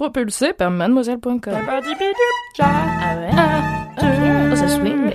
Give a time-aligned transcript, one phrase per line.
[0.00, 1.40] Propulsé par mademoiselle.com.
[1.46, 3.30] Ah ouais?
[3.36, 5.12] Ah, ça swing.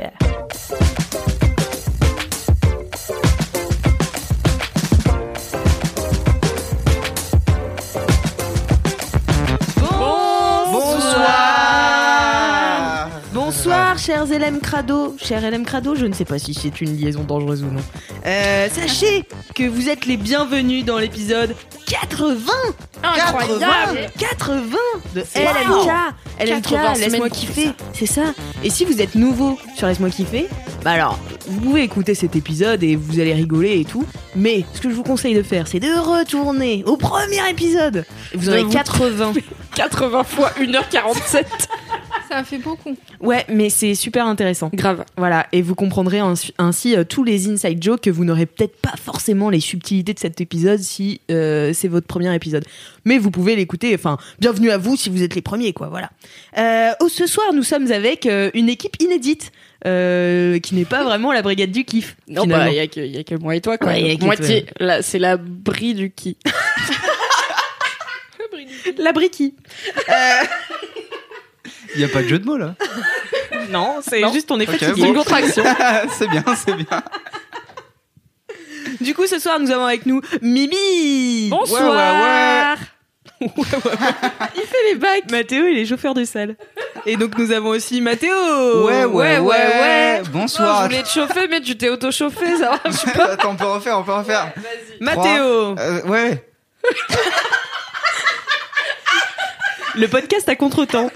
[14.06, 15.16] Chers LM Crado.
[15.18, 17.82] Cher LM Crado, je ne sais pas si c'est une liaison dangereuse ou non.
[18.26, 19.24] Euh, sachez
[19.56, 21.56] que vous êtes les bienvenus dans l'épisode
[21.88, 22.36] 80
[23.04, 24.62] Incroyable 80
[25.16, 25.20] de.
[25.22, 25.90] LMK
[26.40, 28.34] LMK, 80 laisse-moi kiffer, c'est ça.
[28.64, 30.48] Et si vous êtes nouveau sur Laisse-moi kiffer,
[30.84, 34.06] bah alors, vous pouvez écouter cet épisode et vous allez rigoler et tout.
[34.36, 38.06] Mais ce que je vous conseille de faire, c'est de retourner au premier épisode.
[38.34, 39.34] Vous aurez vous- 80.
[39.76, 41.46] 80 fois 1h47.
[42.30, 42.96] Ça fait beaucoup.
[43.22, 44.70] Ouais, mais c'est super intéressant.
[44.74, 45.04] Grave.
[45.18, 46.20] Voilà, et vous comprendrez
[46.58, 50.20] ainsi, euh, tous les inside jokes que vous n'aurez peut-être pas forcément les subtilités de
[50.20, 52.66] cet épisode si euh, c'est votre premier épisode.
[53.06, 56.10] Mais vous pouvez l'écouter, enfin, bienvenue à vous si vous êtes les premiers, quoi, voilà.
[56.58, 59.52] Euh, oh, ce soir, nous sommes avec euh, une équipe inédite,
[59.86, 62.16] euh, qui n'est pas vraiment la brigade du kiff.
[62.28, 62.66] Non, finalement.
[62.66, 63.90] bah, il y, a que- y a que moi et toi, quoi.
[63.92, 64.66] Ouais, Moitié.
[64.80, 66.38] Là, c'est la brie du qui.
[68.98, 69.54] La briquille.
[71.96, 72.76] Il n'y a pas de jeu de mots là.
[73.70, 74.32] Non, c'est Non.
[74.34, 75.02] juste on est Ok, fatigué.
[75.02, 75.64] C'est une contraction.
[76.18, 77.04] c'est bien, c'est bien.
[79.02, 81.50] Du coup, ce soir, nous avons avec nous Mimi.
[81.50, 82.78] Bonsoir.
[83.42, 83.48] Ouais,
[84.56, 85.30] Il fait les bacs.
[85.30, 86.56] Mathéo, il est chauffeur de salle.
[87.06, 88.34] Et donc, nous avons aussi Mathéo.
[88.86, 90.22] ouais, ouais, ouais, ouais.
[90.24, 90.78] Oh, Bonsoir.
[90.84, 93.32] je voulais te chauffer, mais tu t'es auto-chauffé, ça marche pas.
[93.34, 94.54] Attends, on peut refaire, on peut refaire.
[95.02, 95.76] Mathéo.
[95.78, 96.48] Euh, ouais.
[99.96, 101.10] Le podcast à contre-temps.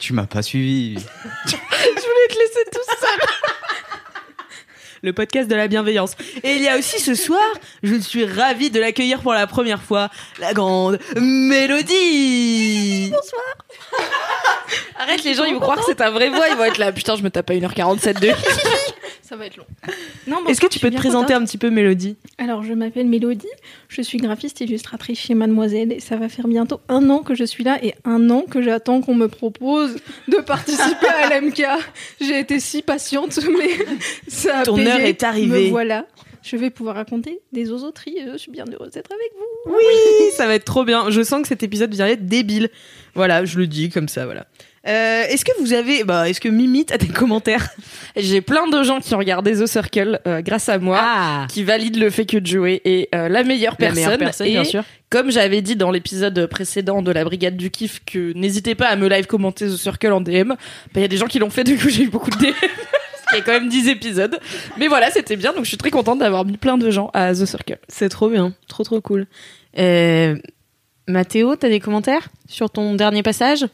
[0.00, 0.94] Tu m'as pas suivi.
[1.46, 3.20] Je voulais te laisser tout seul.
[5.02, 6.14] Le podcast de la bienveillance.
[6.42, 7.42] Et il y a aussi ce soir,
[7.82, 13.12] je suis ravie de l'accueillir pour la première fois, la grande Mélodie.
[14.98, 16.46] Arrête, les gens, ils vont croire que c'est ta vraie voix.
[16.48, 16.92] Ils vont être là.
[16.92, 18.30] Putain, je me tape à 1h47 de.
[19.22, 19.64] Ça va être long.
[20.26, 21.42] Non, Est-ce que tu peux te présenter contente.
[21.42, 22.16] un petit peu Mélodie?
[22.38, 23.46] Alors, je m'appelle Mélodie,
[23.88, 27.44] je suis graphiste illustratrice chez Mademoiselle et ça va faire bientôt un an que je
[27.44, 29.94] suis là et un an que j'attends qu'on me propose
[30.26, 31.62] de participer à l'MK.
[32.20, 33.70] J'ai été si patiente, mais
[34.26, 34.90] ça a Ton payé.
[34.90, 35.66] heure est arrivée.
[35.66, 36.06] Me voilà.
[36.42, 38.16] Je vais pouvoir raconter des osoteries.
[38.32, 39.72] Je suis bien heureuse d'être avec vous.
[39.76, 41.10] Oui, ça va être trop bien.
[41.10, 42.70] Je sens que cet épisode vient être débile.
[43.14, 44.46] Voilà, je le dis comme ça, voilà.
[44.88, 47.68] Euh, est-ce que vous avez, bah, est-ce que Mimi t'as des commentaires?
[48.16, 50.98] J'ai plein de gens qui ont regardé The Circle euh, grâce à moi.
[50.98, 53.94] Ah, Qui valident le fait que Joey est euh, la meilleure la personne.
[54.04, 54.82] meilleure personne, et bien sûr.
[55.10, 58.96] comme j'avais dit dans l'épisode précédent de la Brigade du Kiff, que n'hésitez pas à
[58.96, 60.56] me live commenter The Circle en DM, bah,
[60.94, 62.52] il y a des gens qui l'ont fait, du coup j'ai eu beaucoup de DM.
[63.32, 64.38] Il y a quand même 10 épisodes.
[64.78, 67.32] Mais voilà, c'était bien, donc je suis très contente d'avoir mis plein de gens à
[67.32, 67.78] The Circle.
[67.88, 69.26] C'est trop bien, trop trop cool.
[69.78, 70.36] Euh,
[71.08, 73.66] Mathéo, t'as des commentaires sur ton dernier passage?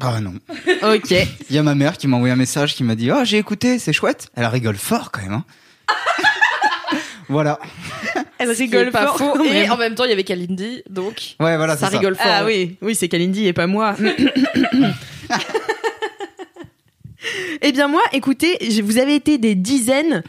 [0.00, 0.34] Ah non.
[0.82, 1.10] Ok.
[1.10, 3.38] Il y a ma mère qui m'a envoyé un message qui m'a dit Oh, j'ai
[3.38, 4.28] écouté, c'est chouette.
[4.36, 5.32] Elle rigole fort quand même.
[5.32, 5.44] Hein.
[7.28, 7.58] voilà.
[8.38, 9.18] Elle rigole pas fort.
[9.36, 9.44] faux.
[9.44, 11.98] Et en même temps, il y avait Kalindi, donc Ouais, voilà, ça c'est ça.
[11.98, 12.26] rigole fort.
[12.28, 12.68] Ah ouais.
[12.70, 13.96] oui, oui, c'est Kalindi et pas moi.
[17.62, 20.22] eh bien moi, écoutez, je- vous avez été des dizaines,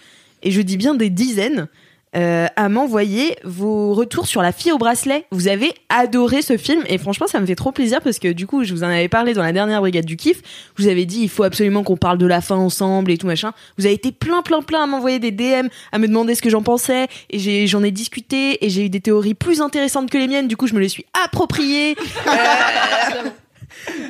[0.44, 1.68] et je dis bien des dizaines,
[2.14, 5.24] euh, à m'envoyer vos retours sur La fille au bracelet.
[5.32, 8.48] Vous avez adoré ce film, et franchement, ça me fait trop plaisir parce que du
[8.48, 10.42] coup, je vous en avais parlé dans la dernière brigade du kiff.
[10.78, 13.28] Je vous avais dit, il faut absolument qu'on parle de la fin ensemble et tout
[13.28, 13.54] machin.
[13.78, 16.50] Vous avez été plein, plein, plein à m'envoyer des DM, à me demander ce que
[16.50, 20.28] j'en pensais, et j'en ai, discuté, et j'ai eu des théories plus intéressantes que les
[20.28, 20.50] miennes.
[20.50, 21.96] Du coup, je me les suis appropriées.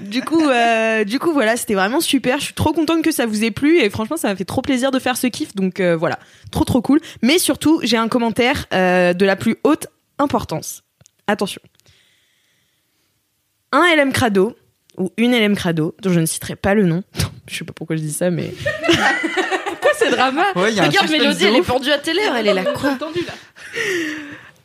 [0.02, 2.40] Du coup, euh, du coup, voilà, c'était vraiment super.
[2.40, 4.62] Je suis trop contente que ça vous ait plu et franchement, ça m'a fait trop
[4.62, 5.56] plaisir de faire ce kiff.
[5.56, 6.20] Donc euh, voilà,
[6.52, 7.00] trop trop cool.
[7.22, 9.88] Mais surtout, j'ai un commentaire euh, de la plus haute
[10.18, 10.84] importance.
[11.28, 11.62] Attention.
[13.72, 14.56] Un LM Crado
[14.98, 17.04] ou une LM Crado dont je ne citerai pas le nom.
[17.48, 18.54] je sais pas pourquoi je dis ça, mais
[19.66, 22.98] Pourquoi c'est drama Ouais, Regarde, Mélodie, elle est pendue à télé, elle est là, quoi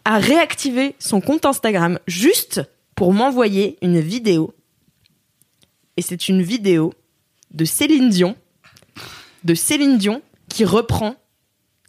[0.06, 2.62] a réactivé son compte Instagram juste
[2.94, 4.55] pour m'envoyer une vidéo.
[5.97, 6.93] Et c'est une vidéo
[7.53, 8.37] de Céline Dion,
[9.45, 11.17] de Céline Dion qui reprend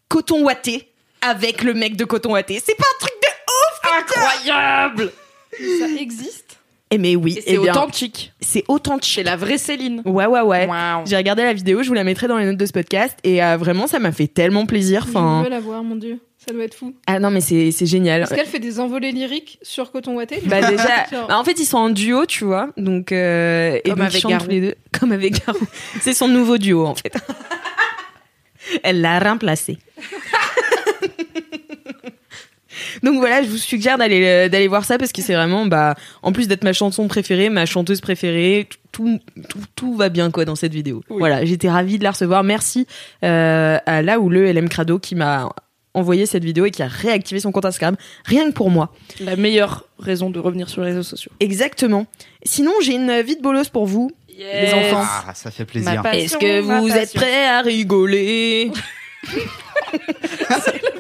[0.08, 2.62] Coton Watté avec le mec de Coton Watté.
[2.64, 5.12] C'est pas un truc de ouf incroyable.
[5.52, 6.58] Ça existe?
[6.90, 8.32] Eh mais oui, Et eh c'est authentique.
[8.40, 9.16] c'est authentique.
[9.16, 10.02] C'est la vraie Céline.
[10.06, 10.70] Ouais, ouais, ouais.
[11.06, 13.44] J'ai regardé la vidéo, je vous la mettrai dans les notes de ce podcast et
[13.44, 15.06] euh, vraiment ça m'a fait tellement plaisir.
[15.06, 16.20] Je veux la voir, mon dieu.
[16.48, 16.96] Ça doit être fou.
[17.08, 18.22] ah non mais c'est c'est génial.
[18.22, 21.66] Est-ce qu'elle fait des envolées lyriques sur Coton Watté Bah déjà, bah, en fait ils
[21.66, 24.76] sont en duo, tu vois, donc euh, et Comme donc, ils avec tous les deux,
[24.98, 25.60] comme avec Garou.
[26.00, 27.14] c'est son nouveau duo en fait.
[28.84, 29.78] Elle l'a remplacé.
[33.04, 35.96] donc voilà, je vous suggère d'aller euh, d'aller voir ça parce que c'est vraiment bah
[36.22, 40.46] en plus d'être ma chanson préférée, ma chanteuse préférée, tout tout, tout va bien quoi
[40.46, 41.04] dans cette vidéo.
[41.10, 41.18] Oui.
[41.20, 42.46] Voilà, j'étais ravie de la recevoir.
[42.46, 42.88] Merci
[43.26, 45.50] euh, à là où le LM Crado qui m'a
[45.98, 47.96] envoyé cette vidéo et qui a réactivé son compte Instagram
[48.26, 48.94] rien que pour moi.
[49.20, 51.32] La meilleure raison de revenir sur les réseaux sociaux.
[51.40, 52.06] Exactement.
[52.44, 54.12] Sinon, j'ai une vie de bolos pour vous.
[54.38, 55.04] Les enfants.
[55.28, 56.04] Ah, ça fait plaisir.
[56.14, 58.72] Est-ce que vous êtes prêts à rigoler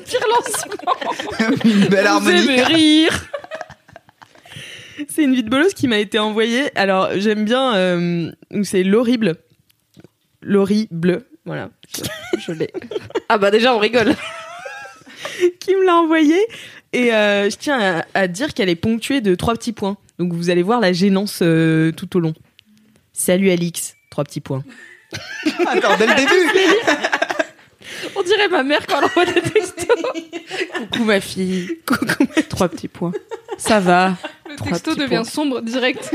[0.06, 1.56] Pire lancement.
[1.66, 2.38] Une belle Vous harmonie.
[2.44, 3.26] aimez rire.
[5.10, 6.72] C'est une vie de bolos qui m'a été envoyée.
[6.76, 7.76] Alors, j'aime bien.
[7.76, 8.32] euh,
[8.64, 9.36] c'est l'horrible.
[10.42, 11.26] L'horrible.
[11.46, 11.70] Voilà.
[12.40, 12.72] Je l'ai.
[13.30, 14.16] Ah bah déjà on rigole.
[15.60, 16.46] Qui me l'a envoyée.
[16.94, 19.98] Et euh, je tiens à, à dire qu'elle est ponctuée de trois petits points.
[20.20, 22.34] Donc, vous allez voir la gênance euh, tout au long.
[23.14, 23.96] Salut Alix.
[24.10, 24.64] Trois petits points.
[25.68, 26.98] Attends, dès le début.
[28.16, 29.88] On dirait ma mère quand elle envoie des textos.
[30.76, 31.78] Coucou ma fille.
[31.86, 32.26] Coucou.
[32.50, 33.12] Trois petits points.
[33.58, 34.16] Ça va.
[34.50, 35.24] Le Trois texto devient points.
[35.24, 36.10] sombre direct.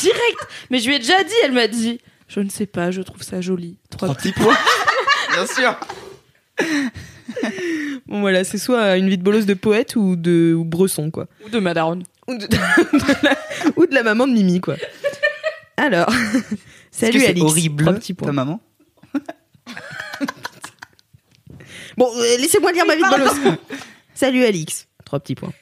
[0.00, 0.38] Direct.
[0.70, 2.00] Mais je lui ai déjà dit, elle m'a dit.
[2.28, 3.76] Je ne sais pas, je trouve ça joli.
[3.90, 4.56] Trois Trois petits points.
[5.32, 5.78] Bien sûr.
[8.06, 11.28] Bon, voilà, c'est soit une vie de bolos de poète ou de ou bresson, quoi.
[11.46, 12.00] Ou de Madaron.
[12.26, 12.56] ou de, de
[13.22, 13.36] la,
[13.76, 14.76] ou de la maman de Mimi, quoi.
[15.76, 16.12] Alors,
[16.90, 17.42] salut que Alix.
[17.42, 18.32] horrible, Trois petits ta points.
[18.32, 18.60] maman.
[21.96, 23.56] Bon, euh, laissez-moi dire ma vie de bolos.
[24.14, 24.88] salut Alix.
[25.04, 25.52] Trois petits points.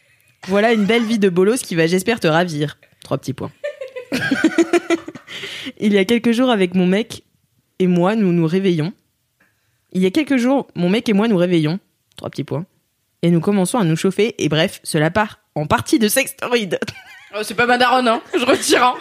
[0.48, 2.78] Voilà une belle vie de bolos qui va, j'espère, te ravir.
[3.02, 3.50] Trois petits points.
[5.78, 7.24] Il y a quelques jours, avec mon mec
[7.78, 8.92] et moi, nous nous réveillons.
[9.92, 11.78] Il y a quelques jours, mon mec et moi nous réveillons.
[12.16, 12.66] Trois petits points.
[13.22, 14.34] Et nous commençons à nous chauffer.
[14.42, 16.78] Et bref, cela part en partie de sextoid.
[17.32, 18.20] Oh, c'est pas Madaron, hein.
[18.34, 18.94] Je retire, hein.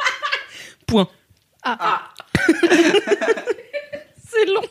[0.86, 1.06] Point.
[1.62, 2.08] Ah,
[4.26, 4.62] C'est long.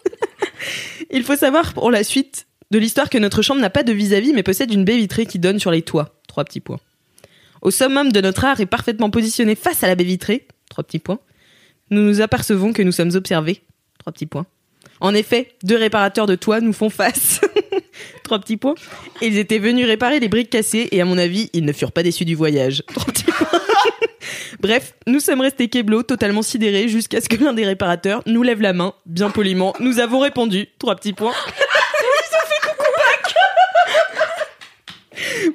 [1.11, 4.33] Il faut savoir pour la suite de l'histoire que notre chambre n'a pas de vis-à-vis
[4.33, 6.15] mais possède une baie vitrée qui donne sur les toits.
[6.27, 6.79] Trois petits points.
[7.61, 10.47] Au summum de notre art est parfaitement positionné face à la baie vitrée.
[10.69, 11.19] Trois petits points.
[11.91, 13.61] Nous nous apercevons que nous sommes observés.
[13.99, 14.47] Trois petits points.
[15.03, 17.41] En effet, deux réparateurs de toits nous font face.
[18.23, 18.75] Trois petits points.
[19.21, 21.91] Et ils étaient venus réparer les briques cassées et à mon avis, ils ne furent
[21.91, 22.83] pas déçus du voyage.
[22.93, 23.59] Trois petits points.
[24.61, 28.61] Bref, nous sommes restés keblo, totalement sidérés, jusqu'à ce que l'un des réparateurs nous lève
[28.61, 29.73] la main, bien poliment.
[29.81, 30.67] Nous avons répondu.
[30.79, 31.33] Trois petits points.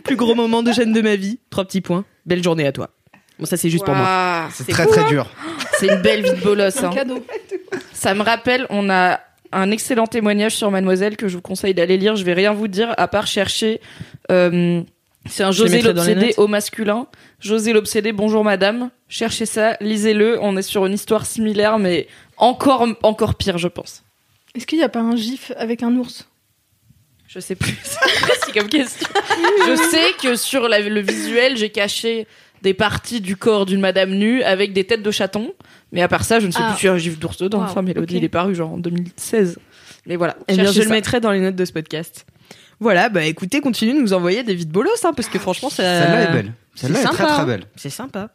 [0.04, 1.38] Plus gros moment de gêne de ma vie.
[1.48, 2.04] Trois petits points.
[2.26, 2.90] Belle journée à toi.
[3.38, 4.48] Bon, ça c'est juste pour moi.
[4.52, 5.26] C'est très très dur.
[5.78, 6.76] C'est une belle vie de bolos.
[6.84, 6.90] un Hein.
[6.92, 7.24] cadeau.
[7.94, 9.20] Ça me rappelle, on a
[9.52, 12.16] un excellent témoignage sur Mademoiselle que je vous conseille d'aller lire.
[12.16, 13.80] Je vais rien vous dire à part chercher.
[14.30, 14.82] euh,
[15.28, 17.06] c'est un José l'obsédé au masculin.
[17.40, 18.90] José l'obsédé, bonjour madame.
[19.08, 20.38] Cherchez ça, lisez-le.
[20.40, 22.06] On est sur une histoire similaire, mais
[22.38, 24.04] encore encore pire, je pense.
[24.54, 26.28] Est-ce qu'il n'y a pas un gif avec un ours?
[27.26, 27.76] Je sais plus.
[27.82, 29.06] C'est précis comme question.
[29.66, 32.26] Je sais que sur la- le visuel, j'ai caché
[32.62, 35.52] des parties du corps d'une madame nue avec des têtes de chatons.
[35.92, 36.70] Mais à part ça, je ne sais Ah.
[36.70, 37.58] plus s'il y a un gif d'ours dedans.
[37.58, 38.20] Wow, Enfin, Mélodie, ok.
[38.20, 39.58] il est paru genre en 2016.
[40.06, 40.36] Mais voilà.
[40.48, 42.24] Eh bien, je le mettrai dans les notes de ce podcast.
[42.80, 45.82] Voilà, bah écoutez, continuez de nous envoyer des vides bolos, hein, parce que franchement, ça...
[45.82, 46.52] Celle-là est belle.
[46.76, 47.64] Celle-là est c'est très très belle.
[47.74, 48.30] C'est sympa.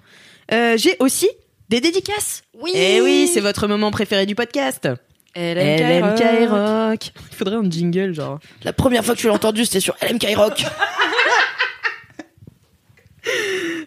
[0.52, 1.30] Euh, J'ai aussi
[1.70, 2.44] des dédicaces.
[2.62, 2.72] Oui.
[2.76, 4.88] Eh oui, c'est votre moment préféré du podcast.
[5.36, 6.50] LMK LMK Rock.
[6.50, 7.12] Rock.
[7.32, 8.40] Il faudrait un jingle, genre.
[8.64, 10.66] La première fois que je l'ai entendu, c'était sur LMK Rock.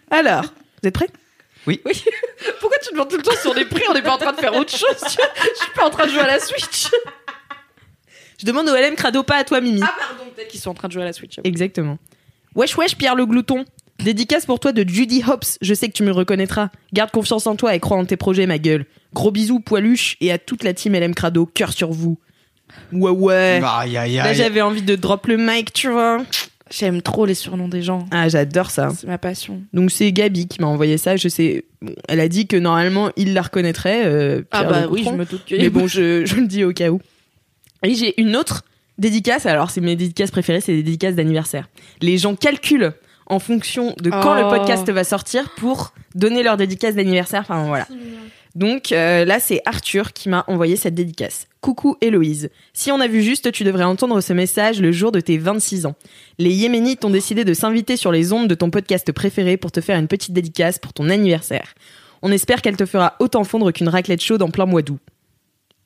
[0.09, 1.09] Alors, vous êtes prêts?
[1.65, 1.81] Oui.
[2.59, 4.31] Pourquoi tu demandes tout le temps si on est prêt On n'est pas en train
[4.31, 4.97] de faire autre chose.
[5.09, 6.87] tu vois Je suis pas en train de jouer à la Switch.
[8.39, 9.81] Je demande au LM Crado, pas à toi, Mimi.
[9.83, 11.39] Ah pardon, peut-être qu'ils sont en train de jouer à la Switch.
[11.43, 11.97] Exactement.
[12.55, 13.65] Wesh wesh Pierre le glouton.
[13.99, 15.57] Dédicace pour toi de Judy Hobbs.
[15.61, 16.69] Je sais que tu me reconnaîtras.
[16.93, 18.85] Garde confiance en toi et crois en tes projets, ma gueule.
[19.13, 21.47] Gros bisous, poiluche, et à toute la team LM Crado.
[21.47, 22.19] Cœur sur vous.
[22.91, 23.61] Ouais, ouais.
[23.63, 26.19] Aïe aïe Là, j'avais envie de drop le mic, tu vois.
[26.69, 28.05] J'aime trop les surnoms des gens.
[28.11, 28.89] Ah, j'adore ça.
[28.97, 29.61] C'est ma passion.
[29.73, 31.15] Donc, c'est Gabi qui m'a envoyé ça.
[31.15, 31.65] Je sais.
[31.81, 34.03] bon, elle a dit que normalement, il la reconnaîtrait.
[34.05, 35.55] euh, Ah bah oui, je me doute que.
[35.55, 36.99] Mais bon, je, je le dis au cas où.
[37.83, 38.63] Et j'ai une autre
[38.97, 39.45] dédicace.
[39.45, 41.69] Alors, c'est mes dédicaces préférées, c'est des dédicaces d'anniversaire.
[42.01, 42.93] Les gens calculent
[43.27, 44.41] en fonction de quand Oh.
[44.43, 47.41] le podcast va sortir pour donner leur dédicace d'anniversaire.
[47.41, 47.87] Enfin, voilà.
[48.57, 51.45] Donc euh, là, c'est Arthur qui m'a envoyé cette dédicace.
[51.61, 52.49] Coucou Héloïse.
[52.73, 55.85] Si on a vu juste, tu devrais entendre ce message le jour de tes 26
[55.85, 55.93] ans.
[56.39, 59.79] Les Yéménites ont décidé de s'inviter sur les ondes de ton podcast préféré pour te
[59.79, 61.75] faire une petite dédicace pour ton anniversaire.
[62.23, 65.01] On espère qu'elle te fera autant fondre qu'une raclette chaude en plein mois d'août.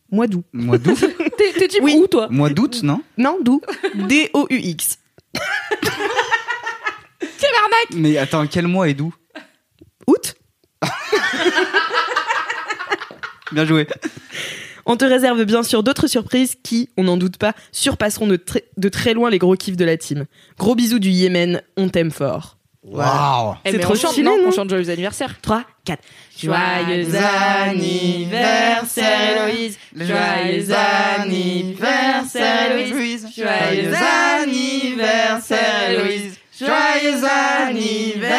[0.10, 0.46] Mois d'août.
[0.54, 0.98] Mois d'août
[1.38, 1.98] T'es type Oui.
[2.02, 2.30] où, toi?
[2.32, 3.02] Mois d'août, non?
[3.18, 3.62] Non, d'où?
[3.96, 4.98] D-O-U-X.
[7.94, 9.14] Mais attends, quel mois et d'où
[10.08, 10.36] Août?
[13.52, 13.88] Bien joué.
[14.86, 18.66] On te réserve bien sûr d'autres surprises qui, on n'en doute pas, surpasseront de, très-
[18.78, 20.26] de très loin les gros kiffs de la team.
[20.58, 22.58] Gros bisous du Yémen, on t'aime fort.
[22.84, 25.36] Waouh Eh, C'est trop chante, non On chante joyeux anniversaire.
[25.40, 26.02] 3, 4.
[26.36, 27.08] Joyeux
[27.70, 29.78] anniversaire, Héloïse.
[29.96, 30.66] Joyeux
[31.20, 33.28] anniversaire, Héloïse.
[33.36, 33.94] Joyeux
[34.42, 36.38] anniversaire, Héloïse.
[36.60, 37.24] Joyeux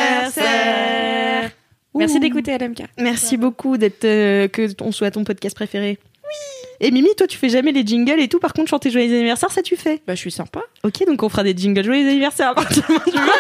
[0.02, 1.50] anniversaire.
[1.94, 2.82] Merci d'écouter LMK.
[2.99, 5.99] Merci beaucoup d'être euh, que on soit ton podcast préféré.
[6.25, 6.68] Oui.
[6.80, 8.38] Et Mimi, toi, tu fais jamais les jingles et tout.
[8.40, 10.00] Par contre, chanter joyeux anniversaire, ça tu fais.
[10.06, 10.62] Bah, je suis sympa.
[10.84, 13.32] Ok, donc on fera des jingles joyeux anniversaire à partir de maintenant.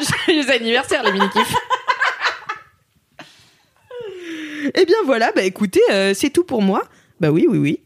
[0.26, 1.54] Joyeux anniversaire, les mini-kifs.
[4.74, 6.84] Eh bien voilà, bah écoutez, euh, c'est tout pour moi.
[7.20, 7.80] Bah oui, oui, oui.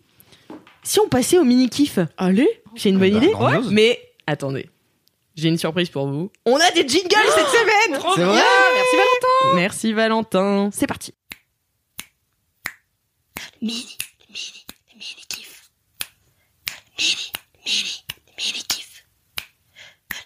[0.83, 2.49] Si on passait au mini kiff, Allez.
[2.75, 3.69] j'ai une bonne Bah, idée.
[3.75, 4.69] Mais attendez,
[5.35, 6.31] j'ai une surprise pour vous.
[6.45, 7.99] On a des jingles cette semaine.
[7.99, 8.31] Trop C'est bien.
[8.33, 8.43] vrai
[8.87, 9.55] Merci Valentin.
[9.55, 10.71] Merci Valentin.
[10.73, 11.13] C'est parti.
[13.61, 13.97] Mini,
[14.29, 14.65] mini,
[14.95, 15.71] mini kiff.
[16.97, 17.33] Mini,
[17.65, 18.05] mini,
[18.37, 19.05] mini kiff.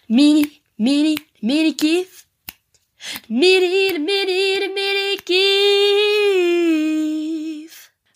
[0.09, 2.27] Mini, mini, mini kiff.
[3.29, 7.30] Mini, mini, mini kiff.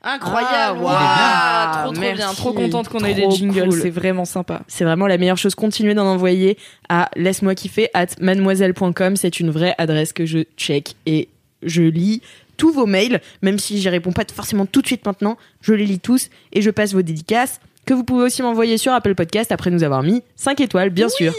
[0.06, 0.80] Incroyable.
[0.88, 1.82] Ah.
[1.84, 2.16] Trop trop Merci.
[2.18, 2.34] bien.
[2.34, 3.70] Trop contente qu'on ait des jingles.
[3.70, 3.82] cool.
[3.82, 4.62] C'est vraiment sympa.
[4.68, 5.56] C'est vraiment la meilleure chose.
[5.56, 6.58] Continuez d'en envoyer
[6.90, 9.16] à laisse-moi kiffer at mademoiselle.com.
[9.16, 11.28] C'est une vraie adresse que je check et
[11.64, 12.22] je lis
[12.58, 15.38] tous vos mails, même si j'y réponds pas forcément tout de suite maintenant.
[15.62, 18.94] Je les lis tous et je passe vos dédicaces que vous pouvez aussi m'envoyer sur
[18.94, 21.34] Apple Podcast après nous avoir mis 5 étoiles, bien sûr.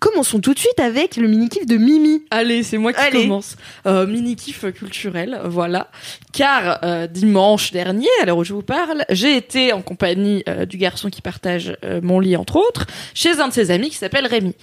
[0.00, 2.22] Commençons tout de suite avec le mini-kiff de Mimi.
[2.30, 3.22] Allez, c'est moi qui Allez.
[3.22, 3.56] commence.
[3.86, 5.90] Euh, mini kiff culturel, voilà.
[6.32, 10.66] Car euh, dimanche dernier, à l'heure où je vous parle, j'ai été en compagnie euh,
[10.66, 14.26] du garçon qui partage mon lit entre autres, chez un de ses amis qui s'appelle
[14.26, 14.54] Rémi.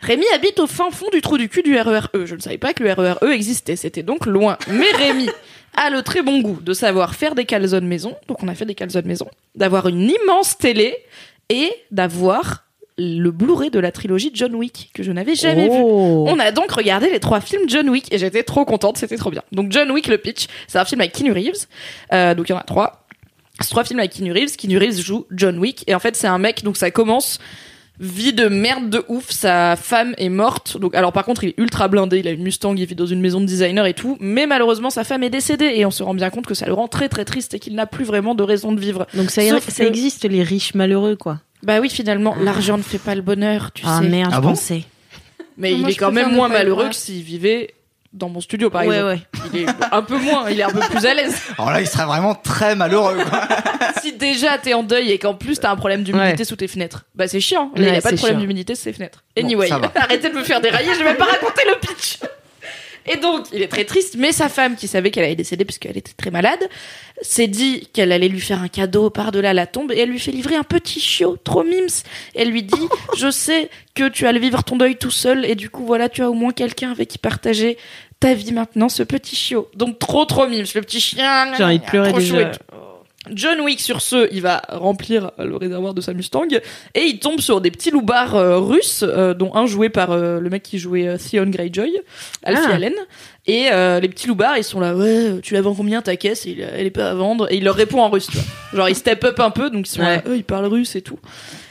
[0.00, 2.08] Rémi habite au fin fond du trou du cul du RERE.
[2.14, 2.24] E.
[2.24, 4.56] Je ne savais pas que le RERE E existait, c'était donc loin.
[4.68, 5.28] Mais Rémi
[5.76, 8.64] a le très bon goût de savoir faire des calzones maison, donc on a fait
[8.64, 10.96] des calzones maison, d'avoir une immense télé
[11.50, 12.64] et d'avoir
[13.00, 15.74] le Blu-ray de la trilogie John Wick que je n'avais jamais vu.
[15.82, 16.26] Oh.
[16.28, 19.30] On a donc regardé les trois films John Wick et j'étais trop contente, c'était trop
[19.30, 19.42] bien.
[19.52, 21.66] Donc John Wick, le pitch, c'est un film avec Keanu Reeves.
[22.12, 23.06] Euh, donc il y en a trois.
[23.60, 24.56] C'est trois films avec Keanu Reeves.
[24.56, 27.38] Keanu Reeves joue John Wick et en fait c'est un mec, donc ça commence
[28.02, 29.30] vie de merde de ouf.
[29.30, 30.78] Sa femme est morte.
[30.78, 33.04] Donc alors par contre il est ultra blindé, il a une Mustang, il vit dans
[33.06, 34.16] une maison de designer et tout.
[34.20, 36.72] Mais malheureusement sa femme est décédée et on se rend bien compte que ça le
[36.72, 39.06] rend très très triste et qu'il n'a plus vraiment de raison de vivre.
[39.14, 41.40] Donc ça, Sauf ça que- existe les riches malheureux quoi.
[41.62, 44.08] Bah oui finalement l'argent ne fait pas le bonheur, tu Ah sais.
[44.08, 44.84] merde, Ah bon pensais.
[45.56, 47.74] Mais Ah, il moi, est quand même moins malheureux que s'il vivait
[48.12, 49.22] dans mon studio par ouais exemple.
[49.44, 49.50] ouais.
[49.52, 51.40] Il est un peu moins, il est un peu plus à l'aise.
[51.58, 53.16] Alors là, il serait vraiment très malheureux.
[53.28, 53.42] Quoi.
[54.02, 56.44] si déjà t'es en deuil et qu'en plus t'as un problème d'humidité Ouais.
[56.44, 57.70] sous tes fenêtres, bah c'est chiant.
[57.76, 59.22] Là, il Ouais, y a pas de problème d'humidité sous tes fenêtres.
[59.36, 62.18] Anyway, arrêtez de me faire dérailler, je vais pas raconter le pitch.
[63.06, 65.96] Et donc, il est très triste, mais sa femme, qui savait qu'elle allait décéder puisqu'elle
[65.96, 66.60] était très malade,
[67.22, 70.32] s'est dit qu'elle allait lui faire un cadeau par-delà la tombe et elle lui fait
[70.32, 72.02] livrer un petit chiot, trop mims.
[72.34, 75.70] Elle lui dit, je sais que tu allais vivre ton deuil tout seul et du
[75.70, 77.78] coup, voilà, tu as au moins quelqu'un avec qui partager
[78.20, 79.68] ta vie maintenant, ce petit chiot.
[79.74, 81.54] Donc, trop, trop mims, le petit chien.
[81.56, 82.52] J'ai envie de pleurer trop déjà.
[83.34, 86.46] John Wick, sur ce, il va remplir le réservoir de sa Mustang
[86.94, 90.40] et il tombe sur des petits loupards euh, russes, euh, dont un joué par euh,
[90.40, 92.00] le mec qui jouait Theon Greyjoy,
[92.42, 92.74] Alfie Ah.
[92.74, 92.94] Allen.
[93.46, 93.64] Et
[94.00, 96.60] les petits loupards, ils sont là, ouais, tu la vends combien ta caisse Et il-
[96.60, 97.50] Elle est pas à vendre.
[97.50, 98.44] Et il leur répond en russe, tu vois.
[98.74, 101.02] Genre, ils step up un peu, donc ils sont là, eux, ils parlent russe et
[101.02, 101.18] tout.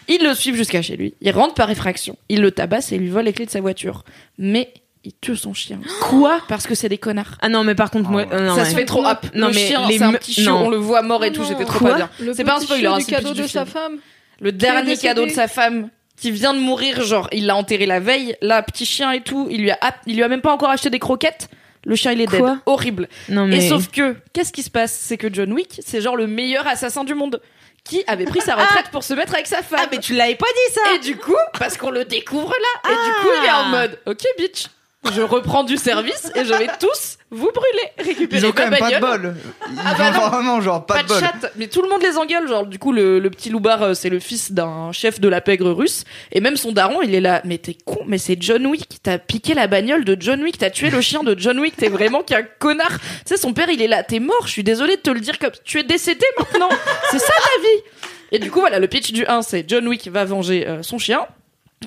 [0.09, 1.13] Ils le suivent jusqu'à chez lui.
[1.21, 2.17] Ils rentrent par effraction.
[2.27, 4.03] Ils le tabassent et lui volent les clés de sa voiture.
[4.37, 4.73] Mais
[5.05, 5.79] il tue son chien.
[6.01, 6.41] Quoi?
[6.49, 7.35] Parce que c'est des connards.
[7.41, 8.69] Ah non mais par contre moi Ah euh, non, ça ouais.
[8.69, 9.25] se fait trop hop.
[9.33, 10.65] Non, le mais chien, les c'est un petit chiot, non.
[10.65, 11.91] on le voit mort et tout, j'étais trop Quoi?
[11.91, 12.33] pas bien.
[12.33, 13.97] C'est pas un spoiler, hein, c'est le cadeau de sa femme.
[14.41, 17.99] Le dernier cadeau de sa femme qui vient de mourir, genre il l'a enterré la
[18.01, 20.69] veille, là petit chien et tout, il lui a il lui a même pas encore
[20.69, 21.49] acheté des croquettes.
[21.85, 22.59] Le chien il est dead, Quoi?
[22.65, 23.07] Horrible.
[23.29, 24.91] Non mais Et sauf que qu'est-ce qui se passe?
[24.91, 27.41] C'est que John Wick, c'est genre le meilleur assassin du monde
[27.85, 29.79] qui avait pris sa retraite pour se mettre avec sa femme.
[29.83, 30.81] Ah mais tu l'avais pas dit ça.
[30.95, 33.97] Et du coup, parce qu'on le découvre là, et du coup il est en mode
[34.07, 34.65] OK bitch.
[35.13, 38.69] Je reprends du service et je vais tous vous brûler, récupérer Ils ont quand ma
[38.71, 39.21] même pas de bagnole.
[39.21, 39.35] bol.
[39.71, 40.27] Ils Ah bah ont non.
[40.29, 41.19] vraiment genre pas, Pas de de bol.
[41.21, 42.47] chat, mais tout le monde les engueule.
[42.47, 45.39] Genre, du coup, le, le petit loupard, euh, c'est le fils d'un chef de la
[45.41, 46.03] pègre russe.
[46.31, 47.41] Et même son daron, il est là.
[47.45, 48.99] Mais t'es con, mais c'est John Wick.
[49.03, 50.57] T'as piqué la bagnole de John Wick.
[50.57, 51.75] T'as tué le chien de John Wick.
[51.77, 52.99] T'es vraiment qu'un connard.
[52.99, 54.03] Tu sais, son père, il est là.
[54.03, 54.43] T'es mort.
[54.47, 56.69] Je suis désolée de te le dire comme tu es décédé maintenant.
[57.11, 57.83] c'est ça ta vie.
[58.31, 60.97] Et du coup, voilà, le pitch du 1, c'est John Wick va venger euh, son
[60.97, 61.25] chien.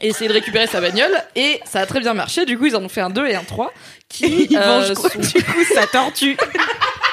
[0.00, 2.75] Et essayer de récupérer sa bagnole et ça a très bien marché du coup ils
[2.76, 3.72] en ont fait un 2 et un 3
[4.08, 6.37] qui euh, sont- du coup, sa tortue.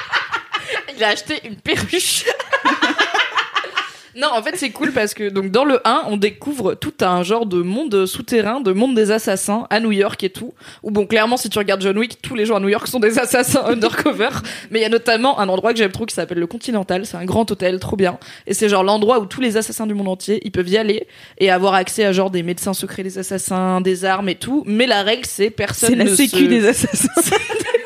[0.95, 2.24] il a acheté une perruche.
[4.19, 7.23] Non, en fait, c'est cool parce que donc dans le 1, on découvre tout un
[7.23, 10.53] genre de monde souterrain, de monde des assassins à New York et tout.
[10.83, 12.99] Où bon, clairement, si tu regardes John Wick, tous les gens à New York sont
[12.99, 14.29] des assassins undercover.
[14.71, 17.05] Mais il y a notamment un endroit que j'aime trop qui s'appelle le Continental.
[17.05, 18.17] C'est un grand hôtel, trop bien.
[18.45, 21.07] Et c'est genre l'endroit où tous les assassins du monde entier, ils peuvent y aller
[21.38, 24.63] et avoir accès à genre des médecins secrets des assassins, des armes et tout.
[24.65, 27.07] Mais la règle, c'est personne C'est la ne sécu se- des assassins.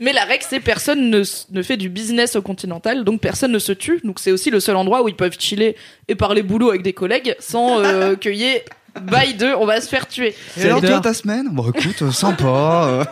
[0.00, 3.58] mais la règle, c'est personne ne, ne fait du business au Continental, donc personne ne
[3.58, 4.00] se tue.
[4.04, 5.76] Donc c'est aussi le seul endroit où ils peuvent chiller
[6.08, 8.64] et parler boulot avec des collègues sans euh, qu'il y ait
[9.00, 10.34] bail de on va se faire tuer.
[10.58, 12.86] Et alors toi ta semaine Bon écoute, euh, sympa.
[12.88, 13.04] euh.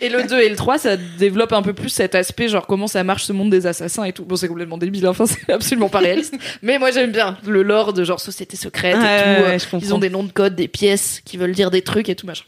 [0.00, 2.86] Et le 2 et le 3, ça développe un peu plus cet aspect, genre comment
[2.86, 4.24] ça marche ce monde des assassins et tout.
[4.24, 6.34] Bon, c'est complètement débile, enfin, c'est absolument pas réaliste.
[6.62, 9.04] Mais moi, j'aime bien le lore de genre société secrète et tout.
[9.04, 9.78] ouais, euh.
[9.80, 12.26] Ils ont des noms de code, des pièces qui veulent dire des trucs et tout
[12.26, 12.44] machin.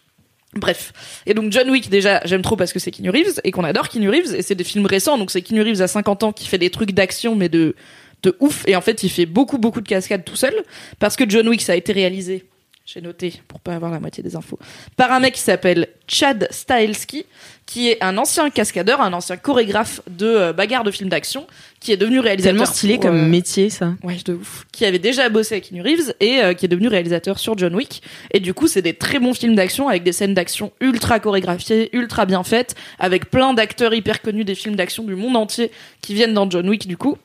[0.57, 0.93] Bref.
[1.27, 3.89] Et donc John Wick déjà, j'aime trop parce que c'est Keanu Reeves et qu'on adore
[3.89, 6.47] Keanu Reeves et c'est des films récents donc c'est Keanu Reeves à 50 ans qui
[6.47, 7.75] fait des trucs d'action mais de
[8.23, 10.55] de ouf et en fait, il fait beaucoup beaucoup de cascades tout seul
[10.99, 12.47] parce que John Wick ça a été réalisé
[12.87, 14.59] j'ai noté pour pas avoir la moitié des infos
[14.97, 17.27] par un mec qui s'appelle Chad Stahelski
[17.66, 21.46] qui est un ancien cascadeur, un ancien chorégraphe de euh, bagarre de films d'action
[21.80, 23.94] qui est devenu réalisateur Tellement stylé pour, comme euh, métier, ça.
[24.02, 24.64] Ouais, de ouf.
[24.73, 27.75] Qui avait déjà bossé avec Keanu Reeves et euh, qui est devenu réalisateur sur John
[27.75, 28.02] Wick.
[28.30, 31.94] Et du coup, c'est des très bons films d'action avec des scènes d'action ultra chorégraphiées,
[31.94, 35.70] ultra bien faites, avec plein d'acteurs hyper connus des films d'action du monde entier
[36.00, 37.18] qui viennent dans John Wick du coup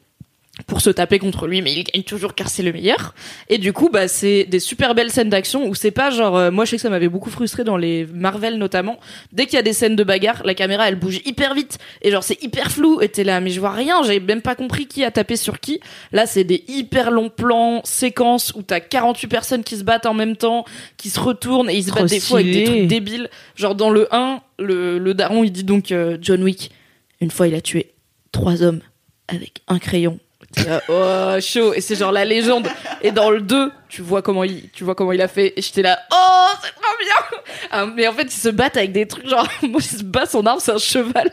[0.67, 3.15] pour se taper contre lui, mais il gagne toujours car c'est le meilleur.
[3.49, 6.51] Et du coup, bah, c'est des super belles scènes d'action où c'est pas genre, euh,
[6.51, 8.99] moi je sais que ça m'avait beaucoup frustré dans les Marvel notamment.
[9.31, 12.11] Dès qu'il y a des scènes de bagarre, la caméra elle bouge hyper vite et
[12.11, 14.87] genre c'est hyper flou et t'es là, mais je vois rien, j'ai même pas compris
[14.87, 15.79] qui a tapé sur qui.
[16.11, 20.13] Là, c'est des hyper longs plans, séquences où t'as 48 personnes qui se battent en
[20.13, 20.65] même temps,
[20.97, 23.29] qui se retournent et ils se Trop battent des fois avec des trucs débiles.
[23.55, 26.71] Genre dans le 1, le, le daron il dit donc euh, John Wick,
[27.21, 27.93] une fois il a tué
[28.33, 28.81] trois hommes
[29.29, 30.19] avec un crayon.
[30.65, 31.73] Là, oh chaud.
[31.73, 32.67] Et c'est genre la légende.
[33.01, 35.53] Et dans le 2 tu vois comment il tu vois comment il a fait.
[35.55, 37.39] Et j'étais là oh c'est trop bien.
[37.71, 40.25] Ah, mais en fait ils se battent avec des trucs genre moi il se bat
[40.25, 41.31] son arme c'est un cheval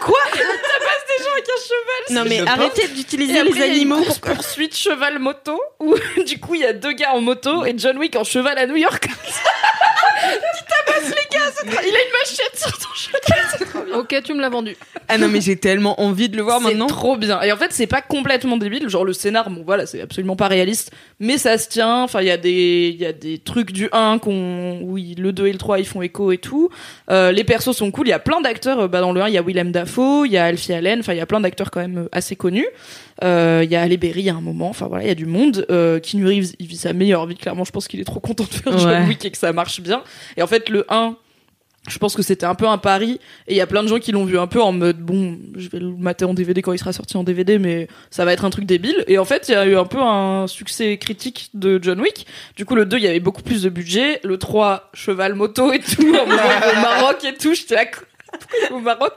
[0.00, 4.02] quoi ça passe des gens avec un cheval Non, c'est mais arrêtez d'utiliser les animaux.
[4.02, 5.94] course poursuite cheval moto où
[6.26, 8.66] du coup il y a deux gars en moto et John Wick en cheval à
[8.66, 9.06] New York.
[10.24, 13.20] il tabasse les gars, c'est trop- il a une machette sur son cheval.
[13.58, 13.94] c'est trop bien.
[13.98, 14.76] Ok, tu me l'as vendu.
[15.08, 16.86] Ah non, mais j'ai tellement envie de le voir C'est maintenant.
[16.86, 17.40] trop bien.
[17.42, 18.88] Et en fait, c'est pas complètement débile.
[18.88, 22.02] Genre le scénar, bon voilà, c'est absolument pas réaliste, mais ça se tient.
[22.02, 25.20] Enfin, il y a des, il y a des trucs du 1 qu'on, où il-
[25.20, 26.70] le 2 et le 3 ils font écho et tout.
[27.10, 28.06] Euh, les persos sont cool.
[28.06, 28.80] Il y a plein d'acteurs.
[28.80, 31.00] euh, Bah, dans le 1, il y a Willem Dafoe, il y a Alfie Allen.
[31.00, 32.66] Enfin, il y a plein d'acteurs quand même euh, assez connus.
[33.22, 34.68] Euh, Il y a Halle Berry à un moment.
[34.68, 35.66] Enfin voilà, il y a du monde.
[35.70, 37.36] Euh, Keanu Reeves, il vit sa meilleure vie.
[37.36, 39.08] Clairement, je pense qu'il est trop content de faire John.
[39.08, 40.02] Wick et que ça marche bien.
[40.36, 41.16] Et en fait, le 1
[41.88, 43.98] je pense que c'était un peu un pari et il y a plein de gens
[43.98, 46.72] qui l'ont vu un peu en mode bon je vais le mater en DVD quand
[46.72, 49.48] il sera sorti en DVD mais ça va être un truc débile et en fait
[49.48, 52.86] il y a eu un peu un succès critique de John Wick du coup le
[52.86, 56.26] 2 il y avait beaucoup plus de budget le 3 cheval moto et tout en
[56.26, 57.84] mode au Maroc et tout j'étais là
[58.70, 59.12] au Maroc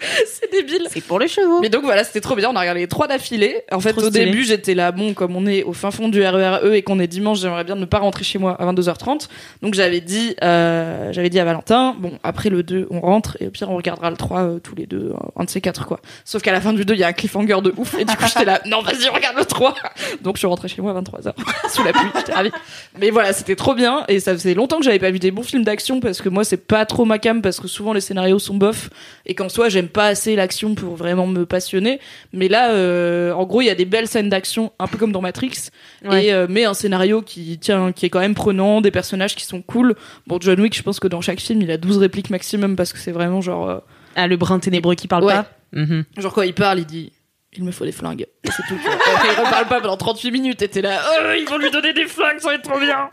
[0.26, 1.60] c'est débile C'est pour les chevaux.
[1.60, 2.48] mais donc voilà, c'était trop bien.
[2.50, 3.62] On a regardé les trois d'affilée.
[3.72, 4.26] En fait, Trop au stylé.
[4.26, 6.98] début, j'étais là, bon, comme on est au fin fond du RERE E et qu'on
[6.98, 9.28] est dimanche, j'aimerais bien ne pas rentrer chez moi à 22h30.
[9.62, 13.46] Donc j'avais dit, euh, j'avais dit à Valentin, bon, après le 2, on rentre et
[13.46, 15.86] au pire, on regardera le 3 euh, tous les deux, euh, un de ces quatre,
[15.86, 16.00] quoi.
[16.24, 18.14] Sauf qu'à la fin du 2, il y a un cliffhanger de ouf et du
[18.16, 19.74] coup, j'étais là, non, vas-y, regarde le 3.
[20.22, 21.32] Donc je suis rentrée chez moi à 23h
[21.70, 22.08] sous la pluie.
[22.16, 22.50] J'étais ravie.
[22.98, 25.42] Mais voilà, c'était trop bien et ça faisait longtemps que j'avais pas vu des bons
[25.42, 28.38] films d'action parce que moi, c'est pas trop ma cam parce que souvent les scénarios
[28.38, 28.90] sont bof
[29.26, 32.00] et qu'en soi j'aime pas assez l'action pour vraiment me passionner
[32.32, 35.12] mais là euh, en gros il y a des belles scènes d'action un peu comme
[35.12, 35.70] dans Matrix
[36.04, 36.26] Ouais.
[36.26, 39.44] et euh, mais un scénario qui tient qui est quand même prenant des personnages qui
[39.44, 39.94] sont cool
[40.26, 42.92] bon John Wick je pense que dans chaque film il a 12 répliques maximum parce
[42.92, 43.78] que c'est vraiment genre euh,
[44.16, 45.34] Ah, le brin ténébreux qui parle Ouais.
[45.34, 45.46] pas.
[45.72, 46.04] Mhm.
[46.18, 47.12] genre quand il parle il dit
[47.56, 48.26] il me faut des flingues.
[48.44, 48.78] Et c'est tout.
[49.14, 51.92] Après, il reparle pas pendant 38 minutes et t'es là, oh, ils vont lui donner
[51.92, 53.08] des flingues, ça va être trop bien.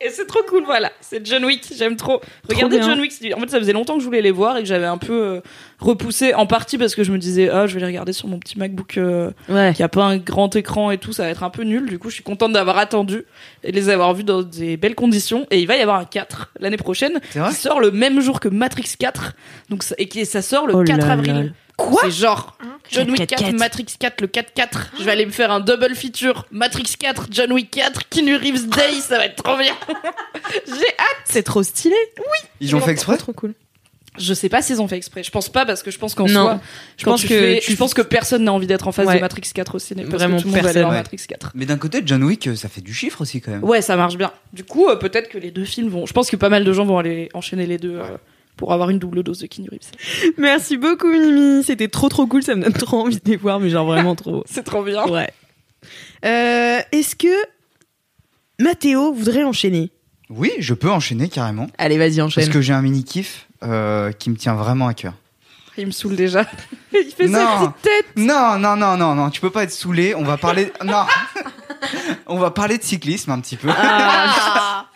[0.00, 0.92] et c'est trop cool, voilà.
[1.00, 2.20] C'est John Wick, j'aime trop.
[2.48, 2.82] Regardez.
[2.82, 3.12] John Wick.
[3.36, 5.12] En fait, ça faisait longtemps que je voulais les voir et que j'avais un peu
[5.12, 5.40] euh,
[5.80, 8.38] repoussé, en partie parce que je me disais, ah, je vais les regarder sur mon
[8.38, 9.72] petit MacBook euh, Ouais.
[9.74, 11.88] qui a pas un grand écran et tout, ça va être un peu nul.
[11.88, 13.24] Du coup, je suis contente d'avoir attendu
[13.62, 15.46] et de les avoir vus dans des belles conditions.
[15.50, 18.20] Et il va y avoir un 4 l'année prochaine C'est vrai qui sort le même
[18.20, 19.32] jour que Matrix 4.
[19.70, 21.34] Donc, ça- et qui, ça sort le Oh 4 là avril.
[21.34, 21.42] là.
[21.76, 22.56] Quoi C'est genre
[22.90, 23.58] John Wick 4, 4.
[23.58, 24.42] Matrix 4, le 4-4.
[24.98, 26.46] Je vais aller me faire un double feature.
[26.50, 29.74] Matrix 4, John Wick 4, Keanu Reeves Day, ça va être trop bien.
[30.66, 31.24] J'ai hâte.
[31.24, 31.96] C'est trop stylé.
[32.60, 33.54] Ils ont fait exprès Trop cool.
[34.16, 35.24] Je sais pas s'ils ont fait exprès.
[35.24, 36.44] Je pense pas parce que je pense qu'en Non.
[36.44, 36.60] soi,
[36.96, 39.16] Je pense que fais- tu- je pense que personne n'a envie d'être en face Ouais.
[39.16, 40.82] de Matrix 4 au ciné parce Vraiment que tout le monde va aller personne.
[40.82, 40.98] voir Ouais.
[40.98, 41.50] Matrix 4.
[41.56, 43.64] Mais d'un côté, John Wick, euh, ça fait du chiffre aussi quand même.
[43.64, 44.30] Ouais, ça marche bien.
[44.52, 46.06] Du coup, euh, peut-être que les deux films vont.
[46.06, 48.04] Je pense que pas mal de gens vont aller enchaîner les deux euh,
[48.56, 50.32] pour avoir une double dose de Keanu Reeves.
[50.38, 51.62] Merci beaucoup, Mimi.
[51.64, 52.42] C'était trop trop cool.
[52.42, 54.44] Ça me donne trop envie de les voir, mais genre vraiment trop.
[54.48, 55.04] C'est trop bien.
[55.06, 55.30] Ouais.
[56.24, 57.28] Euh, Est-ce que
[58.60, 59.90] Mathéo voudrait enchaîner?
[60.30, 61.66] Oui, je peux enchaîner carrément.
[61.78, 62.44] Allez, vas-y, enchaîne.
[62.44, 65.14] Parce que j'ai un mini kiff euh, qui me tient vraiment à cœur.
[65.76, 66.46] Il me saule déjà.
[66.92, 67.58] Il fait sa Non.
[67.72, 68.06] petite tête.
[68.16, 70.14] Non, non, non, non, non, tu peux pas être saoulé.
[70.14, 70.72] On va parler.
[70.84, 71.04] non.
[72.26, 73.68] On va parler de cyclisme un petit peu.
[73.76, 74.86] Ah.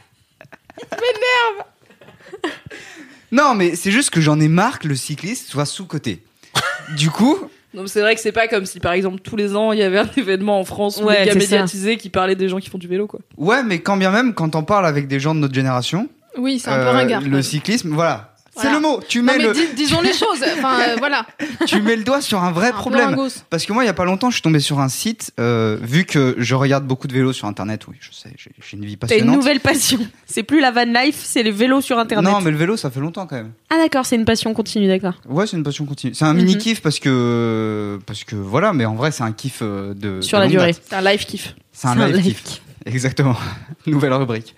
[3.32, 6.22] Non, mais c'est juste que j'en ai marre que le cycliste soit sous-côté.
[6.96, 7.36] Du coup,
[7.74, 9.82] Donc c'est vrai que c'est pas comme si par exemple tous les ans il y
[9.82, 11.56] avait un événement en France Ouais, méga c'est ça.
[11.56, 13.20] médiatisé qui parlait des gens qui font du vélo quoi.
[13.36, 16.58] ouais, mais quand bien même, quand on parle avec des gens de notre génération, Oui,
[16.58, 17.20] c'est un peu euh, ringard.
[17.20, 17.42] le même.
[17.42, 18.34] cyclisme, voilà.
[18.60, 18.76] C'est Voilà.
[18.76, 19.00] le mot.
[19.08, 20.42] Tu Non, mets, mais le, dis- disons les choses.
[20.58, 21.24] Enfin, euh, voilà.
[21.66, 23.16] tu mets le doigt sur un vrai Un problème.
[23.50, 25.78] Parce que moi, il y a pas longtemps, je suis tombé sur un site, euh,
[25.80, 27.86] vu que je regarde beaucoup de vélos sur Internet.
[27.88, 29.36] Oui, je sais, j'ai une vie T'as une passionnante.
[29.36, 29.98] nouvelle passion.
[30.26, 32.30] C'est plus la van life, c'est les vélos sur internet.
[32.30, 33.52] Non, mais le vélo, ça fait longtemps quand même.
[33.70, 35.14] Ah d'accord, c'est une passion continue, d'accord.
[35.28, 36.12] Ouais, c'est une passion continue.
[36.14, 36.38] C'est un Mhm.
[36.42, 40.20] mini kiff parce que parce que voilà, mais en vrai, c'est un kiff euh, de
[40.20, 40.74] Sur de la durée.
[40.86, 41.54] C'est un live kiff.
[41.72, 42.60] C'est un, live, kiff.
[42.84, 43.36] Exactement.
[43.86, 44.54] Nouvelle rubrique.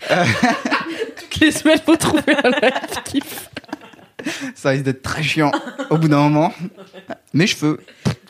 [1.20, 3.48] Toutes les semaines faut trouver un live.
[4.54, 5.52] Ça risque d'être très chiant
[5.90, 6.52] au bout d'un moment.
[7.32, 7.80] Mes cheveux.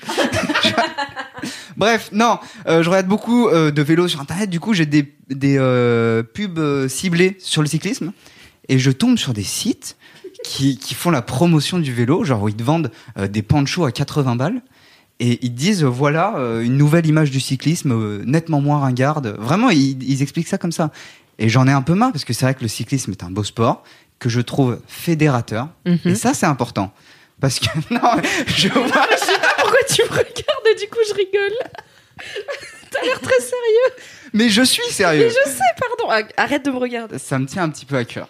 [1.77, 4.51] Bref, non, euh, je regarde beaucoup euh, de vélos sur internet.
[4.51, 8.13] Du coup, j'ai des, des euh, pubs ciblées sur le cyclisme
[8.69, 9.97] et je tombe sur des sites
[10.45, 12.91] qui, qui font la promotion du vélo, genre ils te vendent
[13.29, 14.63] des panchos à 80 balles.
[15.21, 19.35] Et ils disent, voilà, une nouvelle image du cyclisme, nettement moins ringarde.
[19.37, 20.93] Vraiment, ils, ils expliquent ça comme ça.
[21.38, 23.31] Et j'en ai un peu marre, parce que c'est vrai que le cyclisme est un
[23.31, 23.85] beau sport,
[24.18, 25.68] que je trouve fédérateur.
[25.87, 25.98] Mhm.
[26.05, 26.92] Et ça, c'est important.
[27.40, 28.01] Parce que, non,
[28.46, 29.07] je vois,
[29.59, 31.57] Pourquoi tu me regardes et du coup je rigole
[32.90, 34.03] T'as l'air très sérieux.
[34.33, 35.29] mais je suis Mais sérieux.
[35.29, 36.11] je sais, pardon.
[36.37, 37.18] Ah, Arrête de me regarder.
[37.18, 38.29] Ça me tient un petit peu à cœur.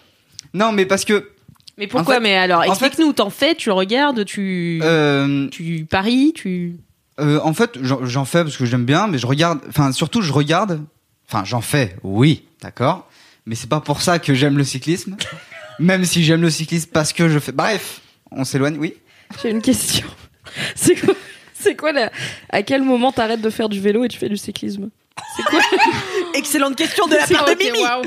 [0.53, 1.31] Non, mais parce que,
[1.77, 3.13] Mais pourquoi En fait- Mais alors, explique-nous.
[3.13, 6.75] T'en fais, tu regardes, tu euh, tu paries, tu.
[7.19, 10.33] euh, en fait, j'en fais parce que j'aime bien, mais je regarde, enfin, surtout, je
[10.33, 10.83] regarde,
[11.27, 13.07] enfin, j'en fais, oui, d'accord,
[13.45, 15.15] mais c'est pas pour ça que j'aime le cyclisme,
[15.79, 18.93] même si j'aime le cyclisme parce que je fais, bref, on s'éloigne, oui.
[19.41, 20.07] J'ai une question.
[20.75, 21.13] C'est quoi
[21.53, 22.11] C'est quoi la...
[22.49, 24.89] À quel moment t'arrêtes de faire du vélo et tu fais du cyclisme?
[25.35, 25.59] C'est quoi?
[26.35, 28.01] Excellente question de la Ah, ok, waouh.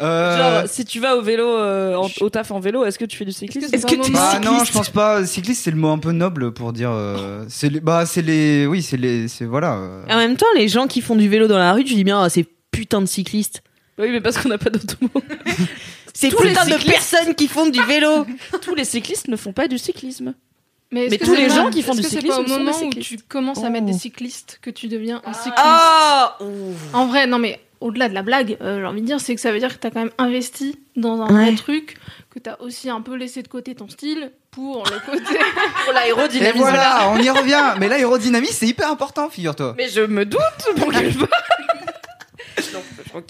[0.00, 3.04] Euh, Genre, si tu vas au vélo, euh, en- au taf en vélo, est-ce que
[3.04, 3.74] tu fais du cyclisme?
[3.74, 4.66] Est-ce que Bah non, cycliste?
[4.66, 5.26] je pense pas.
[5.26, 6.90] Cycliste, c'est le mot un peu noble pour dire.
[6.92, 9.74] euh, c'est les, bah c'est les, oui, c'est les, c'est voilà.
[9.74, 10.04] euh.
[10.08, 12.22] En même temps, les gens qui font du vélo dans la rue, tu dis bien,
[12.22, 13.62] ah, c'est putain de cyclistes.
[13.98, 15.10] Oui, mais parce qu'on n'a pas d'autre mot.
[16.14, 16.86] C'est Tous les de cyclistes.
[16.88, 18.26] personnes qui font du vélo.
[18.62, 20.34] Tous les cyclistes ne font pas du cyclisme.
[20.90, 22.56] Mais tous les pas- gens qui font est-ce du que c'est cyclisme pas au sont
[22.58, 23.92] des moment où tu commences à mettre Oh.
[23.92, 25.54] des cyclistes que tu deviens un cycliste.
[25.58, 26.38] Ah
[26.94, 29.40] En vrai, non mais au-delà de la blague, euh, j'ai envie de dire, c'est que
[29.40, 31.44] ça veut dire que t'as quand même investi dans un Ouais.
[31.44, 31.98] vrai truc,
[32.30, 35.38] que t'as aussi un peu laissé de côté ton style pour le côté.
[35.84, 36.58] Pour Et l'aérodynamisme.
[36.58, 37.74] voilà, on y revient.
[37.78, 39.74] Mais l'aérodynamisme, c'est hyper important, figure-toi.
[39.76, 40.40] Mais je me doute
[40.76, 41.28] pour quelle part.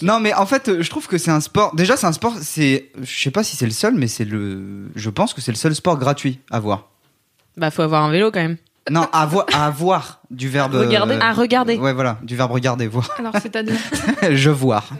[0.01, 1.75] Non, mais en fait, je trouve que c'est un sport.
[1.75, 2.33] Déjà, c'est un sport.
[2.41, 4.89] C'est, je sais pas si c'est le seul, mais c'est le.
[4.95, 6.89] Je pense que c'est le seul sport gratuit à voir.
[7.57, 8.57] Bah, faut avoir un vélo quand même.
[8.89, 9.71] Non, à voir, à
[10.31, 10.73] du verbe.
[10.75, 11.15] Regarder.
[11.15, 11.77] euh, À regarder.
[11.77, 13.09] Ouais, voilà, du verbe regarder, voir.
[13.19, 13.75] Alors c'est-à-dire.
[14.31, 14.89] je voir.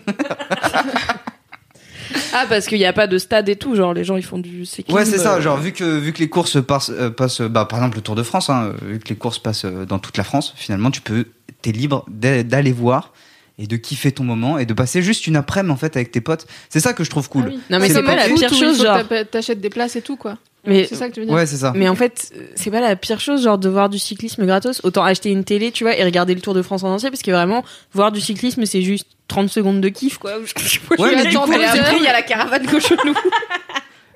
[2.33, 4.37] Ah, parce qu'il n'y a pas de stade et tout, genre les gens ils font
[4.39, 4.95] du cyclisme.
[4.97, 5.35] Ouais, c'est ça.
[5.35, 8.01] euh, Genre, vu que, vu que les courses passent, euh, passent bah, par exemple, le
[8.03, 10.89] Tour de France, hein, vu que les courses passent euh, dans toute la France, finalement,
[10.91, 11.25] tu peux,
[11.61, 13.13] t'es libre d'a- d'aller voir
[13.59, 16.21] et de kiffer ton moment et de passer juste une après-midi, en fait, avec tes
[16.21, 16.47] potes.
[16.69, 17.43] C'est ça que je trouve cool.
[17.45, 17.59] Ah oui.
[17.69, 19.07] Non, mais C'est pas la pire chose, genre.
[19.07, 20.37] t'a- T'achètes des places et tout quoi.
[20.65, 21.35] Mais C'est ça que tu veux dire.
[21.35, 21.71] Ouais, c'est ça.
[21.75, 24.81] Mais en fait, c'est pas la pire chose, genre de voir du cyclisme gratos.
[24.83, 27.21] Autant acheter une télé, tu vois, et regarder le Tour de France en entier, parce
[27.21, 30.31] que vraiment, voir du cyclisme, c'est juste 30 secondes de kiff, quoi.
[30.99, 33.13] Ouais, mais du coup, il y a la caravane cochonou.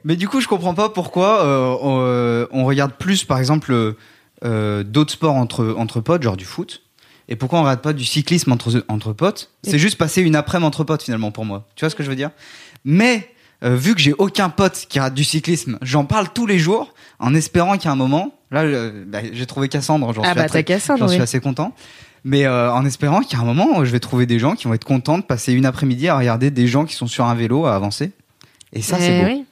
[0.05, 3.73] Mais du coup, je comprends pas pourquoi euh, on, euh, on regarde plus, par exemple,
[4.43, 6.82] euh, d'autres sports entre, entre potes, genre du foot
[7.29, 9.49] Et pourquoi on regarde pas du cyclisme entre, entre potes?
[9.63, 11.65] C'est juste passer une après-midi entre potes finalement pour moi.
[11.75, 12.31] Tu vois ce que je veux dire?
[12.85, 13.29] Mais
[13.63, 16.93] euh, vu que j'ai aucun pote qui rate du cyclisme, j'en parle tous les jours
[17.19, 18.33] en espérant a un moment.
[18.51, 21.23] Là, euh, bah, j'ai trouvé Cassandre, j'en Ah suis, bah très- Cassandre, j'en suis oui.
[21.23, 21.73] assez content.
[22.25, 24.85] Mais euh, en espérant a un moment je vais trouver des gens qui vont être
[24.85, 27.75] contents de passer une après-midi à regarder des gens qui sont sur un vélo à
[27.75, 28.11] avancer.
[28.73, 29.27] Et ça, c'est Eh beau.
[29.27, 29.45] oui.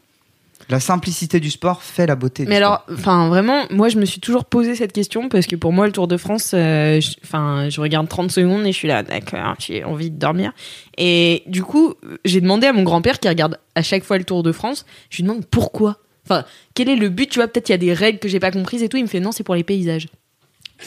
[0.72, 2.44] La simplicité du sport fait la beauté.
[2.46, 5.56] Mais du alors, enfin, vraiment, moi, je me suis toujours posé cette question parce que
[5.58, 8.78] pour moi, le Tour de France, euh, je- enfin, je, regarde 30 secondes et je
[8.78, 10.54] suis là, d'accord, j'ai envie de dormir.
[10.98, 11.94] Et du coup,
[12.26, 15.18] j'ai demandé à mon grand-père qui regarde à chaque fois le Tour de France, je
[15.18, 15.98] lui demande pourquoi.
[16.26, 18.40] Enfin, quel est le but Tu vois, peut-être il y a des règles que j'ai
[18.40, 18.96] pas comprises et tout.
[18.98, 20.08] Il me fait non, c'est pour les paysages.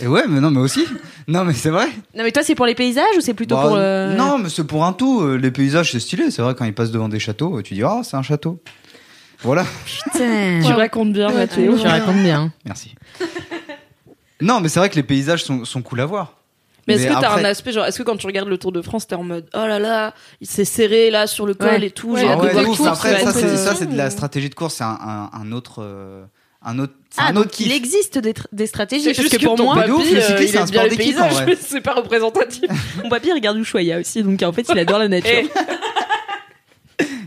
[0.00, 0.84] Et ouais, mais non, mais aussi.
[1.28, 1.86] Non, mais c'est vrai.
[2.16, 4.14] Non, mais toi, c'est pour les paysages ou c'est plutôt Bah, pour le.
[4.16, 5.20] Non, mais c'est pour un tout.
[5.22, 6.30] Euh, Les paysages, c'est stylé.
[6.30, 8.60] C'est vrai, quand ils passent devant des châteaux, euh, tu dis, ah, c'est un château.
[9.44, 10.60] Voilà, Putain.
[10.64, 11.78] Tu racontes bien, Ouais, Mathéo.
[11.78, 12.50] Tu racontes bien.
[12.64, 12.94] merci.
[14.40, 16.34] non, mais c'est vrai que les paysages sont, sont cool à voir.
[16.86, 18.70] Mais est-ce que t'as après- un aspect, genre, est-ce que quand tu regardes le Tour
[18.72, 21.68] de France, t'es en mode, oh là là, il s'est serré là sur le col
[21.68, 21.86] Ouais.
[21.86, 24.10] et tout, Ouais, j'ai Ah ouais, tout, Après, ça, c'est, euh, ça, c'est de la
[24.10, 24.74] stratégie de course.
[24.74, 25.76] C'est un, un, un autre.
[25.82, 26.24] euh,
[26.66, 29.44] un autre, Ah, un autre donc il existe des, des stratégies C'est parce juste que
[29.44, 31.16] pour moi, de ouf, papy, le euh, cyclisme, il c'est un sport d'équipe,
[31.60, 32.64] c'est pas représentatif.
[33.02, 35.30] mon papy regarde Ushuaïa aussi, donc en fait, il adore la nature.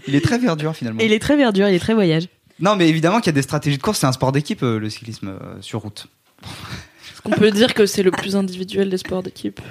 [0.07, 0.99] Il est très verdure finalement.
[1.01, 2.27] Et il est très verdure, il est très voyage.
[2.59, 3.99] Non, mais évidemment qu'il y a des stratégies de course.
[3.99, 6.07] C'est un sport d'équipe, euh, le cyclisme euh, sur route.
[6.43, 9.61] Est-ce qu'on peut dire que c'est le plus individuel des sports d'équipe?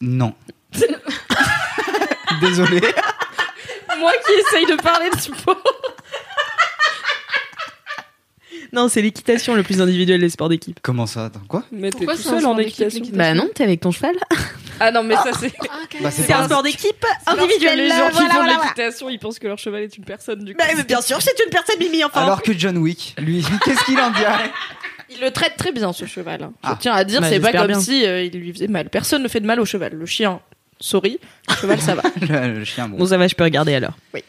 [0.00, 0.34] Non.
[2.40, 2.80] Désolé.
[3.98, 5.62] Moi qui essaye de parler de sport.
[8.74, 10.80] Non, c'est l'équitation le plus individuel des sports d'équipe.
[10.82, 13.00] Comment ça Attends, quoi Mais t'es Pourquoi tout c'est un seul sport en d'équipe, équitation.
[13.00, 14.14] l'équitation Bah non, t'es avec ton cheval.
[14.80, 15.52] Ah non, mais ça c'est.
[16.02, 17.78] Bah, C'est pas un sport d'équipe Parce que individuel.
[17.78, 20.02] Les gens qui voilà, font de voilà, l'équitation, ils pensent que leur cheval est une
[20.04, 20.58] personne du coup.
[20.58, 22.22] Bah, mais bien sûr, c'est une personne Mimi enfin.
[22.24, 24.50] Alors que John Wick, lui, qu'est-ce qu'il en dirait
[25.10, 26.42] Il le traite très bien ce cheval.
[26.42, 26.52] hein.
[26.64, 26.78] Je Ah.
[26.80, 27.80] tiens à dire, Bah, c'est pas j'espère comme bien.
[27.80, 28.90] si euh, il lui faisait mal.
[28.90, 29.92] Personne ne fait de mal au cheval.
[29.94, 30.40] Le chien,
[30.80, 31.20] sorry.
[31.50, 32.02] Le cheval, ça va.
[32.20, 32.96] le, le chien, bon.
[32.98, 33.92] Bon, ça va, je peux regarder alors.
[34.12, 34.24] Oui.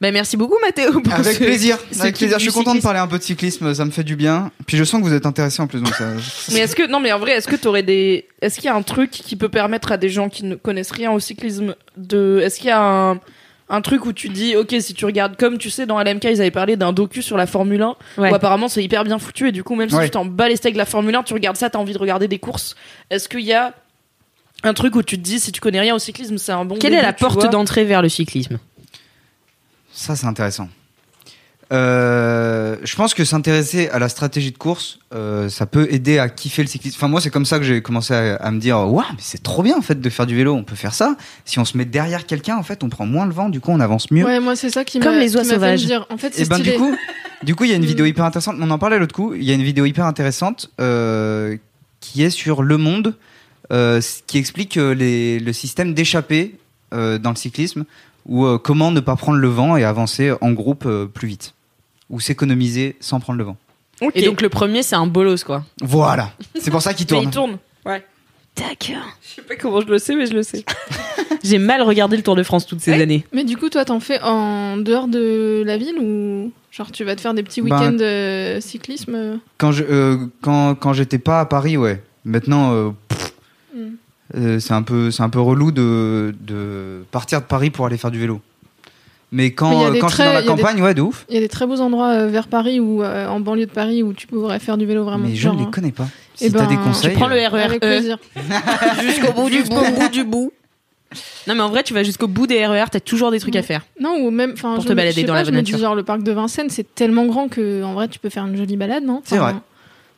[0.00, 1.00] Bah merci beaucoup Mathéo.
[1.00, 2.38] pour Avec ce- plaisir, ce avec plaisir.
[2.38, 4.50] Je suis content de parler un peu de cyclisme, ça me fait du bien.
[4.66, 6.06] Puis je sens que vous êtes intéressé en plus, donc ça.
[6.52, 8.74] Mais est-ce que non, mais en vrai, est-ce que t'aurais des, est-ce qu'il y a
[8.74, 12.40] un truc qui peut permettre à des gens qui ne connaissent rien au cyclisme de,
[12.42, 13.20] est-ce qu'il y a un
[13.72, 16.40] un truc où tu dis, ok, si tu regardes comme tu sais dans LMK, ils
[16.40, 18.32] avaient parlé d'un docu sur la Formule 1, Ouais.
[18.32, 20.06] où apparemment c'est hyper bien foutu et du coup même si Ouais.
[20.06, 21.98] tu t'en bats les steaks de la Formule 1, tu regardes ça, t'as envie de
[21.98, 22.74] regarder des courses.
[23.10, 23.72] Est-ce qu'il y a
[24.64, 26.78] un truc où tu te dis, si tu connais rien au cyclisme, c'est un bon.
[26.80, 28.58] Quelle est la porte d'entrée vers le cyclisme?
[29.92, 30.68] Ça, c'est intéressant.
[31.72, 36.28] Euh, je pense que s'intéresser à la stratégie de course, euh, ça peut aider à
[36.28, 36.96] kiffer le cyclisme.
[36.98, 39.42] Enfin, moi, c'est comme ça que j'ai commencé à, à me dire, waouh, mais c'est
[39.42, 40.54] trop bien en fait de faire du vélo.
[40.54, 41.16] On peut faire ça.
[41.44, 43.48] Si on se met derrière quelqu'un, en fait, on prend moins le vent.
[43.50, 44.24] Du coup, on avance mieux.
[44.24, 45.86] Ouais, moi c'est ça qui m'a Comme les oies qui m'a fait me sauvages.
[45.86, 46.06] dire.
[46.10, 46.92] En fait, c'est Et ben du coup,
[47.44, 47.86] du coup, il y a une Mm.
[47.86, 48.56] vidéo hyper intéressante.
[48.58, 49.34] On en parlait l'autre coup.
[49.34, 51.56] Il y a une vidéo hyper intéressante euh,
[52.00, 53.14] qui est sur Le Monde,
[53.72, 56.56] euh, qui explique les, le système d'échappée
[56.92, 57.84] euh, dans le cyclisme,
[58.30, 61.52] ou euh, comment ne pas prendre le vent et avancer en groupe euh, plus vite,
[62.08, 63.56] ou s'économiser sans prendre le vent.
[64.14, 65.62] Et donc le premier, c'est un bolos quoi.
[65.82, 66.32] Voilà.
[66.58, 67.24] C'est pour ça qu'il Mais tourne.
[67.24, 67.58] il tourne.
[67.84, 68.02] Ouais.
[68.56, 69.04] D'accord.
[69.22, 70.64] Je sais pas comment je le sais, mais je le sais.
[71.44, 73.02] J'ai mal regardé le Tour de France toutes ces Ouais.
[73.02, 73.24] années.
[73.32, 77.14] Mais du coup, toi, t'en fais en dehors de la ville ou genre tu vas
[77.16, 79.38] te faire des petits Ben, week-ends de cyclisme?
[79.58, 82.02] Quand je, euh, quand, quand j'étais pas à Paris, ouais.
[82.24, 83.32] Maintenant, euh, pff,
[83.74, 83.90] Mm.
[84.36, 87.96] Euh, c'est un peu, c'est un peu relou de, de partir de Paris pour aller
[87.96, 88.40] faire du vélo.
[89.32, 91.24] Mais quand, euh, des quand je suis dans la des- campagne, ouais, de ouf.
[91.28, 93.70] Il y a des très beaux endroits euh, vers Paris ou euh, en banlieue de
[93.70, 95.28] Paris où tu pourrais faire du vélo vraiment.
[95.28, 95.70] Mais je genre, ne les hein.
[95.72, 96.08] connais pas.
[96.40, 97.10] Eh Si t'as ben, des tu conseils.
[97.12, 98.18] Tu prends le RER Avec plaisir.
[99.00, 100.52] jusqu'au bout du bout, bout du bout.
[101.46, 103.62] Non mais en vrai, tu vas jusqu'au bout des RER, t'as toujours des trucs à
[103.62, 103.82] faire.
[104.00, 104.52] Non, ou même.
[104.54, 105.78] enfin, Pour je te balader je sais dans pas, la je me dis, nature.
[105.86, 108.56] genre le parc de Vincennes, c'est tellement grand que en vrai, tu peux faire une
[108.56, 109.20] jolie balade, non?
[109.24, 109.54] C'est vrai.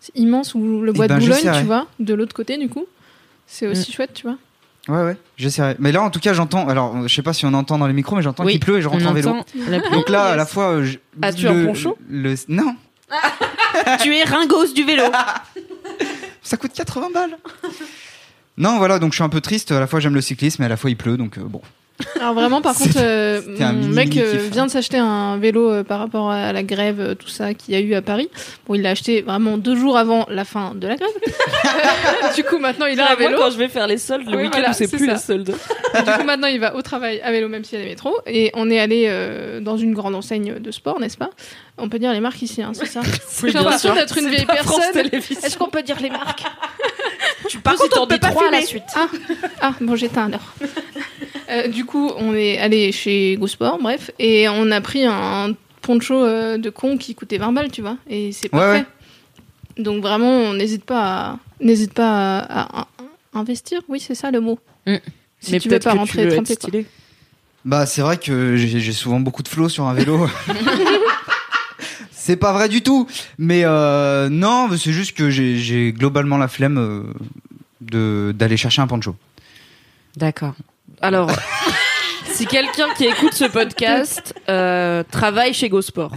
[0.01, 0.55] C'est immense.
[0.55, 1.61] Ou le Eh bois ben, de Boulogne, j'essaierai.
[1.61, 2.85] tu vois, de l'autre côté, du coup.
[3.47, 4.37] C'est aussi chouette, tu vois.
[4.89, 5.77] Ouais, ouais, j'essaierai.
[5.79, 6.67] Mais là, en tout cas, j'entends.
[6.69, 8.79] Alors, je sais pas si on entend dans les micros, mais j'entends Oui, qu'il pleut
[8.79, 9.37] et je rentre On en vélo.
[9.93, 10.83] Donc là, à la fois.
[10.83, 12.75] je- As-tu un le- poncho le, Non,
[14.03, 15.05] tu es ringos du vélo.
[16.43, 17.37] ça coûte 80 balles.
[18.57, 19.71] Non, voilà, donc je suis un peu triste.
[19.73, 21.63] À la fois, j'aime le cyclisme, et à la fois, il pleut, donc euh, bon.
[22.17, 24.51] Alors vraiment, par contre, euh, mon mec euh, kiff.
[24.51, 27.75] vient de s'acheter un vélo euh, par rapport à la grève, euh, tout ça qu'il
[27.75, 28.29] y a eu à Paris.
[28.67, 31.11] Bon, il l'a acheté vraiment deux jours avant la fin de la grève.
[32.35, 33.39] du coup, maintenant, il a un Moi, vélo.
[33.39, 35.13] quand je vais faire les soldes, le Oui, week-end voilà, où c'est plus ça.
[35.13, 35.55] les soldes.
[35.95, 38.17] du coup, maintenant, il va au travail à vélo, même s'il y a des métros.
[38.27, 41.31] Et on est allé euh, dans une grande enseigne de sport, n'est-ce pas?
[41.79, 43.01] On peut dire les marques ici, hein, c'est ça?
[43.45, 44.83] J'ai l'impression d'être une vieille personne.
[45.13, 46.43] Est-ce qu'on peut dire les marques?
[47.63, 48.83] Par contre, on peut pas à la suite.
[48.95, 49.07] Ah,
[49.61, 50.55] ah bon, j'éteins alors.
[51.53, 56.15] Euh, du coup, on est allé chez GoSport, bref, et on a pris un poncho
[56.15, 58.85] euh, de con qui coûtait 20 balles, tu vois, et c'est parfait.
[59.77, 59.83] ouais.
[59.83, 62.89] Donc vraiment, on n'hésite pas à, n'hésite pas à, à-
[63.35, 63.81] à investir.
[63.89, 64.59] Oui, c'est ça le mot.
[64.87, 64.97] Mm.
[65.41, 66.87] Si Mais tu veux pas que rentrer tu veux trempé, stylé.
[67.65, 70.29] Bah, c'est vrai que j'ai souvent beaucoup de flow sur un vélo.
[72.13, 73.07] c'est pas vrai du tout.
[73.39, 77.13] Mais euh, non, c'est juste que j'ai- j'ai globalement la flemme
[77.81, 79.17] de d'aller chercher un poncho.
[80.17, 80.55] D'accord.
[81.03, 81.29] Alors,
[82.27, 86.13] si quelqu'un qui écoute ce podcast euh, travaille chez GoSport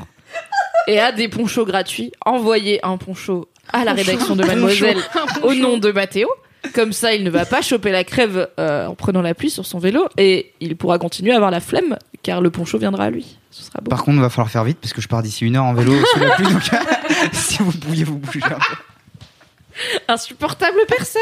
[0.87, 4.99] et a des ponchos gratuits, envoyez un poncho à la rédaction de Mademoiselle
[5.41, 6.29] au nom de Mathéo.
[6.75, 9.65] Comme ça, il ne va pas choper la crève euh, en prenant la pluie sur
[9.65, 13.09] son vélo et il pourra continuer à avoir la flemme car le poncho viendra à
[13.09, 13.39] lui.
[13.49, 13.89] Ce sera beau.
[13.89, 15.73] Par contre, il va falloir faire vite parce que je pars d'ici une heure en
[15.73, 16.45] vélo sous la pluie.
[16.45, 16.61] Donc,
[17.33, 18.75] si vous pouviez vous bouger un peu.
[20.07, 21.21] Insupportable personne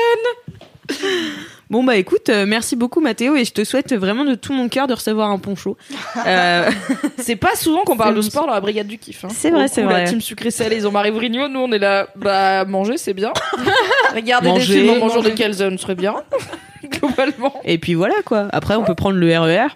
[1.70, 4.70] Bon bah écoute, euh, merci beaucoup Mathéo et je te souhaite vraiment de tout mon
[4.70, 5.78] cœur de recevoir un poncho.
[6.28, 6.70] Euh,
[7.18, 9.26] C'est pas souvent qu'on parle de sport dans la brigade du kiff.
[9.26, 9.30] hein.
[9.32, 10.04] C'est vrai, c'est vrai.
[10.04, 11.48] La team sucré salé, ils ont Marie Vrigno.
[11.50, 13.34] Nous, on est là, bah, manger, c'est bien.
[14.16, 15.30] Regarder Manger, des films en mangeant manger.
[15.32, 16.16] des calzones serait bien.
[16.92, 17.54] Globalement.
[17.64, 18.48] et puis voilà quoi.
[18.52, 19.68] Après on peut prendre le RER,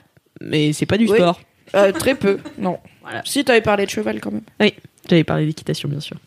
[0.41, 1.17] mais c'est pas du Oui.
[1.17, 1.39] sport.
[1.75, 2.77] Euh, très peu, non.
[3.01, 3.21] Voilà.
[3.25, 4.69] Si, t'avais parlé de cheval quand même.
[5.09, 6.17] J'avais parlé d'équitation bien sûr.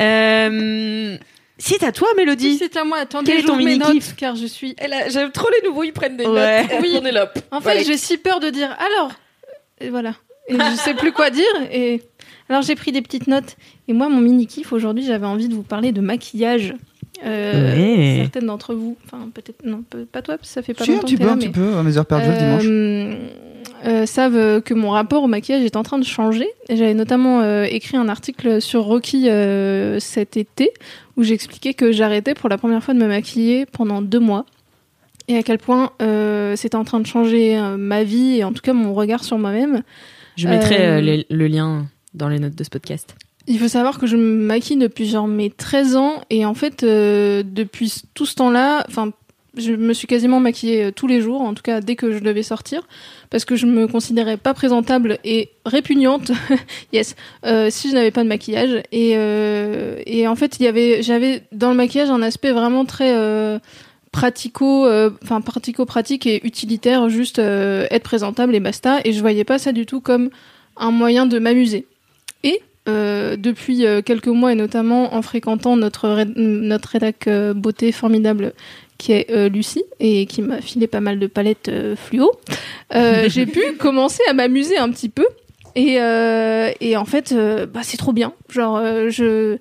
[0.00, 1.16] Euh,
[1.60, 2.56] c'est à toi Si Mélodie.
[2.58, 4.74] c'est à moi, attendez, Quel est ton mini-kiff notes, car je suis.
[5.08, 6.62] J'aime trop les nouveaux, ils prennent des Ouais.
[6.62, 6.80] notes.
[6.80, 7.32] Puis on est là.
[7.52, 9.12] En fait, j'ai si peur de dire alors.
[9.80, 10.14] Et voilà.
[10.48, 11.44] Et je sais plus quoi dire.
[11.72, 12.02] Et
[12.48, 13.56] alors j'ai pris des petites notes.
[13.88, 16.74] Et moi, mon mini kiff aujourd'hui, j'avais envie de vous parler de maquillage.
[17.24, 18.18] Euh, Ouais.
[18.22, 21.06] Certaines d'entre vous, enfin peut-être non, pas toi, parce que ça fait pas Si, longtemps
[21.18, 22.64] peu, là, un petit peu, à mes heures perdues le dimanche.
[23.84, 26.46] Euh, euh, savent que mon rapport au maquillage est en train de changer.
[26.68, 30.70] J'avais notamment euh, écrit un article sur Rocky euh, cet été
[31.16, 34.46] où j'expliquais que j'arrêtais pour la première fois de me maquiller pendant deux mois
[35.28, 38.52] et à quel point euh, c'était en train de changer euh, ma vie et en
[38.52, 39.82] tout cas mon regard sur moi-même.
[40.36, 43.14] Je mettrai Euh, euh, les- le lien dans les notes de ce podcast.
[43.46, 46.82] Il faut savoir que je me maquille depuis genre mes 13 ans et en fait
[46.84, 49.10] euh, depuis tout ce temps-là, enfin
[49.56, 52.18] je me suis quasiment maquillée euh, tous les jours, en tout cas dès que je
[52.18, 52.86] devais sortir,
[53.30, 56.30] parce que je me considérais pas présentable et répugnante,
[56.92, 58.82] yes, euh, si je n'avais pas de maquillage.
[58.92, 60.58] Et, euh, en fait,
[61.00, 63.60] j'avais dans le maquillage un aspect vraiment très
[64.12, 64.88] pratico,
[65.22, 69.00] enfin pratico-pratique et utilitaire, juste être présentable et basta.
[69.04, 70.30] Et je voyais pas ça du tout comme
[70.76, 71.86] un moyen de m'amuser.
[72.44, 78.52] Et depuis quelques mois et notamment en fréquentant notre notre rédac beauté formidable
[79.00, 82.30] qui est euh, Lucie et qui m'a filé pas mal de palettes euh, fluo,
[82.94, 85.26] euh, j'ai pu commencer à m'amuser un petit peu
[85.74, 85.94] et,
[86.80, 87.34] et en fait
[87.72, 88.34] bah, c'est trop bien.
[88.48, 89.56] Genre je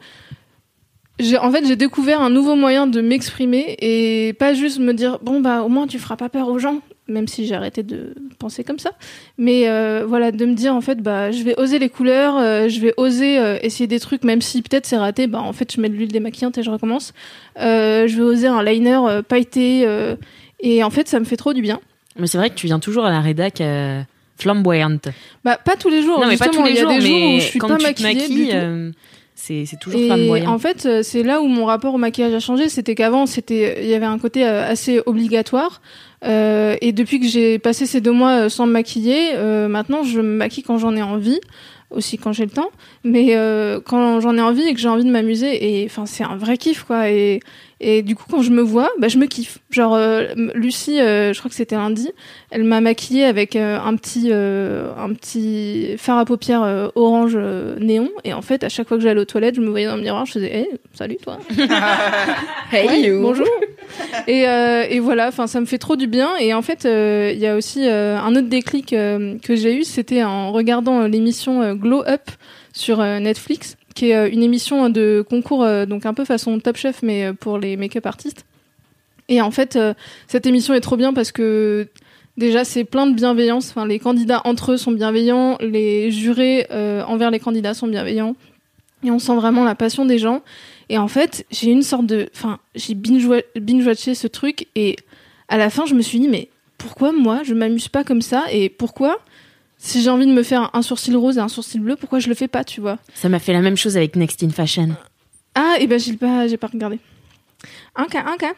[1.19, 5.19] j'ai en fait j'ai découvert un nouveau moyen de m'exprimer et pas juste me dire
[5.21, 8.13] bon bah au moins tu feras pas peur aux gens même si j'ai arrêté de
[8.37, 8.91] penser comme ça
[9.37, 12.69] mais euh, voilà de me dire en fait bah je vais oser les couleurs euh,
[12.69, 15.73] je vais oser euh, essayer des trucs même si peut-être c'est raté bah en fait
[15.73, 17.13] je mets de l'huile démaquillante et je recommence
[17.57, 19.85] je vais oser un liner pailleté
[20.61, 21.79] et en fait ça me fait trop du bien
[22.17, 23.61] Mais c'est vrai que tu viens toujours à la rédac
[24.37, 25.09] flamboyante.
[25.43, 27.39] bah pas tous les jours non, mais pas tous les jours, des jours mais où
[27.39, 28.97] je suis quand pas tu te maquillée du maquilles, tout.
[29.35, 30.51] c'est c'est toujours Et flamboyant.
[30.51, 32.69] en fait, c'est là où mon rapport au maquillage a changé.
[32.69, 35.81] C'était qu'avant, c'était, il y avait un côté assez obligatoire.
[36.25, 40.03] Euh, et depuis que j'ai passé ces deux mois euh, sans me maquiller, euh, maintenant,
[40.03, 41.39] je me maquille quand j'en ai envie,
[41.91, 42.71] aussi quand j'ai le temps.
[43.03, 46.23] Mais euh, quand j'en ai envie et que j'ai envie de m'amuser, et enfin, c'est
[46.23, 47.09] un vrai kiff, quoi.
[47.09, 47.39] Et,
[47.81, 49.59] et du coup, quand je me vois, bah, je me kiffe.
[49.69, 52.11] Genre, euh, Lucie, euh, je crois que c'était lundi,
[52.51, 57.37] elle m'a maquillée avec euh, un petit, euh, un petit fard à paupières euh, orange
[57.79, 58.09] néon.
[58.25, 60.01] Et en fait, à chaque fois que j'allais aux toilettes, je me voyais dans le
[60.01, 61.39] miroir, je faisais, hey, salut toi.
[62.71, 63.21] Hey Ouais, you.
[63.21, 63.47] Bonjour.
[64.27, 66.35] et, euh, et voilà, enfin, ça me fait trop du bien.
[66.39, 69.83] Et en fait, euh, il y a aussi euh, un autre déclic que j'ai eu,
[69.83, 72.29] c'était en regardant l'émission Glow Up
[72.73, 76.77] sur Netflix, qui est euh, une émission de concours, euh, donc un peu façon Top
[76.77, 78.45] Chef, mais euh, pour les make-up artistes.
[79.27, 79.77] Et en fait,
[80.25, 81.87] cette émission est trop bien parce que
[82.35, 83.69] déjà, c'est plein de bienveillance.
[83.69, 88.35] Enfin, les candidats entre eux sont bienveillants, les jurés envers les candidats sont bienveillants.
[89.03, 90.41] Et on sent vraiment la passion des gens.
[90.89, 92.27] Et en fait, j'ai une sorte de.
[92.35, 94.95] Enfin, j'ai binge- binge-watché ce truc et
[95.47, 98.45] à la fin, je me suis dit, mais pourquoi moi, je m'amuse pas comme ça?
[98.51, 99.19] Et pourquoi,
[99.81, 102.27] si j'ai envie de me faire un sourcil rose et un sourcil bleu, pourquoi je
[102.27, 104.89] le fais pas, tu vois Ça m'a fait la même chose avec Next in Fashion.
[105.55, 106.99] Ah, et ben j'ai pas, j'ai pas regardé.
[107.95, 108.53] Un cas, un cas.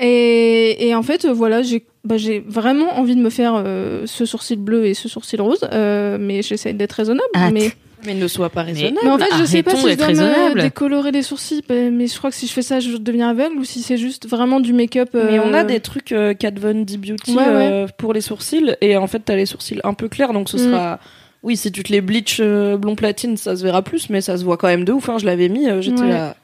[0.00, 4.24] Et, et en fait, euh, voilà, j'ai bah, vraiment envie de me faire euh, ce
[4.24, 7.28] sourcil bleu et ce sourcil rose, euh, mais j'essaie d'être raisonnable.
[7.34, 7.52] Hâte.
[7.52, 7.72] Mais,
[8.04, 8.98] Mais ne sois pas raisonnable.
[9.02, 11.74] mais en fait, je sais pas Arrêtons si je dois me décolorer les sourcils, bah,
[11.90, 14.28] mais je crois que si je fais ça, je deviens aveugle, ou si c'est juste
[14.28, 15.10] vraiment du make-up.
[15.14, 17.48] Mais on a euh, des trucs euh, Kat Von D Beauty Ouais, ouais.
[17.50, 20.56] euh, pour les sourcils et en fait t'as les sourcils un peu clairs donc ce
[20.56, 20.60] Mm.
[20.60, 20.98] sera
[21.42, 24.36] oui si tu te les bleach euh, blond platine ça se verra plus mais ça
[24.36, 26.08] se voit quand même de ouf hein, je l'avais mis euh, j'étais Ouais.
[26.08, 26.36] là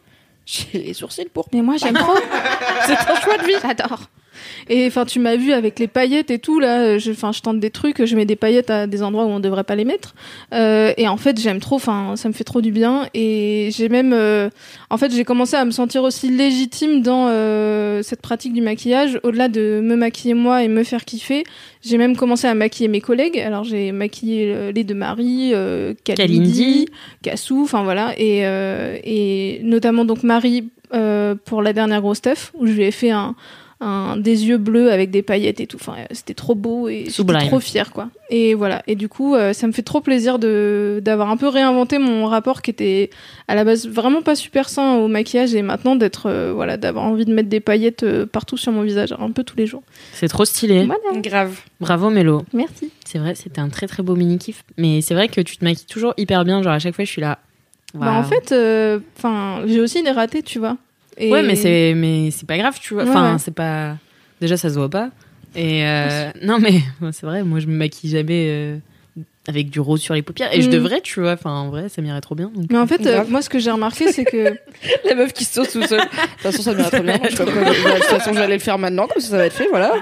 [0.47, 1.47] J'ai les sourcils pour.
[1.53, 2.15] Mais moi, j'aime trop.
[2.87, 3.53] C'est un choix de vie.
[3.63, 4.09] J'adore.
[4.69, 6.99] Et enfin, tu m'as vu avec les paillettes et tout là.
[6.99, 8.05] Je, enfin, je tente des trucs.
[8.05, 10.15] Je mets des paillettes à des endroits où on devrait pas les mettre.
[10.53, 11.77] Euh, et en fait, j'aime trop.
[11.77, 13.07] Enfin, ça me fait trop du bien.
[13.15, 14.51] Et j'ai même, euh,
[14.91, 19.21] en fait, j'ai commencé à me sentir aussi légitime dans euh, cette pratique du maquillage.
[19.23, 21.45] Au-delà de me maquiller moi et me faire kiffer,
[21.83, 23.39] j'ai même commencé à maquiller mes collègues.
[23.39, 26.87] Alors, j'ai maquillé euh, les deux Marie, euh, Kalindi.
[27.23, 27.63] Cassou.
[27.63, 28.15] Enfin voilà.
[28.19, 32.85] Et euh, et notamment donc Marie euh, pour la dernière grosse stuff où je lui
[32.85, 33.35] ai fait un
[33.81, 35.79] un, des yeux bleus avec des paillettes et tout.
[35.81, 38.09] Enfin, c'était trop beau et j'étais trop fière, quoi.
[38.31, 38.83] Et voilà.
[38.87, 42.27] Et du coup, euh, ça me fait trop plaisir de d'avoir un peu réinventé mon
[42.27, 43.11] rapport qui était
[43.47, 47.05] à la base vraiment pas super sain au maquillage et maintenant d'être euh, voilà d'avoir
[47.05, 49.83] envie de mettre des paillettes euh, partout sur mon visage un peu tous les jours.
[50.13, 50.85] C'est trop stylé.
[50.85, 51.21] Voilà.
[51.21, 51.61] Grave.
[51.81, 52.43] Bravo Mélo.
[52.53, 52.91] Merci.
[53.05, 54.65] C'est vrai, c'était un très très beau mini kiff.
[54.77, 56.63] Mais c'est vrai que tu te maquilles toujours hyper bien.
[56.63, 57.39] Genre à chaque fois, je suis là.
[57.95, 60.77] Bah, en fait, euh, enfin, j'ai aussi des ratés, tu vois.
[61.19, 63.05] Et- Ouais, mais c'est mais c'est pas grave, tu vois.
[63.05, 63.39] Ouais, Enfin, ouais.
[63.39, 63.97] c'est pas.
[64.41, 65.11] Déjà, ça se voit pas.
[65.57, 66.81] Et euh, non, mais
[67.13, 67.43] c'est vrai.
[67.43, 68.77] Moi, je me maquille jamais euh,
[69.49, 70.55] avec du rose sur les paupières.
[70.55, 70.73] Et je Mm.
[70.73, 71.33] devrais, tu vois.
[71.33, 72.51] Enfin, en vrai, ça m'irait trop bien.
[72.55, 72.67] donc.
[72.71, 74.55] Mais en fait, euh, moi, ce que j'ai remarqué, c'est que
[75.09, 76.01] La meuf qui se saute tout seul.
[76.01, 77.19] De toute façon, ça m'irait très bien.
[77.25, 79.31] Je sais pas quoi- De toute façon, je vais aller le faire maintenant, comme ça,
[79.31, 79.95] ça va être fait, voilà.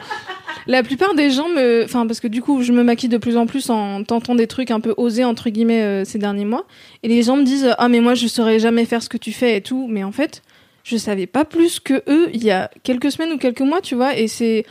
[0.69, 3.37] La plupart des gens me, enfin parce que du coup je me maquille de plus
[3.37, 6.67] en plus en tentant des trucs un peu osés entre guillemets euh, ces derniers mois
[7.05, 9.31] et les gens me disent ah mais moi je saurais jamais faire ce que tu
[9.31, 10.43] fais et tout mais en fait
[10.87, 13.97] je savais pas plus que eux il y a quelques semaines ou quelques mois tu
[13.97, 14.65] vois et c'est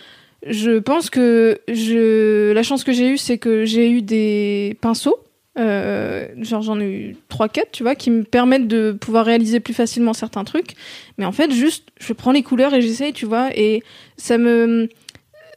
[0.47, 5.19] je pense que je la chance que j'ai eue c'est que j'ai eu des pinceaux
[5.57, 9.61] euh, genre j'en ai eu 3 4 tu vois qui me permettent de pouvoir réaliser
[9.61, 10.75] plus facilement certains trucs.
[11.17, 13.81] Mais en fait juste je prends les couleurs et j'essaye tu vois et
[14.17, 14.89] ça me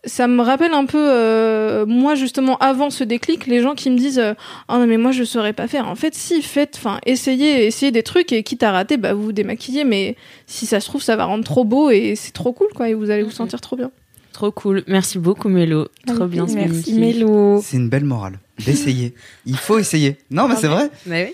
[0.09, 3.97] ça me rappelle un peu euh, moi justement avant ce déclic les gens qui me
[3.97, 4.35] disent euh,
[4.69, 7.93] oh non mais moi je saurais pas faire en fait si faites enfin essayez essayez
[7.93, 11.03] des trucs et quitte à rater bah vous vous démaquillez mais si ça se trouve
[11.03, 13.61] ça va rendre trop beau et c'est trop cool quoi et vous allez vous sentir
[13.61, 13.91] trop bien
[14.39, 14.85] Trop cool.
[14.87, 15.89] Merci beaucoup, Mélo.
[16.07, 16.95] Trop bien ce Merci.
[16.95, 17.61] Mélo.
[17.61, 18.39] C'est une belle morale.
[18.65, 19.13] D'essayer.
[19.47, 20.17] Il faut essayer.
[20.31, 20.91] Non, mais c'est vrai.
[21.09, 21.33] Oui.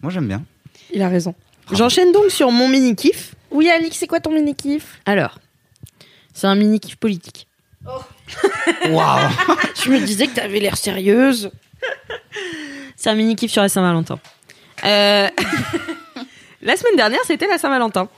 [0.00, 0.42] Moi, j'aime bien.
[0.90, 1.34] Il a raison.
[1.72, 3.34] J'enchaîne donc sur mon mini kiff.
[3.50, 5.38] Oui, Alix, c'est quoi ton mini kiff Alors,
[6.32, 7.47] c'est un mini kiff politique.
[8.88, 9.30] Waouh
[9.84, 11.50] Je me disais que t'avais l'air sérieuse.
[12.96, 14.18] C'est un mini kiff sur la Saint-Valentin.
[14.84, 15.28] Euh,
[16.62, 18.08] la semaine dernière, c'était la Saint-Valentin.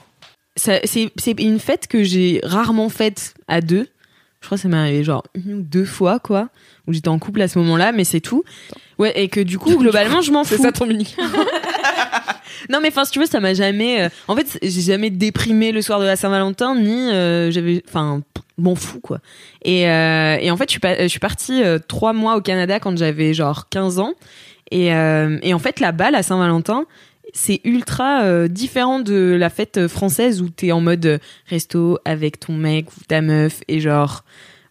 [0.57, 3.89] Ça- C'est c'est une fête que j'ai rarement faite à deux.
[4.41, 6.49] Je crois que ça m'est arrivé genre une ou deux fois, quoi.
[6.87, 8.43] Où j'étais en couple à ce moment-là, mais c'est tout.
[8.99, 10.55] Ouais, et que du coup, globalement, je m'en fous.
[10.57, 11.15] C'est ça ton mini
[12.69, 14.03] Non, mais enfin, si tu veux, ça m'a jamais.
[14.03, 17.83] euh, En fait, j'ai jamais déprimé le soir de la Saint-Valentin, ni euh, j'avais.
[17.89, 18.23] Enfin,
[18.59, 19.21] m'en fous, quoi.
[19.65, 23.69] Et, euh, et en fait, je suis, partie trois mois au Canada quand j'avais genre
[23.71, 24.13] 15 ans.
[24.71, 26.85] Et, en fait, là-bas, la Saint-Valentin,
[27.33, 32.89] c'est ultra différent de la fête française où t'es en mode resto avec ton mec
[32.97, 34.25] ou ta meuf et genre.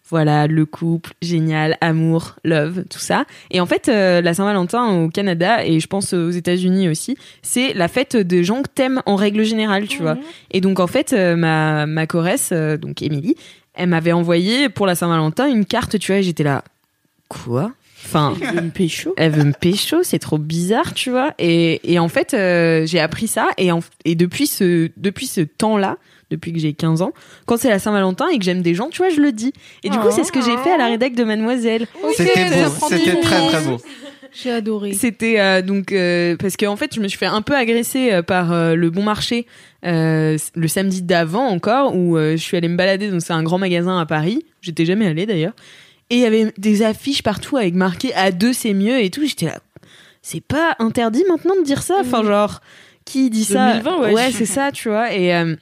[0.09, 3.25] Voilà, le couple, génial, amour, love, tout ça.
[3.51, 7.73] Et en fait, euh, la Saint-Valentin au Canada et je pense aux États-Unis aussi, c'est
[7.73, 10.17] la fête des gens que t'aimes en règle générale, tu vois.
[10.49, 13.35] Et donc en fait, euh, ma ma choresse, euh, donc Émilie,
[13.75, 16.19] elle m'avait envoyé pour la Saint-Valentin une carte, tu vois.
[16.19, 16.63] Et j'étais là,
[17.27, 17.71] quoi?
[18.05, 19.13] Enfin, Il veut me pécho?
[19.17, 21.33] elle veut me pécho, c'est trop bizarre, tu vois.
[21.37, 22.29] Et, et en fait,
[22.87, 23.49] j'ai appris ça.
[23.57, 25.97] Et, en- et depuis ce, depuis ce temps-là,
[26.29, 27.11] depuis que j'ai 15 ans,
[27.45, 29.53] quand c'est la Saint-Valentin et que j'aime des gens, tu vois, je le dis.
[29.83, 31.87] Et du coup, c'est ce que j'ai fait à la rédac de Mademoiselle.
[32.15, 32.75] C'était ça beau.
[32.89, 33.77] C'était très très beau.
[34.31, 37.55] j'ai adoré C'était euh, donc euh, parce qu'en fait, je me suis fait un peu
[37.55, 39.47] agresser euh, par euh, le Bon Marché
[39.85, 43.09] euh, le samedi d'avant encore, où euh, je suis allée me balader.
[43.09, 44.45] Donc c'est un grand magasin à Paris.
[44.61, 45.53] J'étais jamais allée d'ailleurs.
[46.11, 49.25] Et il y avait des affiches partout avec marqué à deux c'est mieux et tout.
[49.25, 49.59] J'étais là,
[50.21, 51.97] c'est pas interdit maintenant de dire ça?
[52.01, 52.61] Enfin genre,
[53.05, 53.73] qui dit ça?
[53.77, 54.13] 2020, ouais.
[54.13, 55.13] Ouais, c'est ça, tu vois.
[55.13, 55.55] Et euh,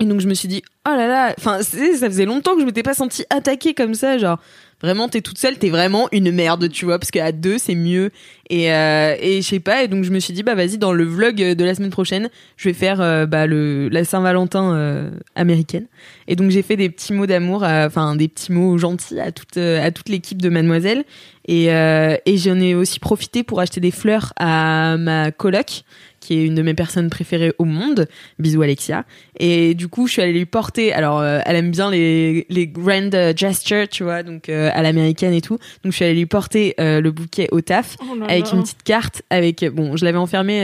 [0.00, 2.66] et donc je me suis dit, oh là là, enfin ça faisait longtemps que je
[2.66, 4.38] m'étais pas sentie attaquée comme ça, genre
[4.80, 8.10] vraiment t'es toute seule, t'es vraiment une merde, tu vois, parce qu'à deux c'est mieux.
[8.48, 10.92] Et euh, et je sais pas, et donc je me suis dit bah vas-y dans
[10.92, 15.10] le vlog de la semaine prochaine, je vais faire euh, bah le la Saint-Valentin euh,
[15.34, 15.86] américaine.
[16.28, 19.56] Et donc j'ai fait des petits mots d'amour, enfin des petits mots gentils à toute
[19.56, 21.04] euh, à toute l'équipe de Mademoiselle.
[21.50, 25.82] Et et j'en ai aussi profité pour acheter des fleurs à ma coloc
[26.20, 28.06] qui est une de mes personnes préférées au monde.
[28.38, 29.04] Bisous Alexia.
[29.38, 30.92] Et du coup, je suis allée lui porter.
[30.92, 34.82] Alors, euh, elle aime bien les, les grand euh, gestures, tu vois, donc euh, à
[34.82, 35.58] l'américaine et tout.
[35.84, 38.52] Donc, je suis allée lui porter euh, le bouquet au taf Oh là avec là.
[38.54, 39.22] une petite carte.
[39.30, 40.60] Avec bon, je l'avais enfermé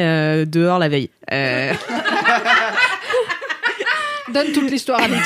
[0.46, 1.10] dehors la veille.
[4.32, 5.22] Donne toute l'histoire Alex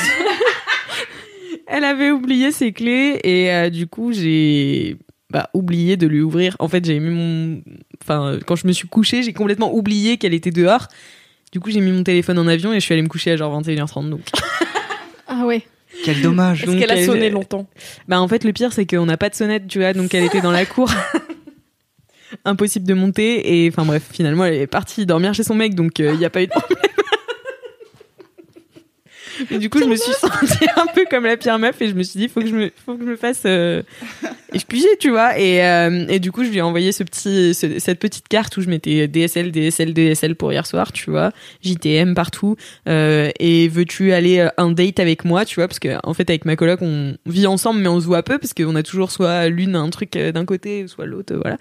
[1.66, 4.96] elle avait oublié ses clés et du coup, j'ai
[5.30, 6.56] bah, oublié de lui ouvrir.
[6.58, 7.60] En fait, j'ai mis mon,
[8.02, 10.88] enfin, euh, quand je me suis couchée, j'ai complètement oublié qu'elle était dehors.
[11.52, 13.36] Du coup, j'ai mis mon téléphone en avion et je suis allée me coucher à
[13.36, 14.10] genre 21h30.
[14.10, 14.20] Donc,
[15.28, 15.62] Ah ouais.
[16.04, 16.62] Quel dommage.
[16.62, 17.66] Est-ce Donc, qu'elle a elle- sonné longtemps
[18.06, 20.24] bah en fait, le pire, c'est qu'on n'a pas de sonnette, tu vois, donc elle
[20.24, 20.90] était dans la cour.
[22.44, 25.98] Impossible de monter et enfin bref, finalement, elle est partie dormir chez son mec, donc
[25.98, 26.87] il n'y a pas eu de problème.
[29.50, 31.94] Et du coup, je me suis sentie un peu comme la pire meuf et je
[31.94, 33.82] me suis dit, faut que je me, faut que je me fasse euh,
[34.52, 35.38] excuser, tu vois.
[35.38, 38.56] Et, euh, et du coup, je lui ai envoyé ce petit, ce- cette petite carte
[38.56, 41.32] où je mettais DSL, DSL, DSL pour hier soir, tu vois.
[41.62, 42.56] JTM partout.
[42.88, 46.28] Euh, et veux-tu aller euh, un date avec moi, tu vois, parce que en fait,
[46.30, 49.10] avec ma coloc, on vit ensemble, mais on se voit peu parce qu'on a toujours
[49.10, 51.56] soit l'une un truc euh, d'un côté, soit l'autre, voilà.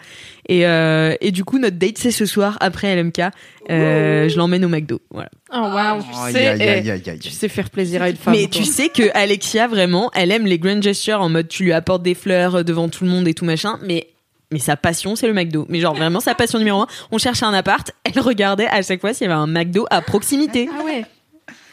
[0.49, 3.21] Et, euh, et du coup, notre date, c'est ce soir après LMK.
[3.69, 5.29] Euh, je l'emmène au McDo, voilà.
[5.53, 7.19] Oh sais, aïe, eh.
[7.19, 8.33] Tu sais faire plaisir à une femme.
[8.33, 11.73] Mais tu sais que Alexia vraiment, elle aime les grand gestures en mode tu lui
[11.73, 14.07] apportes des fleurs euh, devant tout le monde et tout machin, mais
[14.51, 15.65] mais sa passion c'est le McDo.
[15.69, 16.87] Mais genre vraiment sa passion numéro un.
[17.11, 20.01] On cherchait un appart, elle regardait à chaque fois s'il y avait un McDo à
[20.01, 20.69] proximité.
[20.79, 21.03] Ah ouais.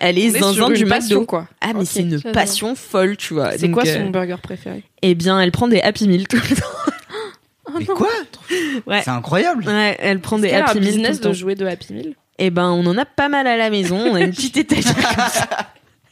[0.01, 1.27] Elle est est zinzin du passion, McDo.
[1.27, 1.49] quoi.
[1.61, 3.53] Ah mais c'est une passion folle, tu vois.
[3.57, 4.83] C'est quoi euh, son burger préféré?
[5.03, 6.93] Eh bien, elle prend des Happy Meal tout le temps.
[7.79, 8.09] Mais quoi
[8.87, 9.01] Ouais.
[9.05, 9.65] C'est incroyable.
[9.67, 12.85] Ouais, elle prend des Happy Meal business de jouer de Happy Meal Eh ben, on
[12.87, 13.97] en a pas mal à la maison.
[13.99, 15.49] On a une petite étagère comme ça.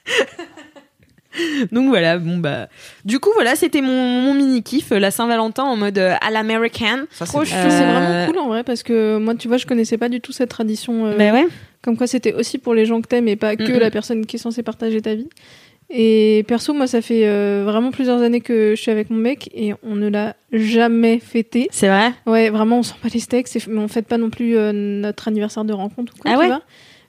[1.72, 2.68] Donc voilà, bon bah.
[3.07, 7.07] Du coup, voilà, c'était mon, mon mini kiff, la Saint-Valentin en mode euh, à l'américaine.
[7.11, 7.38] Ça, c'est.
[7.38, 10.20] Euh, C'est vraiment cool en vrai parce que moi, tu vois, je connaissais pas du
[10.20, 11.07] tout cette tradition.
[11.07, 11.46] euh, Bah ouais.
[11.80, 14.36] Comme quoi, c'était aussi pour les gens que t'aimes et pas que la personne qui
[14.36, 15.28] est censée partager ta vie.
[15.95, 19.51] Et perso, moi, ça fait euh, vraiment plusieurs années que je suis avec mon mec
[19.55, 21.68] et on ne l'a jamais fêté.
[21.70, 22.12] C'est vrai?
[22.26, 25.28] Ouais, vraiment, on sent pas les steaks, mais on fête pas non plus euh, notre
[25.28, 26.47] anniversaire de rencontre ou quoi, Ah tu ouais?
[26.47, 26.62] vois.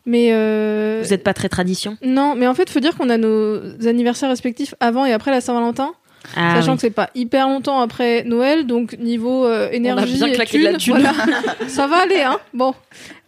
[0.06, 1.98] Mais euh, Vous êtes pas très tradition?
[2.04, 5.40] non, mais en fait, faut dire qu'on a nos anniversaires respectifs avant et après la
[5.40, 5.94] Saint-Valentin,
[6.36, 6.78] ah, sachant oui.
[6.78, 10.78] que c'est pas hyper longtemps après Noël, donc niveau euh, énergie bien et de la
[10.78, 10.96] thune.
[10.96, 11.14] voilà,
[11.68, 12.40] ça va aller, hein.
[12.54, 12.74] Bon,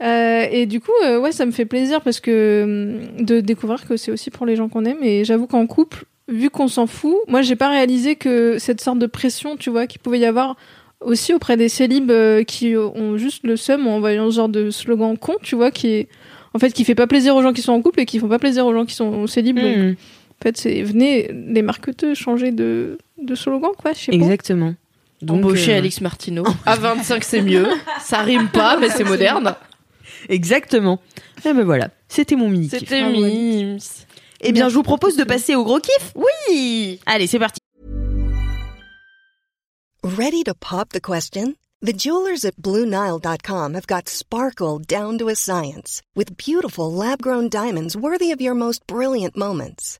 [0.01, 3.87] Euh, et du coup, euh, ouais, ça me fait plaisir parce que hum, de découvrir
[3.87, 5.01] que c'est aussi pour les gens qu'on aime.
[5.03, 8.99] Et j'avoue qu'en couple, vu qu'on s'en fout, moi, j'ai pas réalisé que cette sorte
[8.99, 10.57] de pression, tu vois, qu'il pouvait y avoir
[11.01, 14.69] aussi auprès des célibes euh, qui ont juste le seum en voyant ce genre de
[14.69, 16.07] slogan con, tu vois, qui est
[16.53, 18.29] en fait qui fait pas plaisir aux gens qui sont en couple et qui font
[18.29, 19.59] pas plaisir aux gens qui sont célibes.
[19.59, 23.93] Donc, en fait, c'est venez les marketeux changer de, de slogan, quoi.
[23.93, 24.17] Je sais pas.
[24.17, 24.75] Exactement.
[25.21, 26.43] Donc, Embaucher euh, Alix Martino.
[26.65, 27.67] À 25, c'est mieux.
[28.01, 29.55] Ça rime pas, mais c'est moderne.
[30.29, 30.99] Exactement.
[31.45, 32.69] Et ben voilà, c'était mon mini.
[32.69, 33.77] C'était Ah mimes.
[34.41, 36.13] Eh bien, je vous propose de passer au gros kiff.
[36.15, 36.99] Oui.
[37.05, 37.59] Allez, c'est parti.
[40.03, 41.55] Ready to pop the question?
[41.81, 47.49] The jewelers at BlueNile.com have got sparkle down to a science with beautiful lab grown
[47.49, 49.99] diamonds worthy of your most brilliant moments.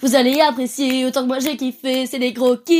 [0.00, 2.06] Vous allez apprécier autant que moi j'ai kiffé.
[2.06, 2.72] C'est des gros kiffs.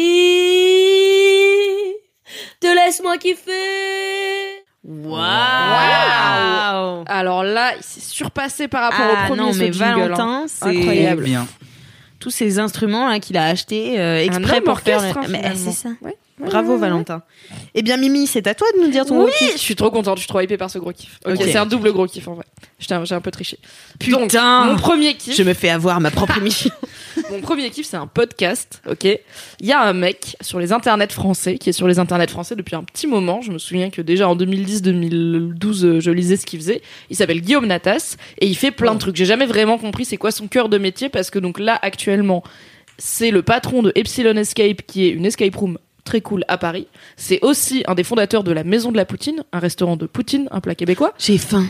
[2.61, 4.63] Te laisse-moi kiffer.
[4.85, 7.05] Waouh.
[7.07, 9.95] Alors là, il s'est surpassé par rapport Ah au premier non, mais jingle, hein.
[10.09, 11.25] Valentin, c'est Incroyable.
[11.25, 11.47] Bien.
[12.19, 15.03] tous ces instruments là qu'il a achetés euh, exprès pour faire.
[15.03, 15.57] hein, Mais finalement.
[15.73, 15.89] c'est ça.
[16.03, 16.17] Ouais.
[16.45, 17.22] Bravo Valentin.
[17.74, 19.53] Eh bien Mimi, c'est à toi de nous dire ton Oui, gros kiff.
[19.55, 21.18] je suis trop contente, je suis trop hypée par ce gros kiff.
[21.24, 22.45] Ok, c'est un double gros kiff en vrai.
[22.78, 23.59] J'ai un, un peu triché.
[23.99, 24.18] Putain.
[24.18, 26.70] Donc, mon premier kiff, Je me fais avoir ma propre émission.
[27.30, 28.82] mon premier kiff, c'est un podcast.
[28.90, 32.26] Ok, il y a un mec sur les internets français qui est sur les internets
[32.30, 33.40] français depuis un petit moment.
[33.40, 36.82] Je me souviens que déjà en 2010-2012, euh, je lisais ce qu'il faisait.
[37.11, 39.16] Il s'appelle Guillaume Natas et il fait plein de trucs.
[39.16, 42.43] J'ai jamais vraiment compris c'est quoi son cœur de métier parce que donc là actuellement,
[42.99, 46.87] c'est le patron de Epsilon Escape qui est une escape room très cool à Paris.
[47.17, 50.49] C'est aussi un des fondateurs de la Maison de la Poutine, un restaurant de Poutine,
[50.51, 51.15] un plat québécois.
[51.19, 51.67] J'ai faim.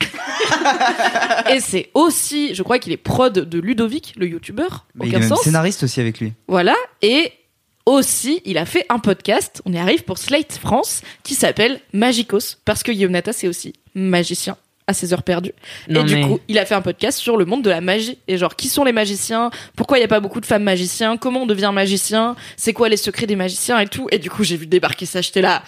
[1.52, 4.86] Et c'est aussi, je crois qu'il est prod de Ludovic, le youtubeur.
[4.94, 5.42] Mais il est sens.
[5.42, 6.32] scénariste aussi avec lui.
[6.48, 6.74] Voilà.
[7.02, 7.32] Et
[7.86, 12.58] aussi, il a fait un podcast, on y arrive pour Slate France, qui s'appelle Magicos,
[12.64, 14.56] parce que Guillaume Nata, c'est aussi magicien
[14.86, 15.52] à ses heures perdues.
[15.88, 18.18] Non, et du coup, il a fait un podcast sur le monde de la magie.
[18.28, 19.50] Et genre, qui sont les magiciens?
[19.76, 21.16] Pourquoi il n'y a pas beaucoup de femmes magiciens?
[21.16, 22.36] Comment on devient magicien?
[22.56, 24.06] C'est quoi les secrets des magiciens et tout?
[24.12, 25.62] Et du coup, j'ai vu débarquer ça, j'étais là...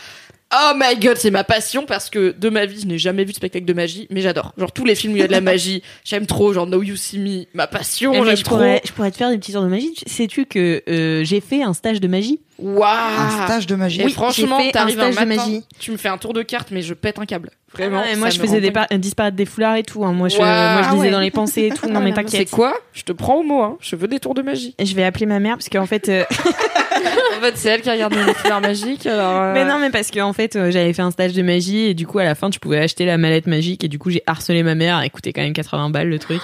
[0.50, 3.32] Oh my god, c'est ma passion parce que de ma vie, je n'ai jamais vu
[3.32, 4.54] de spectacle de magie, mais j'adore.
[4.56, 6.54] Genre tous les films où il y a de la magie, j'aime trop.
[6.54, 8.54] Genre Know You See Me, ma passion, Eh, j'aime je trop.
[8.54, 9.92] pourrais, je pourrais te faire des petits tours de magie.
[10.06, 12.40] Sais-tu que euh, j'ai fait un stage de magie?
[12.58, 12.86] Waouh
[13.18, 14.00] Un stage de magie.
[14.02, 15.62] Et franchement, t'arrives un un stage de matin, magie.
[15.78, 17.50] tu me fais un tour de carte, mais je pète un câble.
[17.72, 18.00] Vraiment.
[18.00, 20.04] Ouais, moi, je me faisais des par- disparaître des foulards et tout.
[20.04, 20.12] hein.
[20.12, 21.10] Moi, je, moi, je Ah lisais ouais.
[21.10, 21.86] dans les pensées et tout.
[21.90, 22.50] Non, mais C'est t'inquiète.
[22.50, 22.74] quoi?
[22.92, 23.76] Je te prends au mot, hein.
[23.80, 24.74] Je veux des tours de magie.
[24.82, 26.08] Je vais appeler ma mère parce qu'en fait.
[26.08, 26.24] euh,
[27.36, 29.06] en fait, c'est elle qui regarde mes fleurs magiques.
[29.06, 31.86] Alors, euh, Mais non, mais parce qu'en fait, euh, j'avais fait un stage de magie
[31.86, 34.10] et du coup, à la fin, tu pouvais acheter la mallette magique et du coup,
[34.10, 34.98] j'ai harcelé ma mère.
[35.00, 36.40] Elle coûtait quand même 80 balles le truc.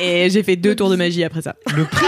[0.00, 1.56] Et j'ai fait deux tours de magie après ça.
[1.74, 2.06] Le prix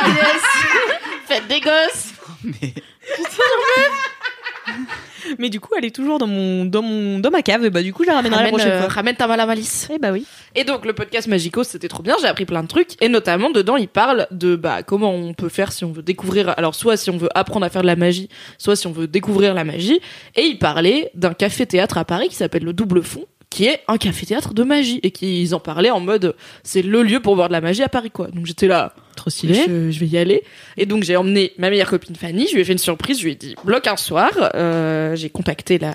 [1.26, 2.12] Faites des gosses.
[2.44, 2.74] mais...
[5.38, 7.64] Mais du coup, elle est toujours dans mon, dans mon, dans ma cave.
[7.64, 8.88] Et bah, du coup, je la ramènerai la Ramène, prochaine euh, fois.
[8.88, 9.88] ramène ta mala malice.
[9.92, 10.24] Eh bah oui.
[10.54, 13.50] Et donc le podcast Magico, c'était trop bien, j'ai appris plein de trucs et notamment
[13.50, 16.96] dedans, il parle de bah comment on peut faire si on veut découvrir alors soit
[16.96, 19.64] si on veut apprendre à faire de la magie, soit si on veut découvrir la
[19.64, 20.00] magie
[20.36, 23.80] et il parlait d'un café théâtre à Paris qui s'appelle le Double Fond qui est
[23.88, 27.34] un café théâtre de magie et qu'ils en parlaient en mode c'est le lieu pour
[27.34, 28.28] voir de la magie à Paris quoi.
[28.28, 30.42] Donc j'étais là Trop je, vais y aller.
[30.78, 33.24] Et donc j'ai emmené ma meilleure copine Fanny, je lui ai fait une surprise, je
[33.24, 35.94] lui ai dit bloc un soir, euh, j'ai contacté la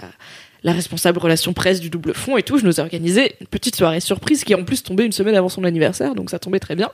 [0.66, 3.76] la responsable relation presse du double fond et tout, je nous ai organisé une petite
[3.76, 6.76] soirée surprise qui en plus tombée une semaine avant son anniversaire, donc ça tombait très
[6.76, 6.90] bien.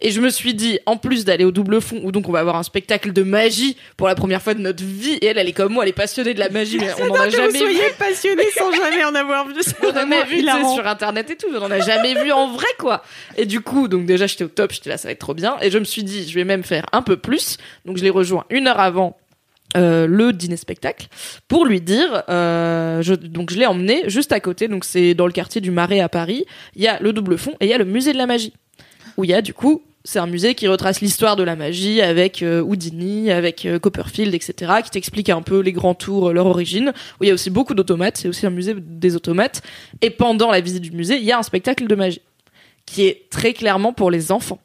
[0.00, 2.38] Et je me suis dit, en plus d'aller au double fond, où donc on va
[2.38, 5.48] avoir un spectacle de magie pour la première fois de notre vie, et elle, elle
[5.48, 7.78] est comme moi, elle est passionnée de la magie, mais on en a jamais vu.
[7.98, 9.52] passionné sans jamais en avoir vu.
[9.82, 10.40] On en a vu
[10.74, 13.02] sur internet et tout, mais on en a jamais vu en vrai quoi.
[13.36, 15.58] Et du coup, donc déjà j'étais au top, j'étais là, ça va être trop bien.
[15.60, 17.58] Et je me suis dit, je vais même faire un peu plus.
[17.84, 19.18] Donc je l'ai rejoint une heure avant
[19.76, 21.08] euh, le dîner spectacle
[21.48, 22.22] pour lui dire.
[22.28, 24.68] euh, je, donc je l'ai emmené juste à côté.
[24.68, 26.44] Donc c'est dans le quartier du Marais à Paris.
[26.76, 28.52] Il y a le double fond et il y a le musée de la magie
[29.16, 32.00] où il y a du coup c'est un musée qui retrace l'histoire de la magie
[32.00, 36.32] avec euh, Houdini, avec euh, Copperfield, etc., qui t'explique un peu les grands tours, euh,
[36.32, 36.92] leur origine.
[37.20, 39.62] Où il y a aussi beaucoup d'automates, c'est aussi un musée des automates.
[40.00, 42.22] Et pendant la visite du musée, il y a un spectacle de magie
[42.86, 44.58] qui est très clairement pour les enfants.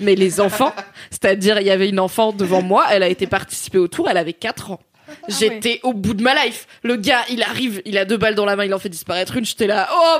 [0.00, 0.74] Mais les enfants,
[1.10, 4.16] c'est-à-dire il y avait une enfant devant moi, elle a été participer au tour, elle
[4.16, 4.80] avait 4 ans.
[5.28, 6.66] J'étais au bout de ma life.
[6.82, 9.36] Le gars, il arrive, il a deux balles dans la main, il en fait disparaître
[9.36, 9.44] une.
[9.44, 10.18] J'étais là, oh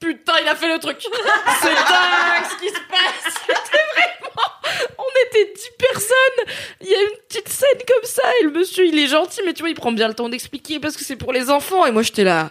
[0.00, 0.98] putain, il a fait le truc.
[1.60, 3.34] C'est dingue ce qui se passe?
[3.46, 4.98] C'était vraiment.
[4.98, 6.56] On était dix personnes.
[6.80, 9.52] Il y a une petite scène comme ça et le monsieur, il est gentil, mais
[9.52, 11.86] tu vois, il prend bien le temps d'expliquer parce que c'est pour les enfants.
[11.86, 12.50] Et moi, j'étais là,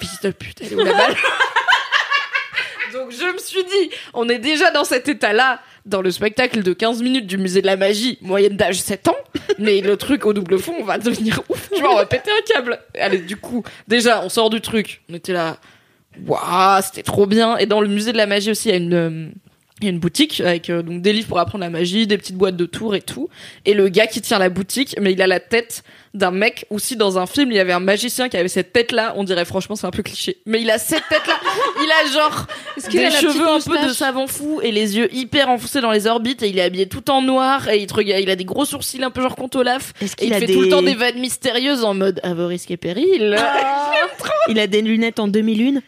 [0.00, 1.16] fils de pute, elle est où la balle?
[2.92, 6.72] Donc je me suis dit, on est déjà dans cet état-là dans le spectacle de
[6.72, 9.16] 15 minutes du musée de la magie, moyenne d'âge 7 ans,
[9.58, 12.54] mais le truc au double fond, on va devenir ouf, tu vois, on péter un
[12.54, 12.80] câble.
[12.98, 15.58] Allez, du coup, déjà, on sort du truc, on était là,
[16.26, 17.56] waouh, c'était trop bien.
[17.58, 19.32] Et dans le musée de la magie aussi, il y a une,
[19.82, 22.94] euh, boutique avec euh, des livres pour apprendre la magie, des petites boîtes de tours
[22.94, 23.28] et tout.
[23.64, 25.82] Et le gars qui tient la boutique, mais il a la tête
[26.12, 29.14] d'un mec aussi dans un film, il y avait un magicien qui avait cette tête-là.
[29.16, 31.34] On dirait franchement c'est un peu cliché, mais il a cette tête-là.
[31.82, 32.46] il a genre
[32.90, 36.06] des a cheveux un peu de savant fou et les yeux hyper enfoncés dans les
[36.06, 38.44] orbites et il est habillé tout en noir et il te regarde, il a des
[38.44, 39.92] gros sourcils un peu genre Conte Olaf.
[40.00, 40.54] Est-ce Et il fait des...
[40.54, 43.36] tout le temps des vannes mystérieuses en mode à vos risques et périls.
[44.48, 45.82] Il a des lunettes en demi-lune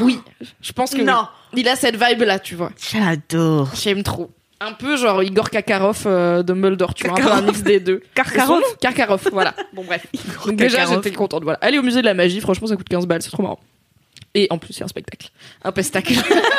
[0.00, 0.20] Oui,
[0.60, 1.04] je pense que oui.
[1.04, 1.26] Non.
[1.56, 2.70] il a cette vibe là, tu vois.
[2.78, 3.70] J'adore.
[3.74, 4.30] J'aime trop.
[4.60, 7.80] Un peu genre Igor Kakarov euh, de Muldor, tu vois, un peu un mix des
[7.80, 8.02] deux.
[8.14, 9.54] Karkarov Karkarov, voilà.
[9.72, 10.06] Bon bref.
[10.46, 11.58] Donc déjà j'étais contente, voilà.
[11.60, 13.60] Aller au musée de la magie, franchement ça coûte 15 balles, c'est trop marrant.
[14.34, 15.30] Et en plus c'est un spectacle.
[15.62, 16.14] Un pestacle.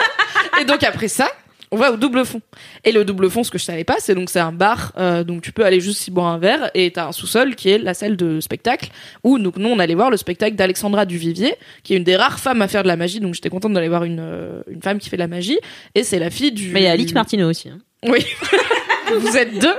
[0.62, 1.30] Et donc après ça,
[1.76, 2.41] on va au double fond.
[2.86, 5.26] Et le double fond, ce que je savais pas, c'est donc c'est un bar, euh,
[5.26, 7.78] donc tu peux aller juste y boire un verre et t'as un sous-sol qui est
[7.78, 8.89] la salle de spectacle
[9.26, 12.39] où donc nous on allait voir le spectacle d'Alexandra Duvivier, qui est une des rares
[12.39, 13.19] femmes à faire de la magie.
[13.19, 15.59] Donc j'étais contente d'aller voir une euh, une femme qui fait de la magie
[15.95, 16.71] et c'est la fille du.
[16.71, 17.67] Mais il y a Alix Martineau aussi.
[17.67, 17.80] Hein.
[18.07, 18.26] Oui.
[19.19, 19.76] Vous êtes deux.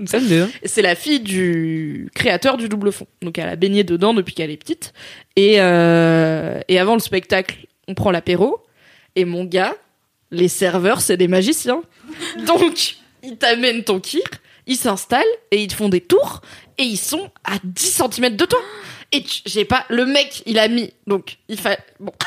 [0.00, 0.48] Nous sommes deux.
[0.62, 3.06] Et C'est la fille du créateur du double fond.
[3.22, 4.92] Donc elle a baigné dedans depuis qu'elle est petite.
[5.36, 8.58] Et, euh, et avant le spectacle, on prend l'apéro.
[9.14, 9.74] Et mon gars,
[10.30, 11.82] les serveurs, c'est des magiciens.
[12.46, 14.22] Donc, ils t'amènent ton kir,
[14.66, 16.40] ils s'installent et ils te font des tours.
[16.78, 18.60] Et ils sont à 10 cm de toi.
[19.12, 19.86] Et j'ai pas...
[19.88, 20.92] Le mec, il a mis...
[21.06, 21.78] Donc, il fait...
[22.00, 22.12] Bon.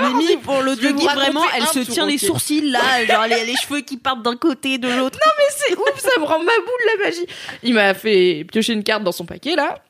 [0.00, 3.80] Mimi, pour guide, raconter vraiment, elle se tient les sourcils là, genre les, les cheveux
[3.80, 5.18] qui partent d'un côté, de l'autre.
[5.50, 7.26] c'est ouf, ça me rend ma boule la magie.
[7.62, 9.82] Il m'a fait piocher une carte dans son paquet là.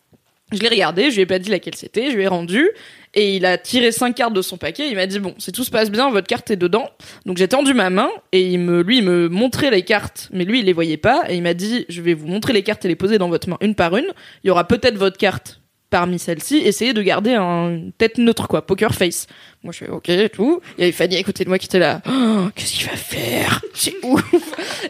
[0.52, 2.70] Je l'ai regardé, je lui ai pas dit laquelle c'était, je lui ai rendu
[3.16, 4.88] et il a tiré cinq cartes de son paquet.
[4.88, 6.88] Il m'a dit bon, si tout se passe bien, votre carte est dedans.
[7.24, 10.66] Donc j'ai tendu ma main et lui, il me montrait les cartes, mais lui il
[10.66, 12.96] les voyait pas et il m'a dit je vais vous montrer les cartes et les
[12.96, 14.06] poser dans votre main une par une.
[14.44, 15.60] Il y aura peut-être votre carte
[15.90, 16.56] parmi celles-ci.
[16.58, 19.26] Essayez de garder un- une tête neutre quoi, poker face.
[19.62, 20.60] Moi je fais ok et tout.
[20.76, 22.02] Il y avait Fanny à côté de moi qui était là.
[22.08, 23.60] Oh, Qu'est-ce qu'il va faire?
[23.74, 24.22] C'est ouf.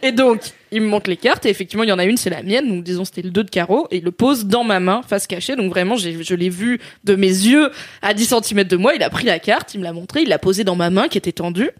[0.02, 0.40] Et donc,
[0.72, 2.68] il me montre les cartes, et effectivement, il y en a une, c'est la mienne,
[2.68, 5.26] donc disons c'était le 2 de carreau, et il le pose dans ma main, face
[5.26, 7.70] cachée, donc vraiment, je l'ai vu de mes yeux
[8.02, 10.28] à 10 cm de moi, il a pris la carte, il me l'a montré, il
[10.28, 11.70] l'a posée dans ma main qui était tendue,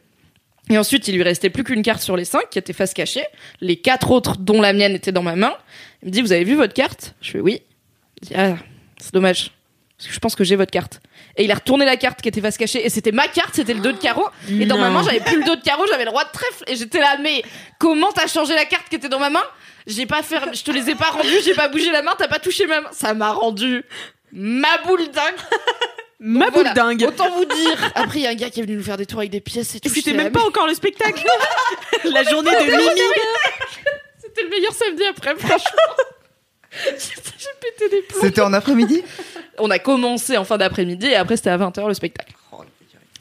[0.71, 3.23] Et ensuite, il lui restait plus qu'une carte sur les cinq qui était face cachée.
[3.61, 5.53] Les quatre autres, dont la mienne, étaient dans ma main.
[6.03, 7.15] Il me dit, vous avez vu votre carte?
[7.21, 7.61] Je fais oui.
[8.23, 8.57] Il dit, ah,
[9.07, 9.53] c'est dommage.
[9.97, 11.01] Parce que je pense que j'ai votre carte.
[11.37, 12.85] Et il a retourné la carte qui était face cachée.
[12.85, 14.27] Et c'était ma carte, c'était le 2 de carreau.
[14.51, 16.65] Et dans ma main, j'avais plus le 2 de carreau, j'avais le roi de trèfle.
[16.67, 17.43] Et j'étais là, mais
[17.79, 19.45] comment t'as changé la carte qui était dans ma main?
[19.87, 22.27] J'ai pas fait, je te les ai pas rendus, j'ai pas bougé la main, t'as
[22.27, 22.89] pas touché ma main.
[22.93, 23.85] Ça m'a rendu
[24.33, 25.37] ma boule dingue.
[26.19, 26.73] Ma boule voilà.
[26.73, 27.05] dingue.
[27.07, 27.93] Autant vous dire.
[27.95, 29.43] Après, il y a un gars qui est venu nous faire des tours avec des
[29.43, 29.91] pièces et tout.
[29.91, 31.23] C'était J'étais là, même pas encore le spectacle.
[32.05, 33.01] La journée de Mimi.
[34.19, 35.95] C'était le meilleur samedi après, franchement.
[36.99, 38.21] J'ai pété des plombs.
[38.21, 39.03] C'était en après-midi
[39.59, 42.33] On a commencé en fin d'après-midi et après c'était à 20h le spectacle.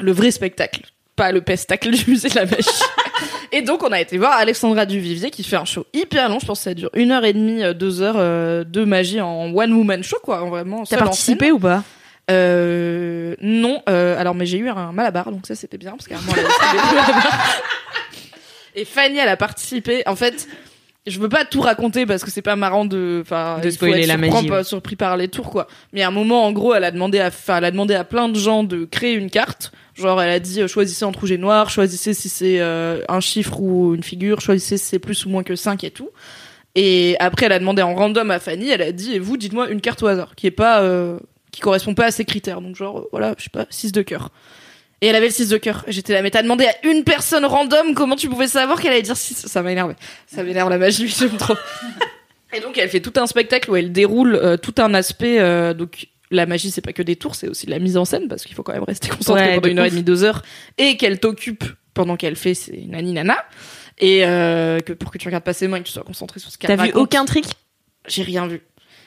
[0.01, 0.81] Le vrai spectacle,
[1.15, 2.67] pas le pestacle du musée de la magie.
[3.53, 6.45] et donc on a été voir Alexandra Duvivier qui fait un show hyper long, je
[6.45, 9.53] pense que ça dure une heure et demie, euh, deux heures euh, de magie en
[9.55, 10.83] one woman show quoi, vraiment.
[10.83, 11.83] T'as participé ou pas?
[12.29, 16.17] Euh, Non, euh, alors mais j'ai eu un malabar donc ça c'était bien parce qu'à
[16.17, 16.45] un moment, elle.
[18.81, 20.03] Et Fanny elle a participé.
[20.05, 20.47] En fait,
[21.07, 24.07] je veux pas tout raconter parce que c'est pas marrant de, enfin, De spoiler être
[24.07, 25.67] la magie, pas surpris par les tours quoi.
[25.93, 28.03] Mais à un moment, en gros, elle a demandé à, enfin, elle a demandé à
[28.03, 29.71] plein de gens de créer une carte.
[29.93, 33.19] Genre, elle a dit euh, choisissez entre rouge et noir, choisissez si c'est euh, un
[33.19, 36.09] chiffre ou une figure, choisissez si c'est plus ou moins que 5 et tout.
[36.73, 39.69] Et après, elle a demandé en random à Fanny, elle a dit et vous, dites-moi
[39.69, 41.19] une carte au hasard qui est pas, euh,
[41.51, 42.61] qui correspond pas à ces critères.
[42.61, 44.31] Donc genre, voilà, je sais pas, 6 de cœur.
[45.05, 45.83] Et elle avait le 6 de cœur.
[45.87, 49.03] J'étais là, mais t'as demandé à une personne random comment tu pouvais savoir qu'elle allait
[49.03, 49.93] dire 6 Ça m'a énervé.
[50.25, 51.53] Ça m'énerve la magie, j'aime trop.
[52.53, 55.39] Et donc elle fait tout un spectacle où elle déroule euh, tout un aspect.
[55.39, 58.05] euh, donc la magie, c'est pas que des tours, c'est aussi de la mise en
[58.05, 60.23] scène parce qu'il faut quand même rester concentré Ouais, pendant une heure et demie, deux
[60.23, 60.41] heures,
[60.79, 63.37] et qu'elle t'occupe pendant qu'elle fait ses nani nana.
[63.99, 66.39] Et euh, que pour que tu regardes pas ses mains et que tu sois concentré
[66.39, 67.01] sur ce qu'elle T'as vu raconte.
[67.03, 67.45] aucun trick?
[68.07, 68.61] J'ai rien vu.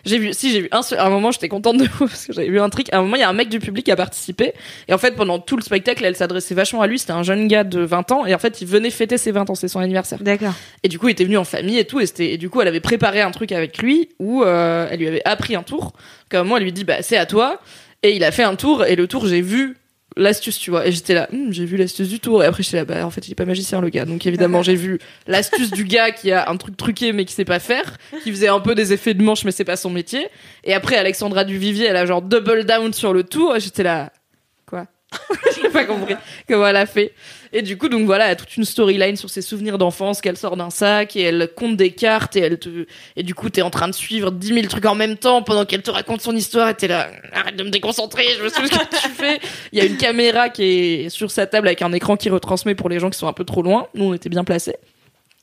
[0.05, 2.33] J'ai vu, si j'ai vu un à un moment j'étais contente de vous parce que
[2.33, 2.93] j'avais vu un truc.
[2.93, 4.53] À un moment il y a un mec du public qui a participé
[4.89, 6.99] et en fait pendant tout le spectacle elle s'adressait vachement à lui.
[6.99, 9.51] C'était un jeune gars de 20 ans et en fait il venait fêter ses 20
[9.51, 10.19] ans, c'est son anniversaire.
[10.23, 10.55] D'accord.
[10.83, 12.61] Et du coup il était venu en famille et tout et c'était et du coup
[12.61, 15.93] elle avait préparé un truc avec lui où euh, elle lui avait appris un tour.
[16.29, 17.61] Comme moi elle lui dit bah c'est à toi
[18.03, 19.77] et il a fait un tour et le tour j'ai vu
[20.17, 20.87] l'astuce tu vois.
[20.87, 22.43] Et j'étais là Hum, j'ai vu l'astuce du tour.
[22.43, 24.05] Et après j'étais là bah en fait il est pas magicien le gars.
[24.05, 27.45] Donc évidemment j'ai vu l'astuce du gars qui a un truc truqué mais qui sait
[27.45, 30.27] pas faire qui faisait un peu des effets de manche mais c'est pas son métier.
[30.65, 33.57] Et après Alexandra Duvivier elle a genre double down sur le tour.
[33.57, 34.13] Et j'étais là
[34.67, 34.87] quoi?
[35.63, 36.15] J'ai pas compris
[36.47, 37.13] comment elle a fait
[37.53, 40.37] et du coup donc voilà elle a toute une storyline sur ses souvenirs d'enfance qu'elle
[40.37, 42.87] sort d'un sac et elle compte des cartes et elle te
[43.17, 45.65] et du coup t'es en train de suivre 10 000 trucs en même temps pendant
[45.65, 48.79] qu'elle te raconte son histoire et t'es là arrête de me déconcentrer je me souviens
[48.79, 49.41] ce que tu fais.
[49.73, 52.75] Il y a une caméra qui est sur sa table avec un écran qui retransmet
[52.75, 53.89] pour les gens qui sont un peu trop loin.
[53.95, 54.77] Nous on était bien placés.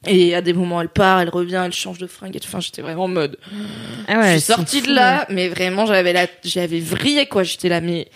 [0.07, 2.47] Et à des moments elle part elle revient elle change de fringue et tout.
[2.47, 3.37] Enfin j'étais vraiment en mode
[4.07, 7.43] Ah ouais, je suis sortie de là, mais vraiment, j'avais la, j'avais vrillé, quoi.
[7.43, 8.07] J'étais là, mais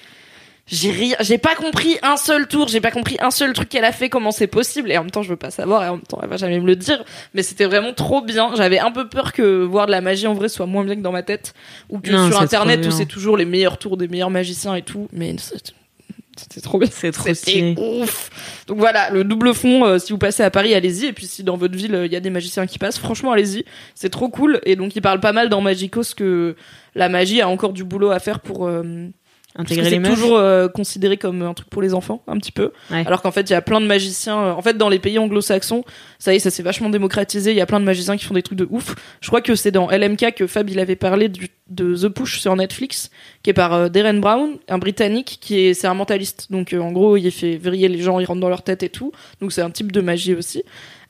[0.72, 3.86] j'ai ri, j'ai pas compris un seul tour, j'ai pas compris un seul truc qu'elle
[3.86, 4.91] a fait, comment c'est possible.
[4.91, 6.59] Et en même temps, je veux pas savoir, et en même temps, elle va jamais
[6.59, 7.03] me le dire.
[7.34, 8.51] Mais c'était vraiment trop bien.
[8.55, 11.01] J'avais un peu peur que voir de la magie en vrai soit moins bien que
[11.01, 11.53] dans ma tête.
[11.89, 14.82] Ou que Non, sur internet où c'est toujours les meilleurs tours des meilleurs magiciens et
[14.84, 15.07] tout.
[15.11, 16.88] Mais c'était trop bien.
[16.91, 17.76] C'est trop C'était stylé.
[17.78, 18.30] ouf.
[18.67, 21.07] Donc voilà, le double fond, euh, si vous passez à Paris, allez-y.
[21.07, 23.32] Et puis si dans votre ville, euh, il y a des magiciens qui passent, franchement,
[23.32, 23.65] allez-y.
[23.95, 24.61] C'est trop cool.
[24.65, 26.55] Et donc, il parle pas mal dans Magicos que
[26.95, 28.67] la magie a encore du boulot à faire pour...
[28.67, 29.09] euh,
[29.56, 30.14] Intégrer les meufs.
[30.14, 32.72] toujours euh, considéré comme un truc pour les enfants, un petit peu.
[32.91, 33.04] Ouais.
[33.06, 34.38] Alors qu'en fait, il y a plein de magiciens.
[34.39, 35.84] euh, en fait, dans les pays anglo-saxons,
[36.20, 37.52] ça y est, ça s'est vachement démocratisé.
[37.52, 38.95] Il y a plein de magiciens qui font des trucs de ouf.
[39.22, 42.39] Je crois que c'est dans LMK que Fab il avait parlé du- de The Push
[42.39, 43.10] sur Netflix,
[43.43, 46.47] qui est par euh, Darren Brown, un Britannique qui est c'est un mentaliste.
[46.52, 48.89] Donc euh, en gros, il fait vriller les gens, il rentre dans leur tête et
[48.89, 49.12] tout.
[49.41, 50.64] Donc c'est un type de magie aussi.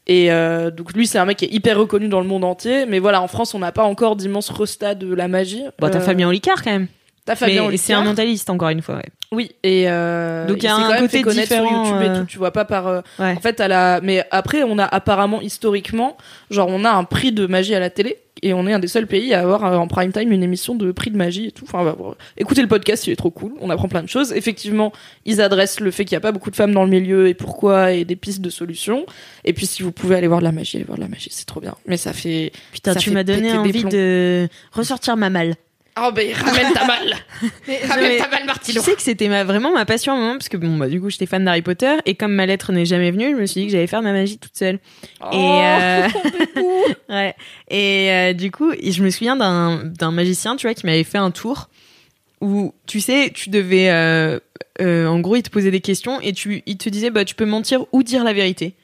[0.08, 2.86] Et euh, donc lui, c'est un mec qui est hyper reconnu dans le monde entier.
[2.88, 5.62] Mais voilà, en France, on n'a pas encore d'immenses restats de la magie.
[5.78, 6.88] Bon, t'as Euh, Fabien Olicard quand même.
[7.30, 8.96] T'as Fabien c'est un mentaliste encore une fois.
[8.96, 9.04] Ouais.
[9.32, 11.94] Oui, et euh, Donc, il y a un quand même côté fait connaître différent, sur
[11.94, 13.36] YouTube euh, et tout, tu vois pas par euh, Ouais.
[13.38, 16.18] en fait à la mais après on a apparemment historiquement
[16.50, 18.88] genre on a un prix de magie à la télé et on est un des
[18.88, 21.52] seuls pays à avoir euh, en prime time une émission de prix de magie et
[21.52, 21.66] tout.
[21.68, 21.96] Enfin bah,
[22.38, 24.34] écoutez le podcast, il est trop cool, on apprend plein de choses.
[24.34, 24.92] Effectivement,
[25.26, 27.36] ils adressent le fait qu'il y a pas beaucoup de femmes dans le milieu et
[27.36, 29.06] pourquoi et des pistes de solutions.
[29.46, 31.30] Et puis si vous pouvez aller voir de la magie, allez voir de la magie,
[31.32, 31.76] c'est trop bien.
[31.86, 35.56] Mais ça fait Putain, Ça tu m'as donné envie de ressortir ma malle.
[36.02, 37.16] Oh ben ramène ta balle.
[37.88, 38.82] ramène ta balle Tu Martino.
[38.82, 41.00] sais que c'était ma, vraiment ma passion à un moment, parce que bon, bah, du
[41.02, 43.62] coup, j'étais fan d'Harry Potter, et comme ma lettre n'est jamais venue, je me suis
[43.62, 44.80] dit que j'allais faire ma magie toute seule.
[45.22, 46.08] Oh, Et, euh,
[47.10, 47.36] ouais.
[47.70, 51.18] Et euh, du coup, je me souviens d'un d'un magicien, tu vois, qui m'avait fait
[51.18, 51.70] un tour
[52.42, 54.40] où, tu sais, tu devais, euh,
[54.80, 57.46] en gros, il te posait des questions et tu, il te disait, bah, tu peux
[57.46, 58.76] mentir ou dire la vérité.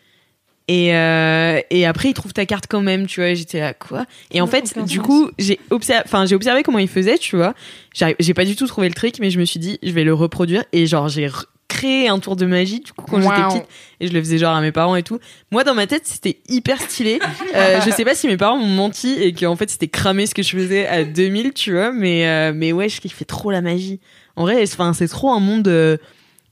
[0.67, 3.29] Et, euh, et après, il trouve ta carte quand même, tu vois.
[3.29, 4.05] et J'étais là, quoi?
[4.31, 7.53] Et en fait, du coup, j'ai observé, enfin, j'ai observé comment il faisait, tu vois.
[7.93, 10.13] J'ai pas du tout trouvé le trick, mais je me suis dit, je vais le
[10.13, 10.63] reproduire.
[10.73, 11.29] Et genre, j'ai
[11.67, 13.47] créé un tour de magie du coup quand j'étais Wow.
[13.49, 13.65] petite
[13.99, 15.19] et je le faisais genre à mes parents et tout.
[15.51, 17.19] Moi dans ma tête c'était hyper stylé.
[17.55, 20.35] Euh, je sais pas si mes parents m'ont menti et qu'en fait c'était cramé ce
[20.35, 23.61] que je faisais à 2000 tu vois mais euh, mais ouais je kiffais trop la
[23.61, 23.99] magie.
[24.35, 25.97] En vrai c'est trop un monde euh,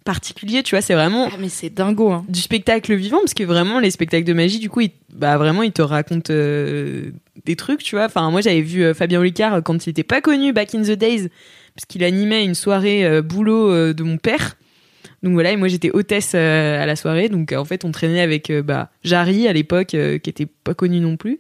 [0.04, 2.26] particulier tu vois c'est vraiment Ah, mais c'est dingo, hein.
[2.28, 5.64] du spectacle vivant parce que vraiment les spectacles de magie du coup ils, bah vraiment
[5.64, 7.12] ils te racontent euh,
[7.46, 8.06] des trucs tu vois.
[8.06, 10.84] Enfin moi j'avais vu euh, Fabien Olicard euh, quand il était pas connu back in
[10.84, 11.30] the days
[11.76, 14.56] parce qu'il animait une soirée euh, boulot de mon père.
[15.24, 17.30] Donc voilà et moi j'étais hôtesse à la soirée.
[17.30, 21.16] Donc en fait on traînait avec bah Jarry à l'époque qui était pas connu non
[21.16, 21.40] plus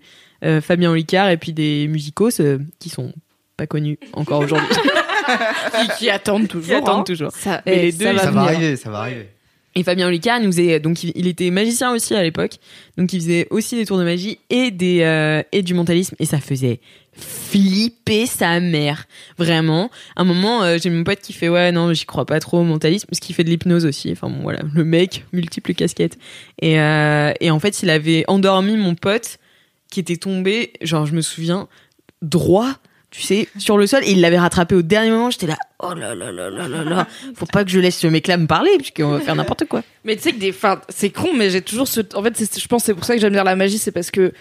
[0.61, 2.41] Fabien Olicard et puis des musicos
[2.79, 3.11] qui sont
[3.57, 4.67] pas connus encore aujourd'hui
[5.23, 6.67] Qui, qui attendent toujours.
[6.67, 7.03] qui attendent hein.
[7.03, 8.57] toujours Ça, Mais les deux, ça ils va Ça va venir.
[8.57, 9.29] arriver, ça va arriver.
[9.75, 10.09] Et Fabien
[10.39, 12.57] nous faisait donc il, était magicien aussi à l'époque,
[12.97, 16.25] donc il faisait aussi des tours de magie et des euh, et du mentalisme et
[16.25, 16.79] ça faisait
[17.13, 19.05] flipper sa mère
[19.37, 19.89] vraiment.
[20.15, 22.59] À un moment euh, j'ai mon pote qui fait ouais non j'y crois pas trop
[22.59, 24.11] au mentalisme parce qu'il fait de l'hypnose aussi.
[24.11, 26.19] Enfin bon voilà le mec multiples casquettes
[26.61, 29.39] et euh, et en fait il avait endormi mon pote
[29.89, 31.67] qui était tombé genre je me souviens
[32.21, 32.77] droit
[33.13, 35.29] tu sais, sur le sol, et il l'avait rattrapé au dernier moment.
[35.29, 38.07] J'étais là, oh là là là là là là, faut pas que je laisse ce
[38.07, 39.83] mec-là me parler, puisqu'on va faire n'importe quoi.
[40.03, 42.67] Mais tu sais que des, enfin, c'est con, mais j'ai toujours ce, en fait, je
[42.67, 44.33] pense que c'est pour ça que j'aime bien la magie, c'est parce que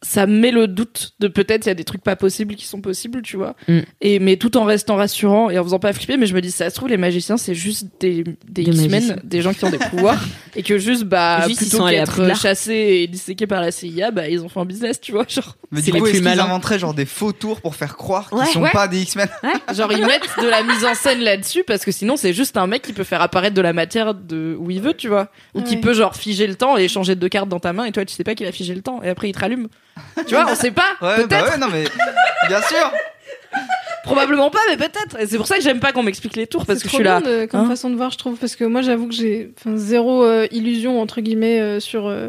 [0.00, 2.66] ça me met le doute de peut-être il y a des trucs pas possibles qui
[2.66, 3.56] sont possibles, tu vois.
[3.66, 3.78] Mm.
[4.00, 6.52] Et mais tout en restant rassurant et en faisant pas flipper, mais je me dis
[6.52, 9.70] ça se trouve les magiciens c'est juste des des, Des X-Men, des gens qui ont
[9.70, 10.22] des pouvoirs
[10.56, 13.60] et que juste bah Juste, ils plutôt sont allés à qu'être chassés et disséqués par
[13.60, 15.98] la CIA, bah ils ont fait un business, tu vois, genre Mais C'est du les
[15.98, 18.46] coup, plus est-ce qu'ils inventeraient genre des faux tours pour faire croire qu'ils Ouais.
[18.46, 18.70] sont Ouais.
[18.70, 19.28] pas des X-Men
[19.76, 22.68] genre ils mettent de la mise en scène là-dessus parce que sinon c'est juste un
[22.68, 25.62] mec qui peut faire apparaître de la matière de où il veut, tu vois, ou
[25.62, 28.04] qui peut genre figer le temps et changer deux cartes dans ta main et toi
[28.04, 29.66] tu sais pas qu'il a figé le temps et après il te rallume.
[30.26, 31.28] Tu vois, on sait pas, Ouais, peut-être.
[31.28, 31.84] bah ouais, non mais
[32.48, 32.92] bien sûr.
[34.04, 35.20] Probablement pas, mais peut-être.
[35.20, 37.04] Et c'est pour ça que j'aime pas qu'on m'explique les tours parce que je suis
[37.04, 37.20] là.
[37.20, 40.24] de- comme Hein façon de voir, je trouve, parce que moi, j'avoue que j'ai zéro
[40.24, 42.28] euh, illusion entre guillemets euh, sur euh,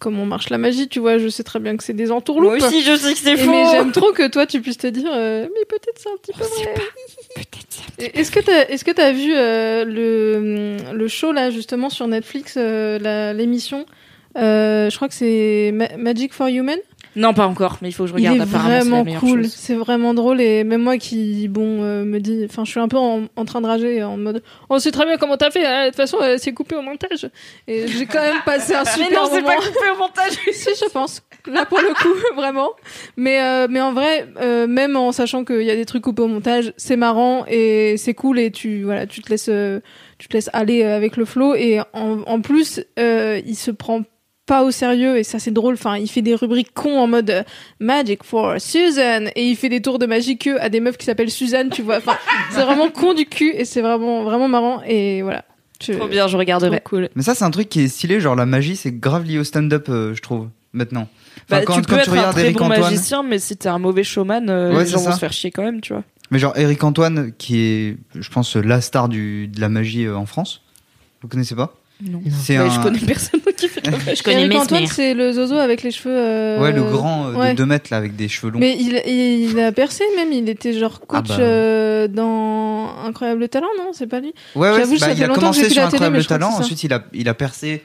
[0.00, 0.88] comment marche la magie.
[0.88, 2.58] Tu vois, je sais très bien que c'est des entourloupes.
[2.58, 3.50] Moi aussi, je sais que c'est Et faux.
[3.50, 6.32] mais j'aime trop que toi, tu puisses te dire, euh, mais peut-être c'est un petit
[6.32, 6.74] peu vrai.
[7.98, 12.08] Et Est-ce que t'as, est-ce que t'as vu euh, le le show là justement sur
[12.08, 13.86] Netflix, euh, l'émission?
[14.36, 16.78] Euh, je crois que c'est Ma- Magic for Human.
[17.14, 18.36] Non, pas encore, mais il faut que je Il regarde.
[18.36, 22.42] est apparemment, vraiment cool, c'est vraiment drôle et même moi qui bon euh, me dis,
[22.44, 25.06] enfin je suis un peu en, en train de rager en mode, on sait très
[25.06, 27.30] bien comment t'as fait, hein, de toute façon euh, c'est coupé au montage
[27.68, 29.46] et j'ai quand même passé un super Mais non, c'est moment.
[29.56, 30.32] pas coupé au montage.
[30.52, 32.72] si je pense, là pour le coup vraiment,
[33.16, 34.26] mais euh, mais en vrai
[34.68, 38.12] même en sachant qu'il y a des trucs coupés au montage, c'est marrant et c'est
[38.12, 39.50] cool et tu voilà tu te laisses
[40.18, 44.02] tu te laisses aller avec le flow et en, en plus il se prend
[44.46, 47.30] pas au sérieux et ça c'est drôle enfin il fait des rubriques cons en mode
[47.30, 47.42] euh,
[47.80, 51.04] Magic for Susan et il fait des tours de magie que à des meufs qui
[51.04, 52.16] s'appellent Suzanne tu vois enfin
[52.52, 55.44] c'est vraiment con du cul et c'est vraiment vraiment marrant et voilà
[55.82, 56.80] Je- Trop bien, je regarderai.
[56.84, 58.18] cool Mais ça, c'est un truc qui est stylé.
[58.20, 61.06] Genre la magie, c'est grave lié au stand-up, euh, je trouve maintenant.
[61.36, 63.38] Enfin, Bah, quand, tu quand peux être un regardes très Eric bon Antoine, magicien, mais
[63.38, 65.82] si t'es un mauvais showman, euh, Ouais, les gens vont se faire chier quand même,
[65.82, 66.02] tu vois.
[66.30, 70.16] mais genre Eric Antoine, qui est, je pense, la star du, de la magie euh,
[70.16, 70.62] en France.
[71.20, 71.74] Vous connaissez pas?
[72.02, 72.18] Non.
[72.18, 72.70] Ouais, un.
[72.70, 74.14] Je connais personne qui fait de la.
[74.14, 77.32] Je connais Eric Antoine c'est le zozo avec les cheveux euh, Ouais, le grand euh,
[77.34, 77.52] ouais.
[77.52, 78.58] de 2 mètres là, avec des cheveux longs.
[78.58, 81.36] mais il, il, il a percé même, il était genre coach Ah bah.
[81.40, 84.34] euh, dans Incroyable Talent, non C'est pas lui?
[84.54, 86.92] Ouais, ouais, J'avoue, bah, ça il fait a commencé sur télé, Incroyable Talent, ensuite il
[86.92, 87.82] a, il a percé,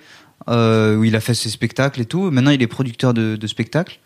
[0.49, 2.31] euh, où il a fait ses spectacles et tout.
[2.31, 3.99] Maintenant il est producteur de, de spectacles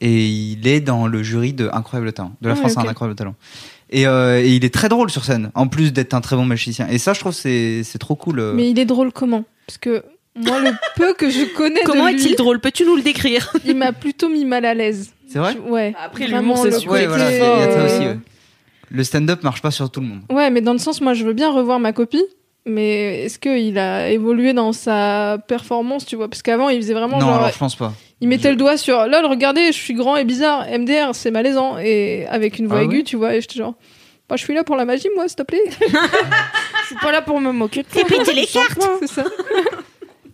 [0.00, 2.78] et il est dans le jury de Incroyable Talent, de la Ah France ok.
[2.78, 3.34] à un Incroyable Talent.
[3.90, 6.44] Et, euh, et il est très drôle sur scène, en plus d'être un très bon
[6.44, 6.86] magicien.
[6.88, 8.38] Et ça, je trouve, c'est c'est trop cool.
[8.38, 8.52] euh.
[8.54, 9.44] Mais il est drôle comment?
[9.66, 10.04] Parce que
[10.36, 12.60] moi, le peu que je connais Comment de lui, est-il drôle?
[12.60, 13.52] Peux-tu nous le décrire?
[13.64, 15.12] Il m'a plutôt mis mal à l'aise.
[15.28, 15.56] C'est vrai?
[15.68, 15.92] Ouais.
[16.00, 16.92] Après, l'humour, c'est le super.
[16.92, 18.06] Ouais, côté, voilà, il y a ça euh, aussi.
[18.06, 18.18] ouais.
[18.92, 20.20] Le stand-up marche pas sur tout le monde.
[20.30, 22.24] Ouais, mais dans le sens, moi, je veux bien revoir ma copie.
[22.70, 26.28] Mais est-ce qu'il a évolué dans sa performance, tu vois?
[26.28, 27.36] Parce qu'avant, il faisait vraiment non, genre.
[27.36, 27.92] alors je pense pas.
[28.20, 31.78] Il mettait le doigt sur lol, regardez, je suis grand et bizarre, MDR, c'est malaisant.
[31.78, 33.74] Et avec une voix Ah aiguë, tu vois, et j'étais genre,
[34.28, 35.62] bah, je suis là pour la magie, moi, s'il te plaît.
[36.82, 38.02] Je suis pas là pour me moquer de toi.
[38.04, 39.24] péter les cartes c'est ça.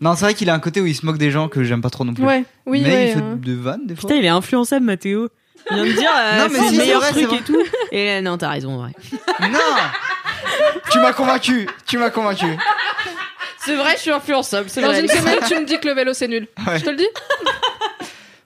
[0.01, 1.80] Non, c'est vrai qu'il a un côté où il se moque des gens que j'aime
[1.80, 2.22] pas trop non plus.
[2.22, 3.09] Ouais, oui, mais ouais.
[3.09, 3.39] il fait hein.
[3.43, 4.09] de vannes des fois.
[4.09, 5.28] Putain, il est influençable, Mathéo.
[5.70, 7.62] Il vient de dire, euh, Non, mais c'est si, le meilleur vrai, truc et tout.
[7.93, 8.93] Et euh, non, t'as raison, ouais.
[9.41, 9.49] Non
[10.90, 12.47] Tu m'as convaincu Tu m'as convaincu
[13.64, 14.68] C'est vrai, je suis influençable.
[14.70, 15.01] C'est Dans vrai.
[15.01, 16.47] une semaine, tu me dis que le vélo, c'est nul.
[16.66, 16.78] Ouais.
[16.78, 17.09] Je te le dis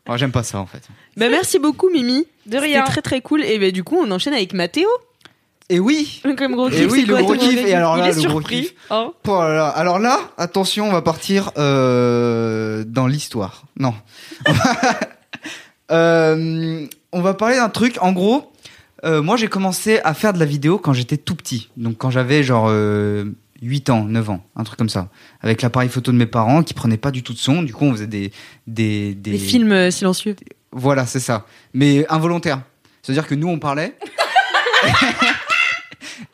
[0.07, 0.82] Bon, J'aime pas ça en fait.
[1.16, 2.26] Bah, merci beaucoup, Mimi.
[2.46, 2.84] De C'était rien.
[2.84, 3.44] très très cool.
[3.44, 4.88] Et bah, du coup, on enchaîne avec Mathéo.
[5.68, 7.64] Et oui Comme gros Et kiff, oui, c'est le quoi gros kiff.
[7.64, 8.72] Et alors Il là, est le gros kiff.
[8.90, 9.12] hein.
[9.28, 9.32] Oh.
[9.34, 13.62] Alors là, attention, on va partir euh, dans l'histoire.
[13.78, 13.94] Non.
[15.92, 17.96] Euh, on va parler d'un truc.
[18.01, 18.49] En gros,
[19.05, 21.70] euh, moi j'ai commencé à faire de la vidéo quand j'étais tout petit.
[21.76, 23.24] Donc quand j'avais genre euh,
[23.62, 25.09] 8 ans, 9 ans, un truc comme ça.
[25.40, 27.62] Avec l'appareil photo de mes parents qui prenaient pas du tout de son.
[27.62, 28.32] Du coup, on faisait des.
[28.66, 29.38] Des, des...
[29.38, 30.36] Films euh, silencieux.
[30.72, 31.46] Voilà, c'est ça.
[31.74, 32.62] Mais involontaire.
[33.03, 33.96] C'est-à-dire que nous, on parlait.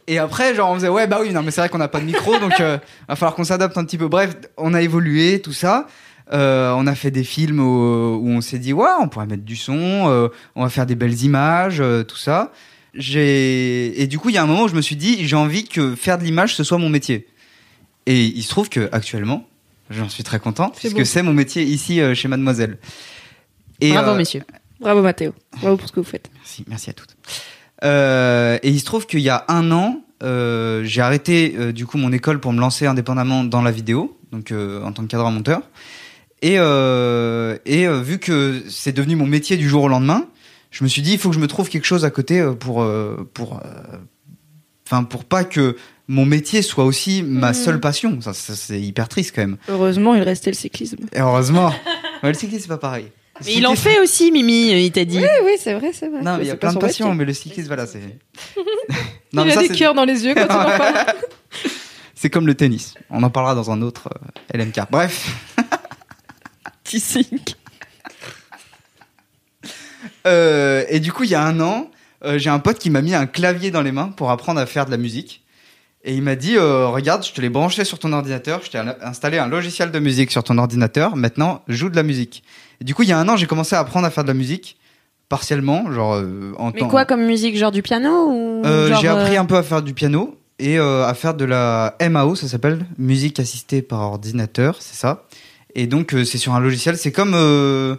[0.09, 1.99] Et après, genre, on faisait, ouais, bah oui, non, mais c'est vrai qu'on n'a pas
[1.99, 4.07] de micro, donc euh, va falloir qu'on s'adapte un petit peu.
[4.07, 5.89] Bref, on a évolué, tout ça.
[6.33, 9.45] Euh, on a fait des films où, où on s'est dit, ouais, on pourrait mettre
[9.45, 12.53] du son, euh, on va faire des belles images, euh, tout ça.
[12.95, 15.37] J'ai et du coup, il y a un moment où je me suis dit, j'ai
[15.37, 17.29] envie que faire de l'image ce soit mon métier.
[18.07, 19.47] Et il se trouve que actuellement,
[19.91, 21.05] j'en suis très content, C'est puisque beau.
[21.05, 22.79] c'est mon métier ici euh, chez Mademoiselle.
[23.81, 24.43] Et, Bravo, euh, messieurs.
[24.81, 25.33] Bravo Mathéo.
[25.61, 26.31] Bravo pour ce que vous faites.
[26.35, 27.17] Merci, merci à toutes.
[27.85, 31.85] Euh, et il se trouve qu'il y a un an, euh, j'ai arrêté euh, du
[31.87, 35.09] coup mon école pour me lancer indépendamment dans la vidéo, donc euh, en tant que
[35.09, 35.61] cadre monteur.
[36.43, 40.27] Et, euh, et euh, vu que c'est devenu mon métier du jour au lendemain,
[40.71, 42.53] je me suis dit il faut que je me trouve quelque chose à côté euh,
[42.53, 42.87] pour
[43.33, 43.97] pour euh,
[44.87, 45.77] enfin pour pas que
[46.09, 47.55] mon métier soit aussi ma Mhm.
[47.55, 48.21] seule passion.
[48.21, 49.57] Ça, ça, c'est hyper triste quand même.
[49.69, 50.99] Heureusement, il restait le cyclisme.
[51.13, 51.69] Et heureusement.
[52.23, 53.11] ouais, le cyclisme c'est pas pareil.
[53.41, 55.19] Le Mais il en fait aussi, Mimi, il t'a dit.
[55.19, 56.23] Oui, oui, c'est vrai, c'est vrai.
[56.23, 58.01] Non, mais il y a plein de passions, mais le cyclisme, voilà, c'est.
[58.57, 58.65] il
[59.33, 60.95] mais a ça, des cœurs dans les yeux quand il en parle.
[62.15, 62.95] C'est comme le tennis.
[63.11, 64.09] On en parlera dans un autre
[64.55, 64.81] euh, LMK.
[64.91, 65.35] Bref.
[70.27, 71.91] Euh, et du coup, il y a un an,
[72.25, 74.67] euh, j'ai un pote qui m'a mis un clavier dans les mains pour apprendre à
[74.67, 75.43] faire de la musique.
[76.05, 78.79] Et il m'a dit, euh, regarde, je te l'ai branché sur ton ordinateur, je t'ai
[78.79, 82.45] al- installé un logiciel de musique sur ton ordinateur, maintenant, joue de la musique.
[82.81, 84.29] Et du coup, il y a un an, j'ai commencé à apprendre à faire de
[84.29, 84.79] la musique,
[85.29, 89.01] partiellement, genre euh, en Mais temps- quoi comme musique Genre du piano ou Euh, genre,
[89.01, 92.37] J'ai appris un peu à faire du piano et euh, à faire de la MAO,
[92.37, 95.25] ça s'appelle musique assistée par ordinateur, c'est ça.
[95.79, 97.97] Et donc euh, c'est sur un logiciel, c'est comme euh,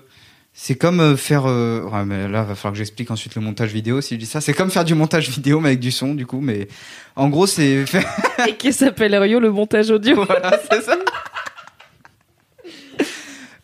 [0.52, 3.72] c'est comme euh, faire euh, ouais, mais là va falloir que j'explique ensuite le montage
[3.72, 6.16] vidéo si je dis ça, c'est comme faire du montage vidéo mais avec du son
[6.16, 6.68] du coup mais
[7.16, 7.86] en gros c'est
[8.48, 10.26] Et qui s'appelle Rio, le montage audio.
[10.28, 10.98] voilà, c'est ça.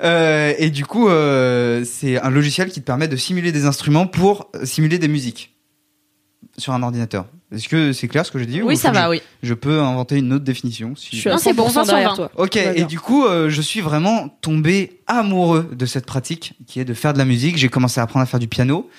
[0.03, 4.05] Euh, et du coup, euh, c'est un logiciel qui te permet de simuler des instruments
[4.05, 5.55] pour simuler des musiques
[6.57, 7.25] sur un ordinateur.
[7.53, 9.21] Est-ce que c'est clair ce que j'ai dit ou Oui, ça va, je, oui.
[9.43, 12.09] je peux inventer une autre définition si Je suis c'est bon, 100% 20 sur derrière
[12.11, 12.15] 20.
[12.15, 12.31] toi.
[12.37, 16.85] Ok, et du coup, euh, je suis vraiment tombé amoureux de cette pratique qui est
[16.85, 17.57] de faire de la musique.
[17.57, 18.89] J'ai commencé à apprendre à faire du piano.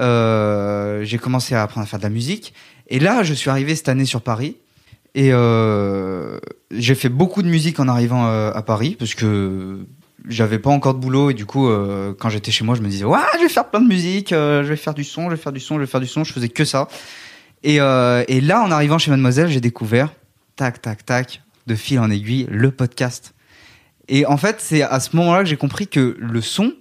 [0.00, 2.54] Euh, j'ai commencé à apprendre à faire de la musique.
[2.88, 4.56] Et là, je suis arrivé cette année sur Paris.
[5.14, 6.38] Et euh,
[6.70, 9.78] j'ai fait beaucoup de musique en arrivant euh, à Paris parce que
[10.28, 12.88] j'avais pas encore de boulot et du coup euh, quand j'étais chez moi je me
[12.88, 15.36] disais ouais je vais faire plein de musique euh, je vais faire du son je
[15.36, 16.88] vais faire du son je vais faire du son je faisais que ça
[17.62, 20.12] et, euh, et là en arrivant chez Mademoiselle j'ai découvert
[20.56, 23.34] tac tac tac de fil en aiguille le podcast
[24.08, 26.72] et en fait c'est à ce moment-là que j'ai compris que le son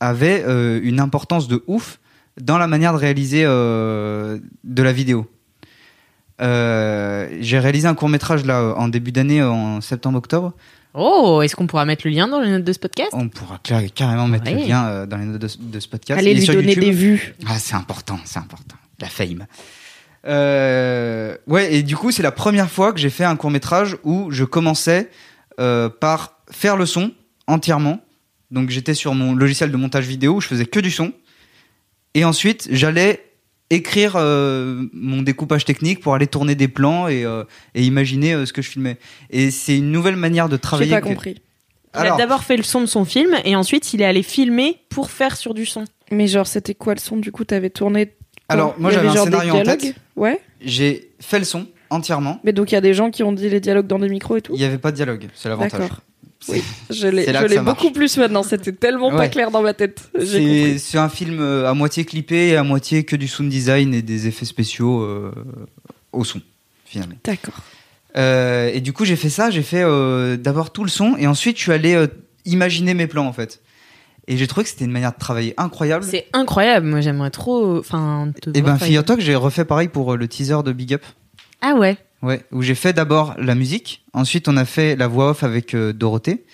[0.00, 1.98] avait euh, une importance de ouf
[2.40, 5.30] dans la manière de réaliser euh, de la vidéo
[6.38, 10.52] j'ai réalisé un court métrage là en début d'année en septembre-octobre.
[10.92, 13.10] Oh, est-ce qu'on pourra mettre le lien dans les notes de ce podcast?
[13.14, 13.58] On pourra
[13.94, 16.18] carrément mettre le lien dans les notes de, ce podcast.
[16.18, 16.84] Allez Il lui donner YouTube.
[16.84, 17.34] des vues.
[17.46, 18.76] Ah, c'est important, c'est important.
[19.00, 19.46] La fame.
[20.26, 23.96] Euh, ouais, et du coup, c'est la première fois que j'ai fait un court métrage
[24.04, 25.10] où je commençais
[25.60, 27.12] euh, par faire le son
[27.46, 28.00] entièrement.
[28.50, 31.12] Donc j'étais sur mon logiciel de montage vidéo où je faisais que du son.
[32.14, 33.22] Et ensuite, j'allais
[33.70, 37.42] écrire euh, mon découpage technique pour aller tourner des plans et, euh,
[37.74, 38.98] et imaginer euh, ce que je filmais.
[39.30, 40.90] Et c'est une nouvelle manière de J'ai travailler.
[40.92, 41.36] pas que- compris.
[41.94, 44.22] Il Alors, a d'abord fait le son de son film et ensuite il est allé
[44.22, 45.84] filmer pour faire sur du son.
[46.10, 48.12] Mais genre, c'était quoi le son Du coup, t'avais tourné.
[48.48, 49.94] Alors moi j'avais un scénario en tête.
[50.16, 50.40] Ouais.
[50.60, 52.40] J'ai fait le son entièrement.
[52.44, 54.36] Mais donc, il y a des gens qui ont dit les dialogues dans des micros
[54.36, 55.90] et tout Il n'y avait pas de dialogue, c'est l'avantage.
[56.48, 58.42] Oui, je l'ai beaucoup plus maintenant.
[58.42, 60.10] C'était tellement pas clair dans ma tête.
[60.24, 64.02] C'est un film euh, à moitié clippé et à moitié que du sound design et
[64.02, 65.32] des effets spéciaux euh,
[66.12, 66.40] au son,
[66.84, 67.16] finalement.
[67.24, 67.54] D'accord.
[68.16, 71.26] Euh, et du coup, j'ai fait ça, j'ai fait euh, d'abord tout le son et
[71.26, 72.06] ensuite je suis allé
[72.44, 73.60] imaginer mes plans en fait.
[74.28, 76.04] Et j'ai trouvé que c'était une manière de travailler incroyable.
[76.04, 77.78] C'est incroyable, moi j'aimerais trop.
[77.78, 80.94] Enfin, Et voir ben, figure-toi que j'ai refait pareil pour euh, le teaser de Big
[80.94, 81.04] Up.
[81.60, 81.96] Ah ouais.
[82.22, 85.74] Ouais, où j'ai fait d'abord la musique, ensuite on a fait la voix off avec
[85.74, 86.44] euh, Dorothée,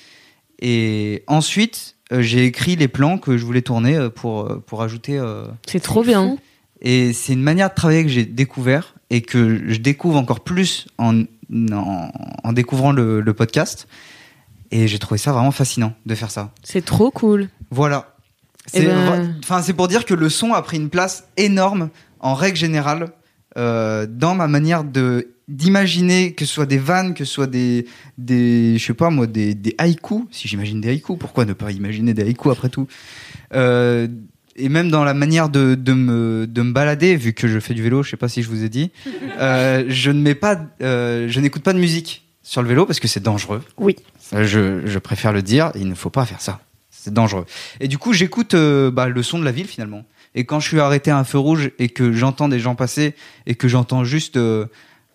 [0.61, 5.23] et ensuite euh, j'ai écrit les plans que je voulais tourner euh, pour, pour ajouter.
[5.67, 6.37] C'est trop bien.
[6.83, 10.89] Et c'est une manière de travailler que j'ai découvert et que je découvre encore plus
[10.99, 11.23] en,
[11.73, 12.11] en,
[12.43, 13.87] en découvrant le, le podcast.
[14.73, 16.51] Et j'ai trouvé ça vraiment fascinant de faire ça.
[16.65, 17.49] C'est trop cool.
[17.73, 18.15] Voilà.
[18.75, 21.89] Eh C'est ben- enfin, c'est pour dire que le son a pris une place énorme
[22.21, 23.09] en règle générale
[23.57, 27.87] euh, dans ma manière de d'imaginer que ce soit des vannes, que ce soit des
[28.19, 30.23] des je sais pas moi des, des haïkus.
[30.31, 32.87] Si j'imagine des haïkus, pourquoi ne pas imaginer des haïkus après tout
[33.55, 34.07] Euh,
[34.55, 37.75] et même dans la manière de, de me de me balader, vu que je fais
[37.75, 38.91] du vélo, je sais pas si je vous ai dit,
[39.41, 43.01] euh, je ne mets pas, euh, je n'écoute pas de musique sur le vélo parce
[43.01, 43.63] que c'est dangereux.
[43.79, 43.97] Oui.
[44.33, 45.73] Je, je préfère le dire.
[45.75, 46.61] Il ne faut pas faire ça.
[47.03, 47.47] C'est dangereux.
[47.81, 50.05] Et du coup, j'écoute euh, bah, le son de la ville finalement.
[50.37, 53.17] Et quand je suis arrêté à un feu rouge et que j'entends des gens passer
[53.47, 54.67] et que j'entends juste euh,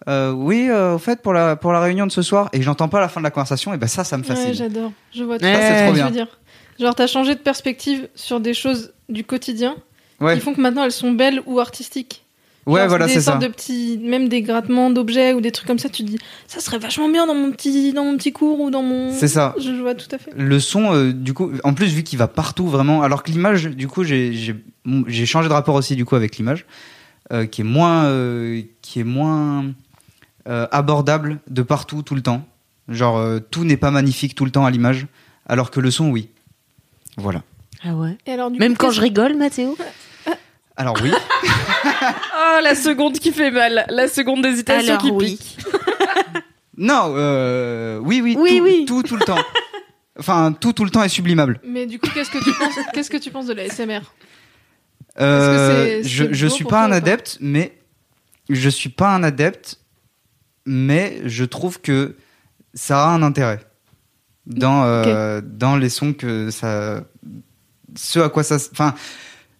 [0.10, 2.66] euh, oui, euh, au fait pour la pour la réunion de ce soir et que
[2.66, 4.50] j'entends pas la fin de la conversation, et ben ça, ça me fascine.
[4.50, 4.92] Ouais, j'adore.
[5.16, 6.06] Je vois tout fait c'est ce trop que tu bien.
[6.08, 6.40] veux dire.
[6.78, 9.78] Genre, t'as changé de perspective sur des choses du quotidien
[10.20, 12.26] ouais, qui font que maintenant elles sont belles ou artistiques.
[12.68, 13.32] Ouais, Genre, voilà, c'est ça.
[13.32, 15.90] sortes de petits, même des grattements d'objets ou des trucs comme ça.
[15.90, 18.70] Tu te dis, ça serait vachement bien dans mon petit, dans mon petit cours ou
[18.70, 19.12] dans mon.
[19.14, 19.56] C'est ça.
[19.60, 20.32] Je vois tout à fait.
[20.36, 23.66] Le son, euh, du coup, en plus vu qu'il va partout vraiment, alors que l'image,
[23.66, 24.56] du coup, j'ai j'ai
[25.08, 26.66] j'ai changé de rapport aussi du coup avec l'image,
[27.34, 29.66] euh, qui est moins euh, qui est moins
[30.48, 32.46] euh, abordable de partout tout le temps.
[32.90, 35.08] Genre euh, tout n'est pas magnifique tout le temps à l'image,
[35.46, 36.30] alors que le son, oui.
[37.18, 37.44] Voilà.
[37.84, 38.18] Ah ouais.
[38.26, 39.78] Et alors, du Même coup, quand je rigole, Mathéo
[40.78, 41.12] Alors oui.
[41.12, 43.86] Oh, la seconde qui fait mal.
[43.90, 45.36] La seconde d'hésitation Alors qui oui.
[45.38, 45.58] pique.
[46.78, 48.86] non, euh, oui, oui, Oui, tout, oui.
[48.88, 49.44] tout, tout le temps.
[50.20, 51.60] Enfin, tout, tout le temps est sublimable.
[51.66, 54.02] Mais du coup, qu'est-ce que tu penses Qu'est-ce que tu penses de la SMR
[55.20, 57.78] Euh, je, je suis pas un adepte, mais
[58.50, 59.80] je suis pas un adepte,
[60.66, 62.16] mais je trouve que
[62.74, 63.60] ça a un intérêt
[64.46, 67.04] dans euh, dans les sons que ça,
[67.96, 68.94] ce à quoi ça, enfin,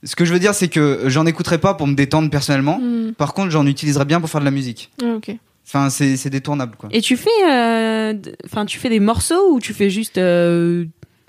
[0.08, 2.80] ce que je veux dire, c'est que j'en écouterai pas pour me détendre personnellement.
[2.80, 4.90] Hmm, Par contre, j'en utiliserai bien pour faire de la musique.
[5.04, 5.36] ah, Ok.
[5.68, 6.88] Enfin, c'est c'est détournable quoi.
[6.94, 8.14] Et tu fais, euh,
[8.46, 10.86] enfin, tu fais des morceaux ou tu fais juste euh,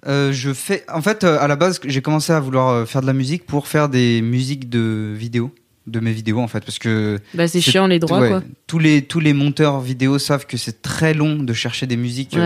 [0.06, 3.12] Euh, je fais, en fait, à la base, j'ai commencé à vouloir faire de la
[3.14, 5.50] musique pour faire des musiques de vidéos,
[5.88, 8.42] de mes vidéos en fait, parce que Bah, c'est chiant les droits, Ouais, quoi.
[8.68, 12.36] Tous les, tous les monteurs vidéo savent que c'est très long de chercher des musiques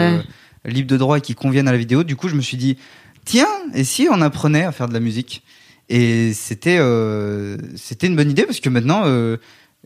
[0.65, 2.05] libres de droit et qui conviennent à la vidéo.
[2.05, 2.79] Du coup, je me suis dit,
[3.27, 5.43] tiens, et si on apprenait à faire de la musique?
[5.95, 9.37] Et c'était euh, c'était une bonne idée parce que maintenant, euh,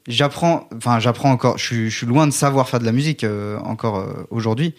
[0.06, 3.24] j'apprends, enfin, j'apprends encore, je suis, je suis loin de savoir faire de la musique
[3.24, 4.74] euh, encore euh, aujourd'hui.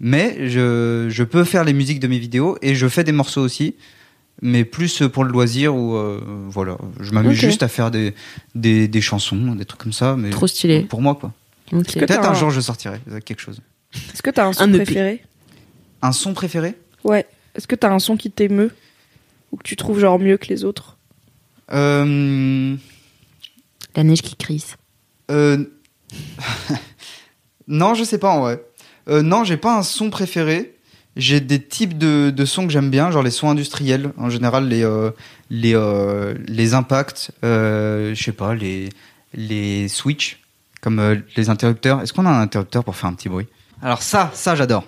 [0.00, 3.42] Mais je, je peux faire les musiques de mes vidéos et je fais des morceaux
[3.42, 3.74] aussi,
[4.40, 6.78] mais plus pour le loisir ou euh, voilà.
[7.00, 8.14] Je m'amuse juste à faire des,
[8.54, 10.16] des, des chansons, des trucs comme ça.
[10.16, 10.80] Mais Trop stylé.
[10.88, 11.32] pour moi, quoi.
[11.70, 13.60] Peut-être un jour je sortirai avec quelque chose.
[14.14, 14.84] Est-ce que t'as un son Un EP.
[14.84, 15.22] préféré?
[16.00, 16.74] Un son préféré?
[17.04, 17.26] Ouais.
[17.54, 18.70] Est-ce que t'as un son qui t'émeut?
[19.52, 20.98] Ou que tu trouves genre mieux que les autres
[21.72, 22.74] euh,
[23.94, 24.76] La neige qui crise.
[25.30, 25.64] euh,
[27.68, 28.64] Non, je sais pas en vrai.
[29.08, 30.76] Euh, non, j'ai pas un son préféré.
[31.16, 34.12] J'ai des types de, de sons que j'aime bien, genre les sons industriels.
[34.16, 35.10] En général, les euh,
[35.50, 38.88] les euh, les impacts, euh, je sais pas, les
[39.34, 40.40] les switches,
[40.80, 42.00] comme euh, les interrupteurs.
[42.00, 43.46] Est-ce qu'on a un interrupteur pour faire un petit bruit?
[43.82, 44.84] Alors ça, ça j'adore.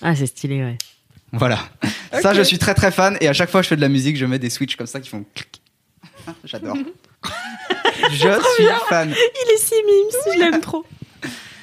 [0.00, 0.78] Ah, c'est stylé, ouais.
[1.32, 1.58] Voilà.
[2.22, 3.16] Ça, je suis très très fan.
[3.20, 4.86] Et à chaque fois que je fais de la musique, je mets des switches comme
[4.86, 5.60] ça qui font clic.
[6.44, 6.76] J'adore.
[8.10, 9.10] je suis fan.
[9.10, 10.84] Il est si mime, je l'aime trop.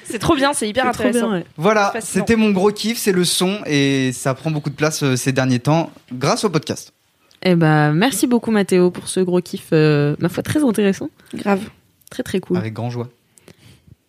[0.04, 1.30] C'est trop bien, c'est hyper intéressant.
[1.30, 1.44] bien, ouais.
[1.56, 5.16] Voilà, c'était mon gros kiff, c'est le son et ça prend beaucoup de place euh,
[5.16, 6.92] ces derniers temps grâce au podcast.
[7.42, 11.10] Eh bah, merci beaucoup, Mathéo, pour ce gros kiff, euh, ma foi, très intéressant.
[11.34, 11.68] Grave.
[12.08, 12.56] Très, très cool.
[12.56, 13.08] Avec grand joie.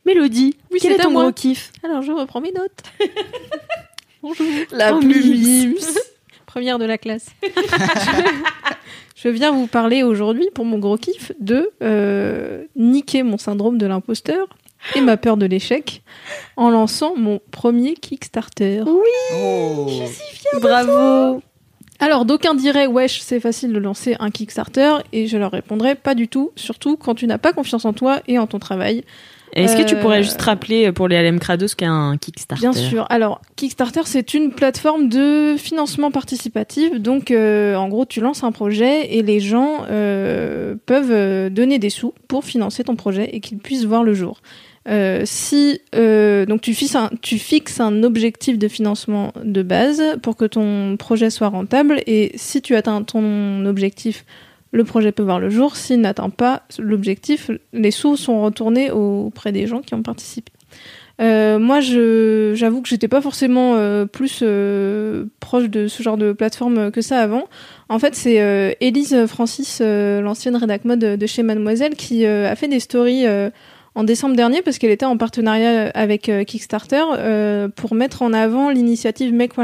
[0.05, 1.23] Mélodie, Oui, quel c'est est ton moi.
[1.23, 1.71] gros kiff?
[1.83, 2.83] Alors, je reprends mes notes.
[4.27, 4.45] Bonjour.
[4.71, 5.69] La Oh, plus mimes.
[5.69, 5.77] mimes.
[6.45, 7.27] Première de la classe.
[9.15, 13.85] je viens vous parler aujourd'hui, pour mon gros kiff, de euh, niquer mon syndrome de
[13.85, 14.47] l'imposteur
[14.95, 16.01] et ma peur de l'échec
[16.57, 18.83] en lançant mon premier Kickstarter.
[18.85, 19.85] Oh.
[20.61, 21.41] Bravo
[21.99, 26.15] Alors, d'aucuns diraient, wesh, c'est facile de lancer un Kickstarter, et je leur répondrais, pas
[26.15, 29.05] du tout, surtout quand tu n'as pas confiance en toi et en ton travail.
[29.57, 32.61] Est-ce que tu Euh, pourrais juste rappeler pour les LM Crado ce qu'est un Kickstarter?
[32.61, 33.05] Bien sûr.
[33.09, 36.99] Alors, Kickstarter, c'est une plateforme de financement participatif.
[36.99, 41.79] Donc, euh, en gros, tu lances un projet et les gens euh, peuvent euh, donner
[41.79, 44.41] des sous pour financer ton projet et qu'ils puissent voir le jour.
[44.89, 50.01] Euh, si euh, donc tu fixes, un, tu fixes un objectif de financement de base
[50.21, 54.23] pour que ton projet soit rentable et si tu atteins ton objectif,
[54.77, 55.75] le projet peut voir le jour.
[55.75, 60.51] S'il n'atteint pas l'objectif, les sous sont retournés auprès des gens qui ont participé.
[61.19, 66.31] Euh, moi, j'avoue que j'étais pas forcément euh, plus euh, proche de ce genre de
[66.31, 67.45] plateforme que ça avant.
[67.89, 72.79] En fait, c'est Élise Francis, l'ancienne rédac mode de chez Mademoiselle, qui a fait des
[72.79, 73.25] stories
[73.95, 77.03] en décembre dernier parce qu'elle était en partenariat avec Kickstarter
[77.75, 79.63] pour mettre en avant l'initiative Make 100.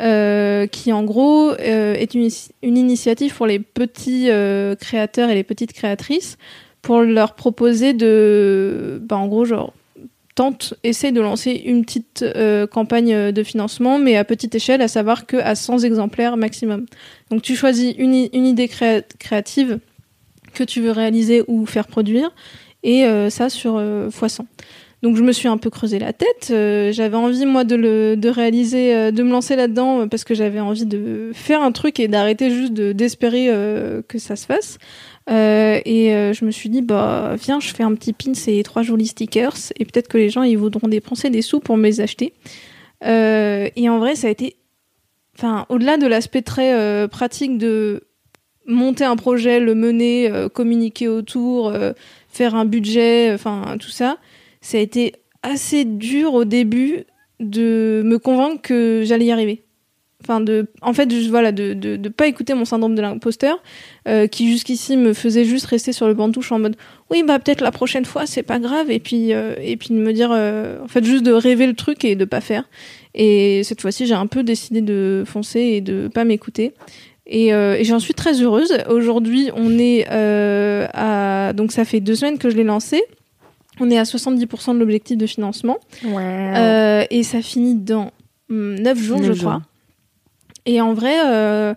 [0.00, 2.28] Euh, qui en gros euh, est une,
[2.62, 6.36] une initiative pour les petits euh, créateurs et les petites créatrices
[6.82, 9.72] pour leur proposer de, bah, en gros, genre
[10.36, 14.82] tente, essaye de lancer une petite euh, campagne euh, de financement, mais à petite échelle,
[14.82, 16.84] à savoir que à 100 exemplaires maximum.
[17.30, 19.78] Donc tu choisis une, une idée créa- créative
[20.52, 22.30] que tu veux réaliser ou faire produire,
[22.82, 24.46] et euh, ça sur euh, x 100.
[25.06, 26.48] Donc je me suis un peu creusé la tête.
[26.50, 30.24] euh, j'avais envie moi de le de réaliser, euh, de me lancer là-dedans euh, parce
[30.24, 33.46] que j'avais envie de faire un truc et d'arrêter juste de d'espérer
[34.08, 34.78] que ça se fasse.
[35.28, 39.06] Et je me suis dit bah viens, je fais un petit pin, ces trois jolis
[39.06, 42.32] stickers et peut-être que les gens ils voudront dépenser des sous pour me les acheter.
[43.04, 44.56] Et en vrai, ça a été,
[45.38, 48.02] enfin au-delà de l'aspect très pratique de
[48.66, 51.72] monter un projet, le mener, communiquer autour,
[52.28, 54.16] faire un budget, enfin tout ça
[54.66, 55.12] ça a été
[55.44, 57.04] assez dur au début
[57.38, 59.62] de me convaincre que j'allais y arriver.
[60.24, 63.62] Enfin, de, en fait, voilà, de, de, de pas écouter mon syndrome de l'imposteur,
[64.08, 66.74] euh, qui jusqu'ici me faisait juste rester sur le banc de touche en mode,
[67.12, 70.00] oui, bah, peut-être la prochaine fois, c'est pas grave, et puis, euh, et puis de
[70.00, 72.68] me dire, euh, en fait, juste de rêver le truc et de pas faire.
[73.14, 76.72] Et cette fois-ci, j'ai un peu décidé de foncer et de pas m'écouter.
[77.28, 77.52] Et,
[77.84, 78.76] j'en suis très heureuse.
[78.88, 83.02] Aujourd'hui, on est à, donc ça fait deux semaines que je l'ai lancé.
[83.80, 85.78] On est à 70% de l'objectif de financement.
[86.04, 88.10] Euh, et ça finit dans
[88.48, 89.50] 9 jours, Neuf je jours.
[89.50, 89.62] crois.
[90.64, 91.74] Et en vrai, euh,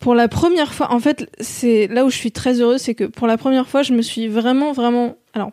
[0.00, 3.04] pour la première fois, en fait, c'est là où je suis très heureuse, c'est que
[3.04, 5.16] pour la première fois, je me suis vraiment, vraiment.
[5.34, 5.52] Alors,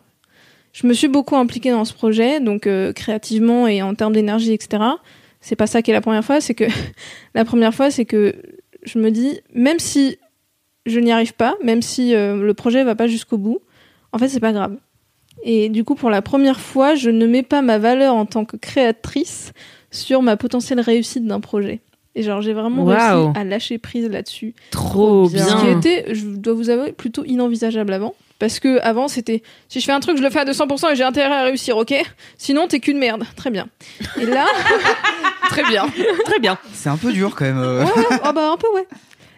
[0.72, 4.52] je me suis beaucoup impliquée dans ce projet, donc euh, créativement et en termes d'énergie,
[4.52, 4.82] etc.
[5.40, 6.64] C'est pas ça qui est la première fois, c'est que
[7.34, 8.34] la première fois, c'est que
[8.82, 10.18] je me dis, même si
[10.86, 13.60] je n'y arrive pas, même si euh, le projet va pas jusqu'au bout,
[14.12, 14.76] en fait, c'est pas grave.
[15.44, 18.44] Et du coup, pour la première fois, je ne mets pas ma valeur en tant
[18.44, 19.52] que créatrice
[19.90, 21.80] sur ma potentielle réussite d'un projet.
[22.14, 24.54] Et genre, j'ai vraiment réussi à lâcher prise là-dessus.
[24.70, 25.44] Trop bien.
[25.46, 28.14] Ce qui était, je dois vous avouer, plutôt inenvisageable avant.
[28.40, 30.96] Parce que avant, c'était si je fais un truc, je le fais à 200% et
[30.96, 31.94] j'ai intérêt à réussir, ok?
[32.36, 33.24] Sinon, t'es qu'une merde.
[33.36, 33.68] Très bien.
[34.20, 34.46] Et là,
[35.48, 35.86] Très bien.
[36.24, 36.58] Très bien.
[36.72, 37.58] C'est un peu dur quand même.
[37.58, 37.84] euh.
[37.84, 38.86] ouais, ouais, ah bah un peu ouais.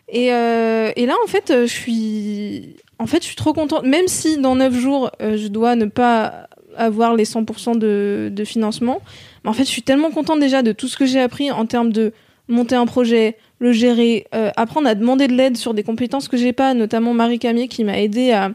[0.08, 3.84] Et, euh, et là en fait euh, je suis en fait je suis trop contente
[3.84, 8.44] même si dans 9 jours euh, je dois ne pas avoir les 100% de, de
[8.44, 9.00] financement
[9.42, 11.66] mais en fait je suis tellement contente déjà de tout ce que j'ai appris en
[11.66, 12.12] termes de
[12.46, 16.36] monter un projet le gérer euh, apprendre à demander de l'aide sur des compétences que
[16.36, 18.52] j'ai pas notamment Marie Camier qui m'a aidé à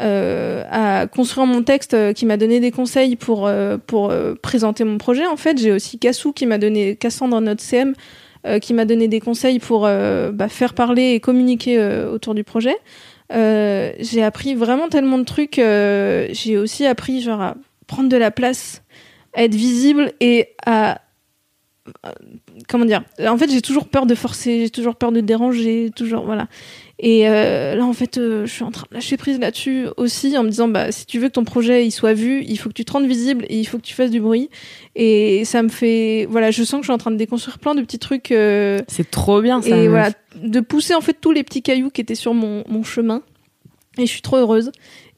[0.00, 3.50] euh, construire mon texte, qui m'a donné des conseils pour
[3.86, 4.10] pour
[4.40, 5.26] présenter mon projet.
[5.26, 7.92] En fait, j'ai aussi Cassou qui m'a donné Cassandre notre CM
[8.62, 11.78] qui m'a donné des conseils pour bah, faire parler et communiquer
[12.10, 12.76] autour du projet.
[13.32, 15.58] Euh, j'ai appris vraiment tellement de trucs.
[15.58, 18.82] euh, j'ai aussi appris genre à prendre de la place,
[19.34, 21.00] à être visible et à
[22.02, 22.14] à-
[22.68, 23.02] comment dire.
[23.26, 26.48] En fait, j'ai toujours peur de forcer, j'ai toujours peur de déranger, toujours voilà.
[27.02, 30.36] Et euh, là, en fait, euh, je suis en train de lâcher prise là-dessus aussi,
[30.36, 32.68] en me disant, bah, si tu veux que ton projet il soit vu, il faut
[32.68, 34.50] que tu te rendes visible et il faut que tu fasses du bruit.
[34.96, 37.74] Et ça me fait, voilà, je sens que je suis en train de déconstruire plein
[37.74, 38.32] de petits trucs.
[38.32, 39.76] euh, C'est trop bien ça.
[39.76, 40.10] et voilà,
[40.42, 43.22] de pousser en fait tous les petits cailloux qui étaient sur mon, mon chemin.
[43.98, 44.70] Et je suis trop heureuse.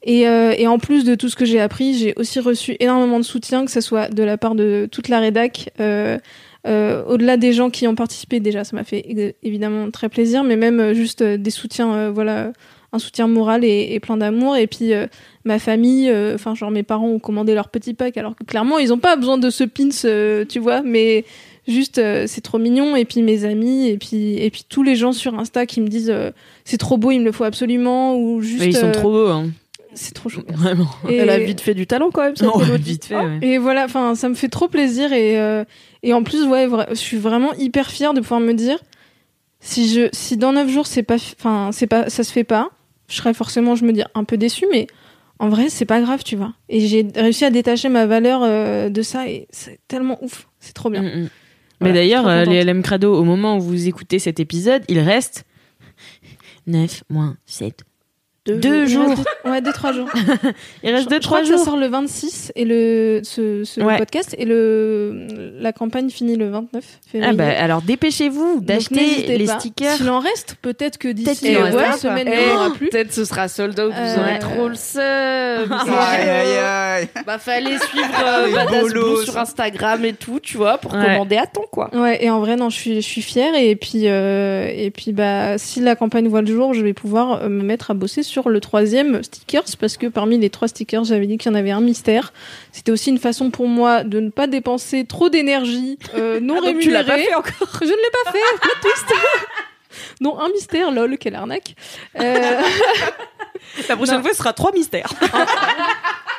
[0.03, 3.19] Et, euh, et en plus de tout ce que j'ai appris, j'ai aussi reçu énormément
[3.19, 6.17] de soutien, que ce soit de la part de toute la rédac, euh,
[6.65, 10.55] euh, au-delà des gens qui ont participé déjà, ça m'a fait évidemment très plaisir, mais
[10.55, 12.53] même euh, juste euh, des soutiens, voilà,
[12.91, 14.55] un soutien moral et, et plein d'amour.
[14.55, 14.91] Et puis
[15.45, 18.93] ma famille, enfin genre mes parents ont commandé leur petit pack, alors que clairement ils
[18.93, 21.25] ont pas besoin de ce pins, tu vois, mais
[21.67, 22.95] juste euh, c'est trop mignon.
[22.95, 25.87] Et puis mes amis, et puis et puis tous les gens sur Insta qui me
[25.87, 26.31] disent euh,
[26.65, 29.11] c'est trop beau, il me le faut absolument, ou juste Mais ils sont euh, trop
[29.11, 29.49] beaux, hein.
[29.95, 30.41] C'est trop chou.
[30.47, 30.87] Vraiment.
[31.09, 32.83] Et- Elle a vite fait du talent quand même, cette Elodie.
[32.91, 33.39] vite fait, ouais.
[33.41, 35.63] Et voilà, enfin, ça me fait trop plaisir et euh,
[36.03, 38.79] et en plus, ouais, vra- je suis vraiment hyper fière de pouvoir me dire
[39.59, 42.69] si je si dans 9 jours c'est pas, enfin, c'est pas, ça se fait pas,
[43.07, 44.87] je serais forcément, je me dis un peu déçue, mais
[45.39, 46.53] en vrai, c'est pas grave, tu vois.
[46.69, 50.73] Et j'ai réussi à détacher ma valeur euh, de ça et c'est tellement ouf, c'est
[50.73, 51.01] trop bien.
[51.01, 51.29] Mm, mm.
[51.81, 54.99] Mais Voilà, d'ailleurs, euh, les LM Crado, au moment où vous écoutez cet épisode, il
[54.99, 55.43] reste
[56.67, 57.81] 9 moins 7.
[58.45, 59.05] Deux, jours.
[59.45, 60.09] deux- ouais, 2-3 jours.
[60.83, 61.59] Il reste Je- 2-3 je crois que jours.
[61.59, 63.97] ça sort le 26 et le ce, ce Ouais.
[63.97, 67.31] podcast et le la campagne finit le 29 février.
[67.31, 69.59] Ah bah, alors dépêchez-vous d'acheter les pas.
[69.59, 69.95] stickers.
[69.95, 71.97] S'il en reste, peut-être que d'ici restera ouais, pas.
[71.97, 72.89] semaine, il Eh, n'y en aura plus.
[72.89, 74.99] Peut-être ce sera sold out, vous Euh, aurez trop le seum.
[75.71, 77.07] Aïe, aïe, aïe.
[77.25, 78.91] bah fallait suivre euh, Badass.
[78.91, 81.01] Blue sur Instagram et tout, tu vois, pour Ouais.
[81.05, 81.89] commander à temps quoi.
[81.95, 83.53] Ouais, et en vrai, non, je suis, je suis fière.
[83.55, 87.43] Et puis, euh, et puis, bah, si la campagne voit le jour, je vais pouvoir
[87.43, 91.03] euh, me mettre à bosser sur le troisième stickers, parce que parmi les trois stickers,
[91.03, 92.33] j'avais dit qu'il y en avait un mystère.
[92.71, 96.65] C'était aussi une façon pour moi de ne pas dépenser trop d'énergie euh, non Ah,
[96.65, 97.29] donc tu l'as rémunérée.
[97.29, 97.79] pas fait encore?
[97.81, 98.39] Je ne l'ai pas fait,
[100.21, 101.75] non, un mystère, lol, quelle arnaque.
[102.19, 102.61] Euh,
[103.89, 104.21] La prochaine Non.
[104.21, 105.11] fois, ce sera trois mystères.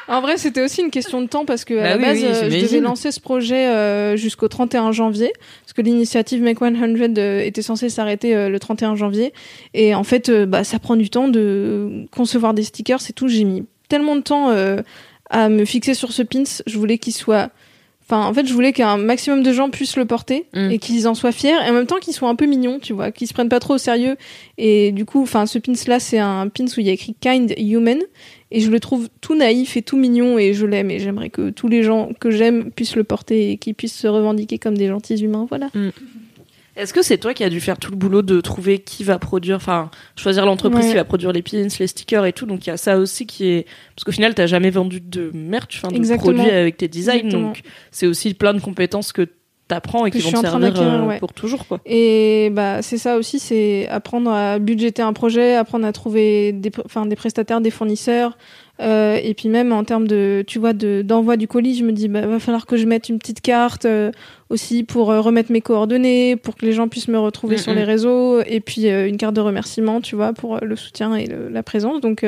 [0.07, 2.17] En vrai, c'était aussi une question de temps parce que à Bah la oui, base,
[2.19, 5.33] oui, euh, je devais lancer ce projet euh, jusqu'au 31 janvier
[5.63, 6.75] parce que l'initiative Make 100
[7.17, 9.33] euh, était censée s'arrêter le 31 janvier
[9.73, 13.29] et en fait, bah, ça prend du temps de concevoir des stickers et tout.
[13.29, 14.51] J'ai mis tellement de temps
[15.31, 16.43] à me fixer sur ce pins.
[16.67, 17.49] Je voulais qu'il soit
[18.07, 20.71] Enfin, en fait, je voulais qu'un maximum de gens puissent le porter Mm.
[20.73, 22.93] et qu'ils en soient fiers et en même temps qu'ils soient un peu mignons, tu
[22.93, 24.17] vois, qu'ils se prennent pas trop au sérieux.
[24.59, 27.15] Et du coup, enfin, ce pins là, c'est un pins où il y a écrit
[27.19, 27.99] Kind Human
[28.51, 31.49] et je le trouve tout naïf et tout mignon et je l'aime et j'aimerais que
[31.51, 34.89] tous les gens que j'aime puissent le porter et qu'ils puissent se revendiquer comme des
[34.89, 35.47] gentils humains.
[35.49, 35.71] Voilà.
[36.77, 39.19] Est-ce que c'est toi qui as dû faire tout le boulot de trouver qui va
[39.19, 40.91] produire, enfin, choisir l'entreprise Ouais.
[40.91, 42.47] qui va produire les pins, les stickers et tout?
[42.47, 43.67] Donc il y a ça aussi qui est.
[43.95, 46.33] Parce qu'au final, t'as jamais vendu de merch, enfin, de Exactement.
[46.35, 47.15] produits avec tes designs.
[47.15, 47.49] Exactement.
[47.49, 47.61] Donc
[47.91, 49.29] c'est aussi plein de compétences que
[49.67, 51.19] t'apprends et Que qui vont te servir euh, ouais.
[51.19, 51.81] pour toujours, quoi.
[51.87, 56.71] Et bah c'est ça aussi, c'est apprendre à budgéter un projet, apprendre à trouver des,
[56.85, 58.37] enfin, des prestataires, des fournisseurs.
[58.81, 61.93] Euh, et puis même en termes de, tu vois, de d'envoi du colis, je me
[61.93, 64.11] dis, bah va falloir que je mette une petite carte euh,
[64.55, 67.73] aussi pour euh, remettre mes coordonnées, pour que les gens puissent me retrouver Mm, sur
[67.73, 67.77] mm.
[67.77, 71.15] les réseaux, et puis euh, une carte de remerciement, tu vois, pour euh, le soutien
[71.15, 72.01] et le- la présence.
[72.01, 72.25] Donc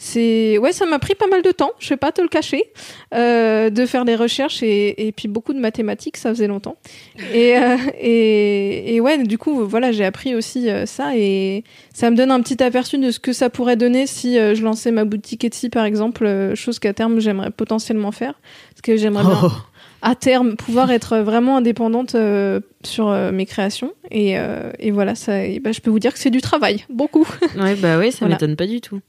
[0.00, 2.70] c'est, ouais, ça m'a pris pas mal de temps, je vais pas te le cacher,
[3.14, 6.76] euh, de faire des recherches et, et puis beaucoup de mathématiques, ça faisait longtemps.
[7.34, 12.10] Et, euh, et, et ouais, du coup, voilà, j'ai appris aussi euh, ça et ça
[12.12, 15.04] me donne un petit aperçu de ce que ça pourrait donner si je lançais ma
[15.04, 18.34] boutique Etsy, par exemple, chose qu'à terme j'aimerais potentiellement faire,
[18.70, 19.50] parce que j'aimerais bien.
[20.02, 25.14] À terme pouvoir être vraiment indépendante euh, sur euh, mes créations et, euh, et voilà,
[25.14, 27.26] ça, et bah, je peux vous dire que c'est du travail, beaucoup.
[27.56, 28.34] Ouais, bah ouais, ça Voilà.
[28.36, 29.00] m'étonne pas du tout.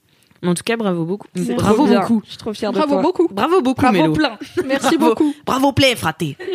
[0.41, 1.27] Mais en tout cas, bravo beaucoup.
[1.35, 2.21] Bravo beaucoup.
[2.23, 3.01] Je suis trop fière de Bravo toi.
[3.01, 4.13] beaucoup, Bravo beaucoup, Bravo Mélo.
[4.13, 4.37] plein.
[4.65, 5.13] merci Bravo.
[5.15, 5.33] beaucoup.
[5.45, 6.37] Bravo plein, fraté.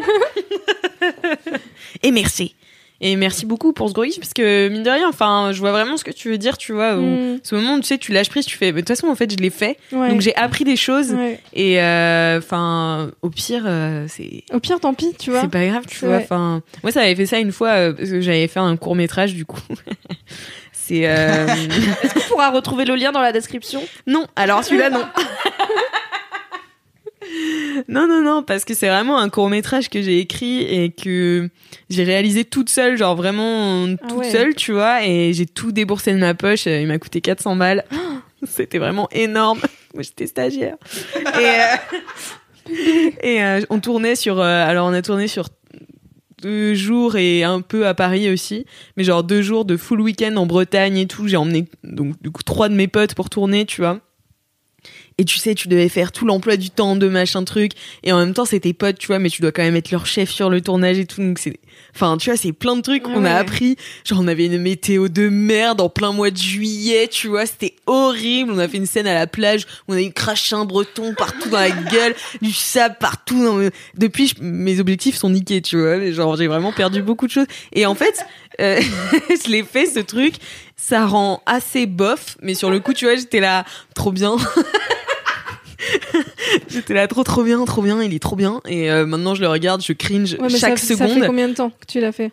[2.03, 2.55] Et merci.
[3.07, 5.73] Et merci beaucoup pour ce gros kiff, parce que mine de rien, enfin, je vois
[5.73, 6.95] vraiment ce que tu veux dire, tu vois.
[6.97, 8.73] Mm, Ce moment où tu sais, tu lâches prise, tu fais.
[8.73, 9.77] Mais de toute façon, en fait, je l'ai fait.
[9.93, 10.09] ouais.
[10.09, 11.13] Donc j'ai appris des choses.
[11.13, 11.39] Ouais.
[11.53, 14.45] Et euh, enfin, au pire, euh, c'est.
[14.55, 15.43] Au pire, tant pis, tu vois.
[15.43, 16.17] C'est pas grave, tu vois.
[16.17, 18.97] Enfin, moi, ça avait fait ça une fois euh, parce que j'avais fait un court
[18.97, 19.61] métrage du coup.
[20.73, 21.01] c'est.
[21.03, 23.83] Est-ce qu'on pourra retrouver le lien dans la description?
[24.07, 24.27] Non.
[24.35, 25.05] Alors celui-là, non.
[27.89, 31.49] non, non, non, parce que c'est vraiment un court métrage que j'ai écrit et que
[31.91, 34.31] j'ai réalisé toute seule, genre vraiment Ah toute ouais.
[34.31, 35.05] seule, tu vois.
[35.05, 36.67] Et j'ai tout déboursé de ma poche.
[36.67, 37.85] Il m'a coûté 400 balles.
[38.47, 39.61] C'était vraiment énorme.
[39.95, 40.77] Moi, j'étais stagiaire.
[41.17, 41.21] Et,
[42.71, 42.71] euh,
[43.23, 44.41] et euh, on tournait sur.
[44.41, 45.49] euh, alors, on a tourné sur
[46.43, 48.67] deux jours et un peu à Paris aussi,
[48.97, 51.27] mais genre deux jours de full week-end en Bretagne et tout.
[51.27, 54.01] J'ai emmené donc du coup trois de mes potes pour tourner, tu vois.
[55.19, 57.73] Et tu sais, tu devais faire tout l'emploi du temps de machin truc.
[58.03, 59.93] Et en même temps, c'est tes potes, tu vois, mais tu dois quand même être
[59.93, 61.23] leur chef sur le tournage et tout.
[61.23, 61.57] Donc c'est,
[61.95, 63.07] enfin, tu vois, c'est plein de trucs.
[63.07, 63.77] Ouais, on a appris.
[64.05, 67.47] Genre, on avait une météo de merde en plein mois de juillet, tu vois.
[67.47, 68.51] C'était horrible.
[68.53, 69.67] On a fait une scène à la plage.
[69.87, 73.41] où On a eu craché un breton partout dans la gueule, du sable partout.
[73.45, 76.11] Dans Depuis, je- mes objectifs sont niqués, tu vois.
[76.11, 77.47] Genre, j'ai vraiment perdu beaucoup de choses.
[77.73, 78.25] Et en fait,
[78.61, 78.81] euh,
[79.45, 80.35] je l'ai fait ce truc.
[80.77, 83.65] Ça rend assez bof, mais sur le coup, tu vois, j'étais là,
[83.95, 84.37] trop bien.
[86.69, 88.61] J'étais là trop trop bien, trop bien, il est trop bien.
[88.67, 91.09] Et euh, maintenant je le regarde, je cringe Ouais, mais chaque ça, seconde.
[91.09, 92.33] Ça fait combien de temps que tu l'as fait?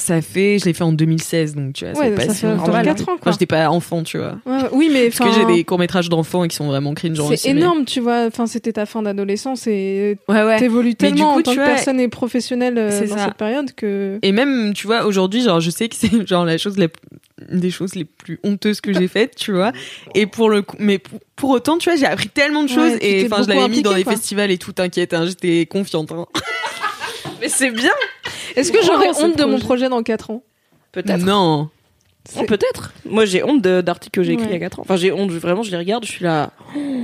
[0.00, 3.02] Ça fait, je l'ai fait en 2016, donc tu vois, Ouais, ça fait que- quatre
[3.02, 3.18] ans, quoi.
[3.22, 4.38] Quand j'étais pas enfant, tu vois.
[4.46, 4.62] Ouais.
[4.72, 7.84] Oui, mais Parce que j'ai des courts métrages d'enfants qui sont vraiment cringe C'est énorme,
[7.84, 8.24] tu vois.
[8.26, 10.58] Enfin, c'était ta fin d'adolescence et Ouais ouais.
[10.58, 13.24] t'évolues tellement coup, en tant tu que vois, personne et professionnelle euh, dans ça.
[13.26, 14.18] cette période que.
[14.22, 16.98] Et même, tu vois, aujourd'hui, genre, je sais que c'est genre la chose la p-
[17.50, 19.72] une des choses les plus honteuses que j'ai faites, tu vois.
[20.14, 22.92] Et pour le coup, mais pour, pour autant, tu vois, j'ai appris tellement de choses
[23.02, 24.12] et enfin, je l'avais mis dans impliquée, les quoi.
[24.14, 26.10] festivals et tout, t'inquiète, hein, j'étais confiante.
[26.12, 26.24] hein.
[27.40, 27.92] Mais c'est bien.
[28.56, 29.88] Est-ce que j'aurais ce honte de mon projet.
[29.88, 30.42] dans 4 ans?
[30.92, 31.18] Peut-être.
[31.24, 31.68] Non.
[32.38, 32.92] Oh, peut-être.
[33.06, 34.50] Moi, j'ai honte de- d'articles que j'ai écrits Ouais.
[34.50, 34.82] il y a 4 ans.
[34.82, 36.50] Enfin, j'ai honte, vraiment, je les regarde, je suis là.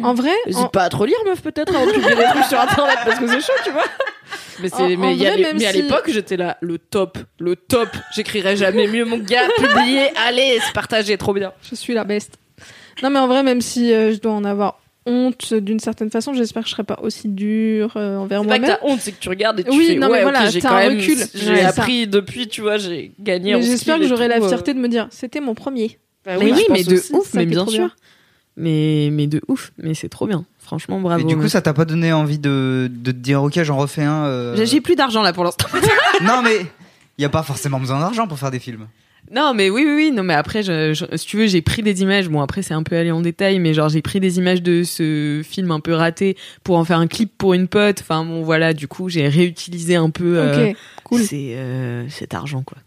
[0.03, 2.45] En vrai, N'hésite en- pas à trop lire, meuf, peut-être, avant de publier des trucs
[2.45, 3.85] sur internet, parce que c'est chaud, tu vois.
[4.61, 6.59] Mais, c'est- En- mais, en y a vrai, les- même mais à l'époque, j'étais là,
[6.61, 7.89] le top, le top.
[8.15, 9.47] J'écrirai jamais mieux, mon gars.
[9.57, 11.53] Publier, allez, c'est partagé, trop bien.
[11.69, 12.35] je suis la best.
[13.03, 16.35] Non, mais en vrai, même si euh, je dois en avoir honte d'une certaine façon,
[16.35, 18.79] j'espère que je serai pas aussi dure euh, envers C'est pas que moi-même.
[18.81, 20.61] t'as honte, c'est que tu regardes et tu Oui, fais, non, mais ouais, voilà, j'ai
[20.61, 21.19] quand un même, recul.
[21.35, 21.69] j'ai Ouais, ça.
[21.69, 24.49] appris depuis, tu vois, j'ai gagné en Mais j'espère que j'aurai la euh.
[24.49, 25.99] fierté de me dire, c'était mon premier.
[26.25, 27.15] Bah mais oui, mais de aussi.
[27.15, 27.71] ouf, mais bien sûr.
[27.87, 27.91] bien.
[28.59, 30.45] Mais, mais de ouf, mais c'est trop bien.
[30.59, 31.21] Franchement, bravo.
[31.21, 34.03] Et du coup, ça t'a pas donné envie de, de te dire, ok, j'en refais
[34.03, 34.25] un.
[34.25, 35.67] euh, J'ai- J'ai plus d'argent là pour l'instant.
[36.25, 36.57] Non, mais
[37.19, 38.89] il y a pas forcément besoin d'argent pour faire des films.
[39.35, 40.11] Non, mais oui, oui, oui.
[40.13, 42.29] Non, mais après, je, je- si tu veux, j'ai pris des images.
[42.29, 44.85] Bon, après, c'est un peu allé en détail, mais genre, j'ai pris des images de
[44.85, 47.99] ce film un peu raté pour en faire un clip pour une pote.
[48.01, 48.73] Enfin, bon, voilà.
[48.73, 50.73] Du coup, j'ai réutilisé un peu euh,
[51.05, 51.23] cool.
[51.33, 52.79] euh, cet argent, quoi.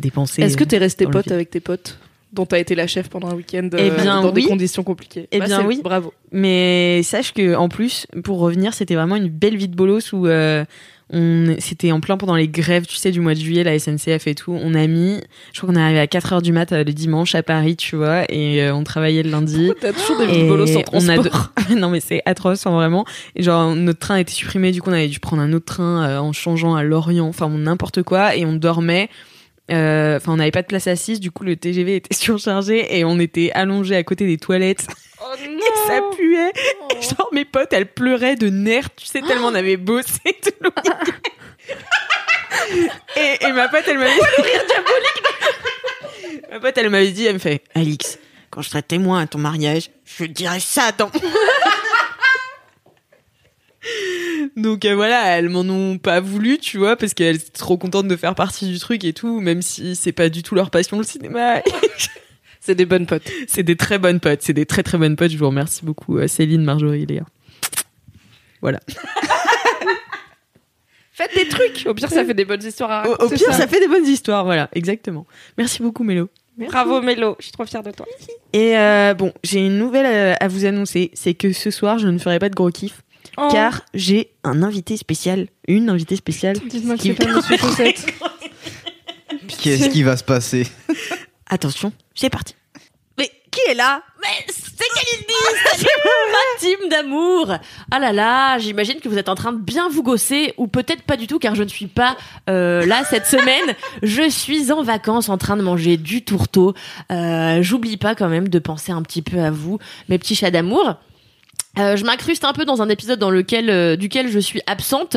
[0.00, 0.42] Dépensé.
[0.42, 1.98] Est-ce que euh, t'es resté pote avec tes potes
[2.32, 4.42] dont t'as été la chef pendant un week-end Eh euh, dans oui.
[4.44, 5.28] des conditions compliquées?
[5.32, 5.80] Eh Bah, bien, oui.
[5.84, 6.14] Bravo.
[6.30, 10.26] Mais sache que en plus, pour revenir, c'était vraiment une belle vie de bolos où
[10.26, 10.64] euh,
[11.12, 14.26] on, c'était en plein pendant les grèves, tu sais, du mois de juillet, la SNCF
[14.26, 14.52] et tout.
[14.60, 15.20] On a mis,
[15.52, 17.76] je crois qu'on est arrivé à 4 heures du mat euh, le dimanche à Paris,
[17.76, 19.70] tu vois, et euh, on travaillait le lundi.
[19.80, 21.50] T'as toujours des bolos sans on a transport.
[21.70, 23.04] de- non mais c'est atroce hein, vraiment.
[23.36, 25.66] Et genre notre train a été supprimé, du coup on avait dû prendre un autre
[25.66, 29.08] train euh, en changeant à Lorient, enfin n'importe quoi, et on dormait.
[29.70, 33.04] euh, Enfin, on n'avait pas de place assise, du coup le TGV était surchargé et
[33.04, 34.86] on était allongé à côté des toilettes.
[35.82, 36.52] Oh ça puait.
[36.96, 40.50] Et genre mes potes, elles pleuraient de nerfs, tu sais tellement on avait bossé tout
[40.60, 40.98] le week-end.
[43.16, 44.20] et, et ma pote, elle m'avait dit
[46.50, 48.18] ma pote, elle m'avait dit, elle me fait, Alix,
[48.50, 51.10] quand je serai témoin à ton mariage, je dirai ça dans.
[54.56, 58.06] Donc euh, voilà, elles m'en ont pas voulu, tu vois, parce qu'elles étaient trop contentes
[58.06, 60.98] de faire partie du truc et tout, même si c'est pas du tout leur passion
[60.98, 61.62] le cinéma.
[62.64, 63.28] C'est des bonnes potes.
[63.48, 65.32] c'est des très bonnes potes, c'est des très très bonnes potes.
[65.32, 67.24] Je vous remercie beaucoup, euh, Céline, Marjorie, Léa.
[68.60, 68.78] Voilà.
[71.14, 71.84] Faites des trucs.
[71.86, 73.34] Au pire, ça fait des bonnes histoires à Au, raconter.
[73.34, 73.66] au pire, ça.
[73.68, 75.26] fait des bonnes histoires, voilà, exactement.
[75.58, 76.30] Merci beaucoup, Mélo.
[76.56, 78.06] Bravo Mélo, je suis trop fière de toi.
[78.52, 82.08] Et euh, bon, j'ai une nouvelle euh, à vous annoncer, c'est que ce soir, je
[82.08, 83.02] ne ferai pas de gros kiff,
[83.38, 83.48] Oh.
[83.50, 86.56] car j'ai un invité spécial, une invitée spéciale.
[86.68, 88.04] Dites-moi que Qui- c'est pas Monsieur Chaussette.
[89.62, 90.66] Qu'est-ce qui va se passer?
[91.46, 92.54] Attention, c'est parti.
[93.18, 94.02] Mais qui est là?
[94.22, 95.84] Mais c'est Kalindi,
[96.32, 97.58] ma team d'amour.
[97.90, 101.02] Ah là là, j'imagine que vous êtes en train de bien vous gosser, ou peut-être
[101.02, 102.16] pas du tout, car je ne suis pas
[102.48, 103.76] euh, là cette semaine.
[104.02, 106.74] Je suis en vacances en train de manger du tourteau.
[107.10, 109.78] Euh, J'oublie pas quand même de penser un petit peu à vous,
[110.08, 110.96] mes petits chats d'amour.
[111.78, 115.16] Euh, je m'incruste un peu dans un épisode dans lequel, euh, duquel je suis absente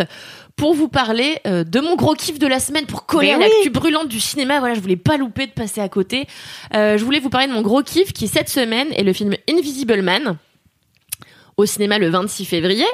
[0.56, 3.38] pour vous parler euh, de mon gros kiff de la semaine pour coller Mais à
[3.38, 3.44] oui.
[3.44, 4.60] l'actu brûlante du cinéma.
[4.60, 6.28] Voilà, je voulais pas louper de passer à côté.
[6.74, 9.36] Euh, je voulais vous parler de mon gros kiff qui cette semaine est le film
[9.50, 10.38] Invisible Man
[11.58, 12.86] au cinéma le 26 février.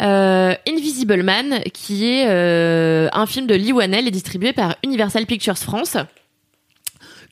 [0.00, 5.26] Euh, Invisible Man, qui est euh, un film de Lee Wanell et distribué par Universal
[5.26, 5.96] Pictures France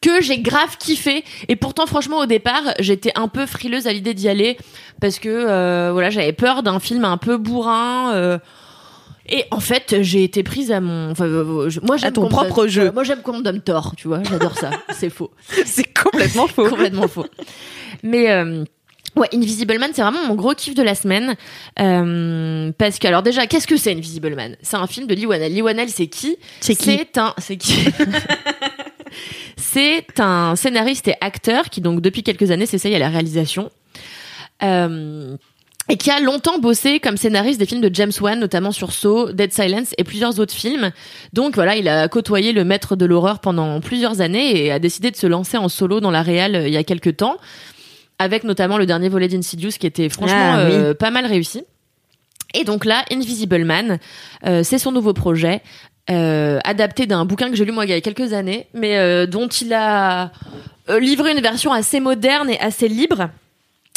[0.03, 4.15] que j'ai grave kiffé et pourtant franchement au départ j'étais un peu frileuse à l'idée
[4.15, 4.59] d'y aller
[5.01, 8.39] parce que euh, voilà j'avais peur d'un film un peu bourrin euh,
[9.29, 12.29] et en fait j'ai été prise à mon enfin euh, je- moi j'aime À ton
[12.29, 12.91] propre donne- jeu.
[12.93, 15.31] moi j'aime qu'on me donne tort tu vois j'adore ça c'est faux
[15.65, 16.65] C'est complètement faux.
[16.69, 17.27] complètement faux.
[18.03, 18.65] Mais euh,
[19.17, 21.35] ouais, Invisible Man, c'est vraiment mon gros kiff de la semaine.
[21.81, 24.57] Euh, parce que alors déjà, qu'est-ce que c'est Invisible Man?
[24.63, 25.53] C'est un film de Lee Wanell.
[25.53, 26.37] Lee Wanell, c'est qui?
[26.61, 26.85] C'est qui?
[26.99, 27.87] C'est un, c'est qui?
[29.57, 33.71] C'est un scénariste et acteur qui donc depuis quelques années s'essaye à la réalisation.
[34.63, 35.37] Euh,
[35.89, 39.33] et qui a longtemps bossé comme scénariste des films de James Wan, notamment sur Saw,
[39.33, 40.91] Dead Silence et plusieurs autres films.
[41.33, 45.11] Donc voilà, il a côtoyé le maître de l'horreur pendant plusieurs années et a décidé
[45.11, 47.37] de se lancer en solo dans la réal euh, il y a quelques temps,
[48.19, 50.73] avec notamment le dernier volet d'Insidious qui était franchement Ah, oui.
[50.75, 51.63] euh, pas mal réussi.
[52.55, 53.99] Et donc là, Invisible Man,
[54.47, 55.63] euh, c'est son nouveau projet.
[56.11, 59.49] euh, adapté d'un bouquin que j'ai lu moi il y a quelques années, mais dont
[59.49, 60.31] il a
[61.01, 63.29] livré une version assez moderne et assez libre.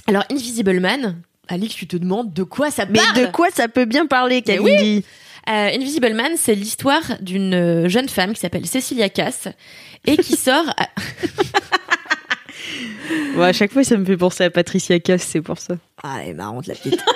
[0.08, 3.68] Alors Invisible Man, Alix, tu te demandes de quoi ça Mais parle de quoi ça
[3.68, 5.04] peut bien parler, Kalindi
[5.50, 9.48] Euh, Invisible Man, c'est l'histoire d'une euh, jeune femme qui s'appelle Cecilia Cass
[10.06, 10.66] et qui sort.
[10.78, 10.88] à-
[13.42, 15.76] à chaque fois, ça me fait penser à Patricia Cass, c'est pour ça.
[16.04, 17.04] Ah, elle est marrante la petite.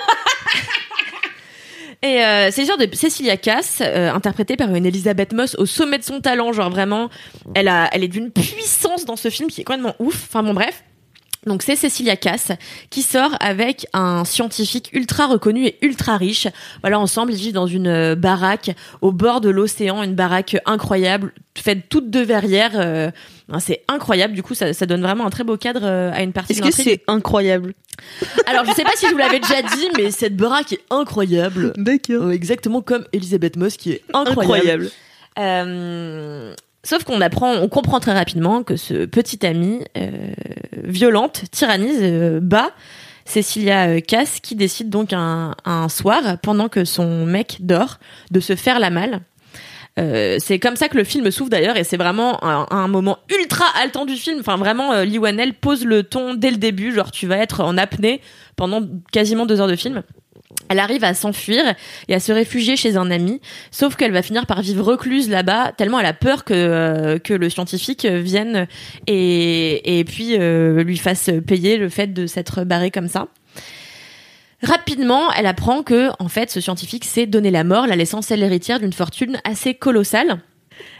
[2.02, 5.96] Et euh, c'est l'histoire de Cecilia Cass, euh, interprétée par une Elisabeth Moss au sommet
[5.96, 7.08] de son talent, genre vraiment,
[7.54, 10.14] elle a, elle est d'une puissance dans ce film qui est complètement ouf.
[10.28, 10.84] Enfin bon bref.
[11.46, 12.52] Donc c'est Cecilia Cass
[12.90, 16.48] qui sort avec un scientifique ultra reconnu et ultra riche.
[16.80, 21.32] Voilà, ensemble ils vivent dans une euh, baraque au bord de l'océan, une baraque incroyable,
[21.56, 22.72] faite toute de verrières.
[22.74, 23.10] euh,
[23.50, 24.34] hein, c'est incroyable.
[24.34, 26.62] Du coup, ça, ça donne vraiment un très beau cadre euh, à une partie Est-ce
[26.62, 27.74] que c'est incroyable?
[28.46, 31.72] Alors, je sais pas si je vous l'avais déjà dit, mais cette baraque est incroyable.
[31.76, 32.30] D'accord.
[32.32, 34.90] Exactement comme Elisabeth Moss qui est incroyable.
[35.38, 36.54] Euh,
[36.84, 40.32] sauf qu'on apprend, on comprend très rapidement que ce petit ami euh,
[40.84, 42.70] violente, tyrannise, euh, bat
[43.24, 45.54] Cecilia euh, Cass, qui décide donc un,
[45.88, 47.98] soir, pendant que son mec dort,
[48.30, 49.20] de se faire la malle.
[49.96, 53.64] Euh, c'est comme ça que le film s'ouvre d'ailleurs et c'est vraiment un, moment ultra
[53.80, 54.40] haletant du film.
[54.40, 55.20] Enfin vraiment, euh, Lee
[55.52, 58.20] pose le ton dès le début, genre tu vas être en apnée
[58.56, 58.82] pendant
[59.12, 60.02] quasiment deux heures de film.
[60.68, 61.62] Elle arrive à s'enfuir
[62.08, 63.40] et à se réfugier chez un ami,
[63.70, 67.34] sauf qu'elle va finir par vivre recluse là-bas, tellement elle a peur que euh, que
[67.34, 68.66] le scientifique vienne
[69.06, 73.28] et et puis euh, lui fasse payer le fait de s'être barré comme ça.
[74.62, 78.42] Rapidement, elle apprend que en fait ce scientifique s'est donné la mort, la laissant celle
[78.42, 80.40] héritière d'une fortune assez colossale.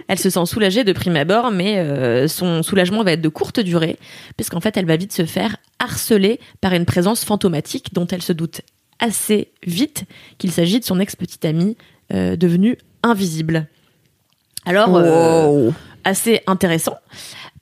[0.09, 3.60] Elle se sent soulagée de prime abord, mais euh, son soulagement va être de courte
[3.60, 3.98] durée,
[4.36, 8.32] puisqu'en fait, elle va vite se faire harceler par une présence fantomatique dont elle se
[8.32, 8.60] doute
[8.98, 10.04] assez vite
[10.38, 11.76] qu'il s'agit de son ex-petite amie
[12.12, 13.66] euh, devenue invisible.
[14.66, 15.70] Alors, euh,
[16.04, 16.96] assez intéressant.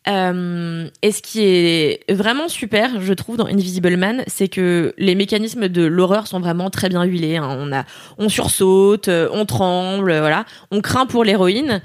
[0.08, 5.14] Euh, et ce qui est vraiment super, je trouve, dans Invisible Man, c'est que les
[5.14, 7.36] mécanismes de l'horreur sont vraiment très bien huilés.
[7.36, 7.56] hein.
[7.60, 7.84] On a,
[8.18, 11.80] on sursaute, euh, on tremble, voilà, on craint pour l'héroïne.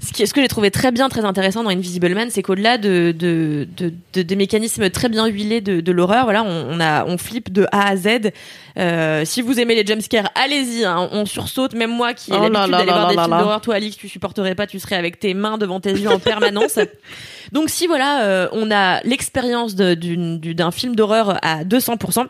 [0.00, 2.78] Ce, qui, ce que j'ai trouvé très bien, très intéressant dans Invisible Man, c'est qu'au-delà
[2.78, 6.80] de, de, de, de- des mécanismes très bien huilés de, de l'horreur, voilà, on, on
[6.80, 8.30] a, on flippe de A à Z.
[8.78, 11.74] Euh, si vous aimez les jumpscares, allez-y, hein, on sursaute.
[11.74, 13.96] Même moi qui ai Oh l'habitude d'aller voir là des là films d'horreur, toi Alix,
[13.96, 16.78] tu supporterais pas, tu serais avec tes mains devant tes yeux en permanence.
[17.52, 22.26] Donc si voilà, euh, on a l'expérience d'un film d'horreur à 200%.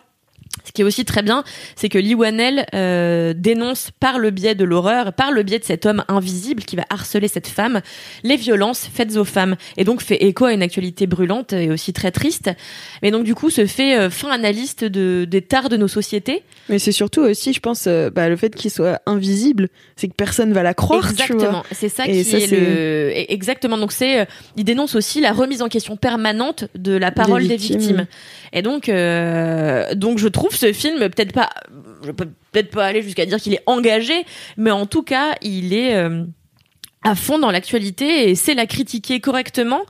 [0.64, 1.44] Ce qui est aussi très bien,
[1.76, 5.64] c'est que Lee Wanell euh, dénonce par le biais de l'horreur, par le biais de
[5.64, 7.80] cet homme invisible qui va harceler cette femme,
[8.22, 11.92] les violences faites aux femmes, et donc fait écho à une actualité brûlante et aussi
[11.92, 12.50] très triste.
[13.02, 16.42] Mais donc du coup, se fait euh, fin analyste de, des tares de nos sociétés.
[16.68, 20.14] Mais c'est surtout aussi, je pense, euh, bah, le fait qu'il soit invisible, c'est que
[20.14, 21.10] personne va la croire.
[21.10, 23.78] Exactement, c'est ça Et qui ça, est, le exactement.
[23.78, 24.24] Donc c'est, euh,
[24.56, 27.78] il dénonce aussi la remise en question permanente de la parole des victimes.
[27.78, 28.06] victimes.
[28.52, 31.50] Et donc, donc je trouve ce film peut-être pas,
[32.04, 34.24] je peux peut-être pas aller jusqu'à dire qu'il est engagé,
[34.56, 36.24] mais en tout cas, il est euh,
[37.04, 39.82] à fond dans l'actualité et sait la critiquer correctement.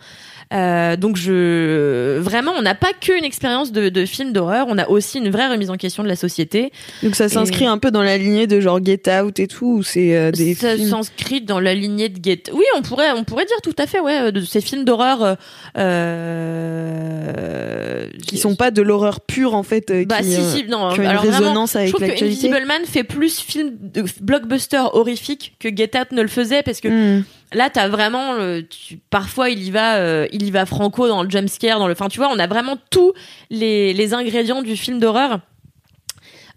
[0.54, 4.88] Euh, donc je vraiment on n'a pas qu'une expérience de, de film d'horreur on a
[4.88, 6.72] aussi une vraie remise en question de la société
[7.02, 10.16] Donc ça s'inscrit un peu dans la lignée de genre Get Out et tout, c'est
[10.16, 10.88] euh, des ça films.
[10.88, 12.44] s'inscrit dans la lignée de Get.
[12.54, 15.22] Oui, on pourrait, on pourrait dire tout à fait, ouais, de ces films d'horreur.
[15.22, 15.34] Euh,
[15.76, 20.64] euh, qui sont pas de l'horreur pure en fait, euh, Bah qui, si, euh, si,
[20.64, 20.90] non.
[20.92, 22.24] qui ont une alors vraiment, résonance je avec trouve que.
[22.24, 26.80] Invisible Man fait plus film de blockbuster horrifique que Get Out ne le faisait parce
[26.80, 27.22] que Hmm.
[27.52, 28.34] Là t'as vraiment
[28.68, 31.86] tu- parfois il y va euh, il y va franco dans le jump scare dans
[31.86, 33.12] le enfin tu vois on a vraiment tous
[33.50, 35.40] les, les ingrédients du film d'horreur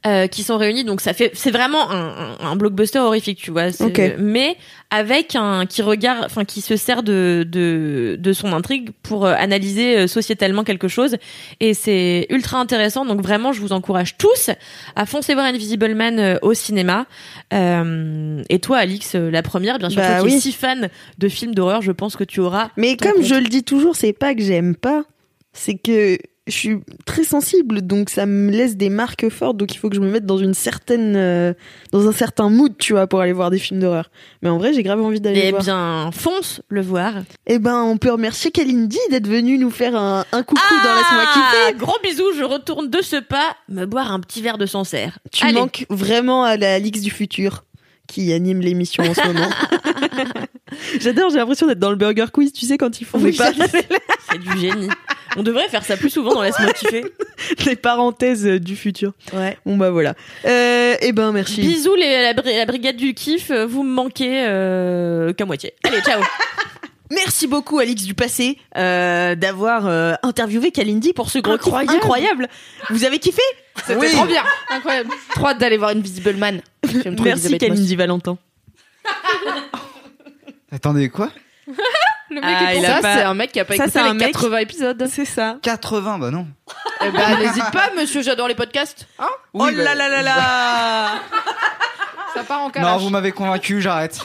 [0.05, 0.83] euh, qui sont réunis.
[0.83, 3.71] Donc ça fait c'est vraiment un, un, un blockbuster horrifique tu vois.
[3.71, 4.15] C'est- Ok.
[4.19, 4.57] mais
[4.89, 9.33] avec un qui regarde enfin qui se sert de de, de son intrigue pour euh,
[9.37, 11.17] analyser euh, sociétalement quelque chose.
[11.59, 13.05] Et c'est ultra intéressant.
[13.05, 14.49] Donc vraiment je vous encourage tous
[14.95, 17.05] à foncer voir Invisible Man au cinéma.
[17.53, 21.27] Euh, et toi Alix la première bien sûr Bah toi qui es si fan de
[21.29, 23.23] films d'horreur je pense que tu auras Mais comme compte.
[23.25, 25.03] je le dis toujours, c'est pas que j'aime pas,
[25.53, 29.77] c'est que je suis très sensible, donc ça me laisse des marques fortes, donc il
[29.77, 31.53] faut que je me mette dans une certaine, euh,
[31.91, 34.09] dans un certain mood, tu vois, pour aller voir des films d'horreur.
[34.41, 35.61] Mais en vrai, j'ai grave envie d'aller eh voir.
[35.63, 37.13] bien fonce le voir
[37.45, 41.25] Eh ben, on peut remercier Kalindi d'être venue nous faire un, un coucou dans Laisse-moi
[41.33, 41.57] kiffer.
[41.69, 45.19] Ah, gros bisous je retourne de ce pas me boire un petit verre de Sancerre
[45.31, 45.59] Tu Allez.
[45.59, 47.65] manques vraiment à la Alix du futur
[48.07, 49.47] qui anime l'émission en ce moment.
[50.99, 53.37] J'adore, j'ai l'impression d'être dans le Burger Quiz, tu sais, quand ils font Oui, des,
[53.37, 54.89] pa- c'est du génie
[55.37, 57.05] on devrait faire ça plus souvent dans Laisse-moi kiffer
[57.65, 59.13] des parenthèses du futur.
[59.33, 60.13] ouais Bon bah voilà.
[60.45, 61.61] Euh, eh ben merci.
[61.61, 65.73] Bisous les, la, bri- la brigade du kiff, vous me manquez euh, qu'à moitié.
[65.83, 66.21] Allez, ciao
[67.13, 71.95] Merci beaucoup Alix du passé euh, d'avoir euh, interviewé Kalindi pour ce gros kiff Incroyable.
[71.97, 72.47] incroyable.
[72.89, 73.41] Vous avez kiffé?
[73.75, 74.07] C'était Oui.
[74.13, 74.43] trop bien.
[74.69, 75.09] Incroyable.
[75.35, 76.61] Trop hâte d'aller voir Invisible Man.
[77.03, 77.57] J'aime trop Merci.
[77.57, 78.37] Kalindi Valentin.
[80.71, 81.29] Attendez, quoi?
[82.31, 83.91] Le mec Ah, est il Ça, pas- c'est un mec qui a pas Ça, écouté
[83.99, 85.07] c'est les un mec- 80 épisodes.
[85.11, 85.57] C'est ça.
[85.61, 86.47] 80, bah non.
[87.05, 89.05] Eh ben, n'hésite pas, monsieur, j'adore les podcasts.
[89.19, 91.09] Hein oh bah, là là là là
[92.33, 93.01] Ça part en Non, calage.
[93.01, 94.19] vous m'avez convaincu, j'arrête.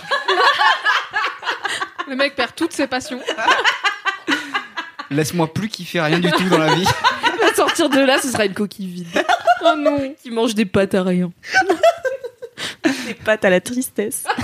[2.08, 3.18] Le mec perd toutes ses passions.
[5.10, 6.86] Laisse-moi plus kiffer rien du tout dans la vie.
[7.50, 9.24] À sortir de là, ce sera une coquille vide.
[9.64, 10.14] Oh non.
[10.22, 11.30] Qui mange des pâtes à rien.
[13.06, 14.24] Des pattes à la tristesse.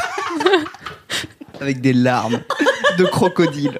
[1.62, 2.40] Avec des larmes
[2.98, 3.78] de crocodile.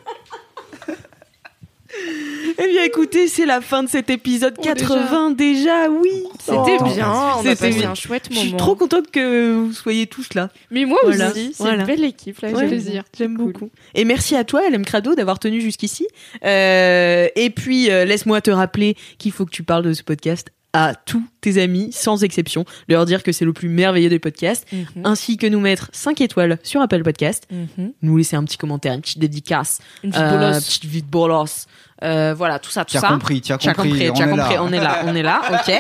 [2.59, 6.25] Eh bien écoutez, c'est la fin de cet épisode Oh, 80 déjà, oui.
[6.39, 6.85] C'était Oh.
[6.85, 7.15] bien.
[7.43, 8.47] C'était un chouette Je moment.
[8.49, 10.49] suis trop contente que vous soyez tous là.
[10.71, 11.31] Mais moi Voilà.
[11.31, 11.81] aussi, c'est Voilà.
[11.81, 12.41] une belle équipe.
[12.41, 12.67] Là, Ouais.
[12.69, 13.05] plaisir.
[13.17, 13.53] J'aime Cool.
[13.53, 13.71] beaucoup.
[13.95, 16.07] Et merci à toi, LM Crado, d'avoir tenu jusqu'ici.
[16.45, 20.49] Euh, et puis, euh, laisse-moi te rappeler qu'il faut que tu parles de ce podcast
[20.74, 22.65] à tous tes amis, sans exception.
[22.89, 24.86] Leur dire que c'est le plus merveilleux des podcasts, Mhm.
[25.05, 27.93] ainsi que nous mettre 5 étoiles sur Apple Podcast, Mhm.
[28.03, 30.65] nous laisser un petit commentaire, une petite dédicace, Une petite euh, bolosse.
[30.66, 31.66] petite vie de bolos.
[32.03, 33.09] Euh, voilà, tout ça, tout ça.
[33.09, 33.74] compris, tu as compris.
[33.90, 34.62] compris, on est compris, là.
[34.65, 35.74] on est là, on est là, ok.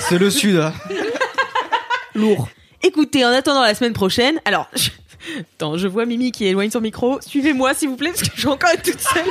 [0.00, 0.56] C'est le sud.
[0.56, 0.72] hein.
[2.14, 2.48] Lourd.
[2.82, 4.90] Écoutez, en attendant la semaine prochaine, alors, je...
[5.56, 7.18] Attends, je vois Mimi qui éloigne son micro.
[7.20, 9.24] Suivez-moi, s'il vous plaît, parce que je vais encore être toute seule.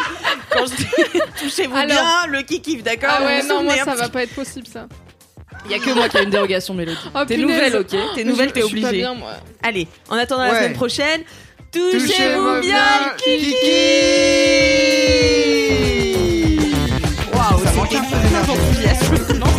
[0.52, 0.88] Quand je dis
[1.42, 1.88] touchez-vous Alors.
[1.96, 3.10] bien, le kikif, d'accord?
[3.20, 4.88] Ah ouais, non, moi ça va pas être possible ça.
[5.66, 6.98] Il y a que moi qui a une dérogation, Mélodie.
[7.16, 9.04] Oh, T'es nouvelle, ok T'es nouvelle, t'es je suis pas obligée.
[9.04, 9.34] bien, moi.
[9.62, 11.22] Allez, en attendant la semaine prochaine,
[11.72, 13.16] Touchez-vous bien le
[16.54, 19.44] kiki Waouh, Ça manque un peu d'énergie.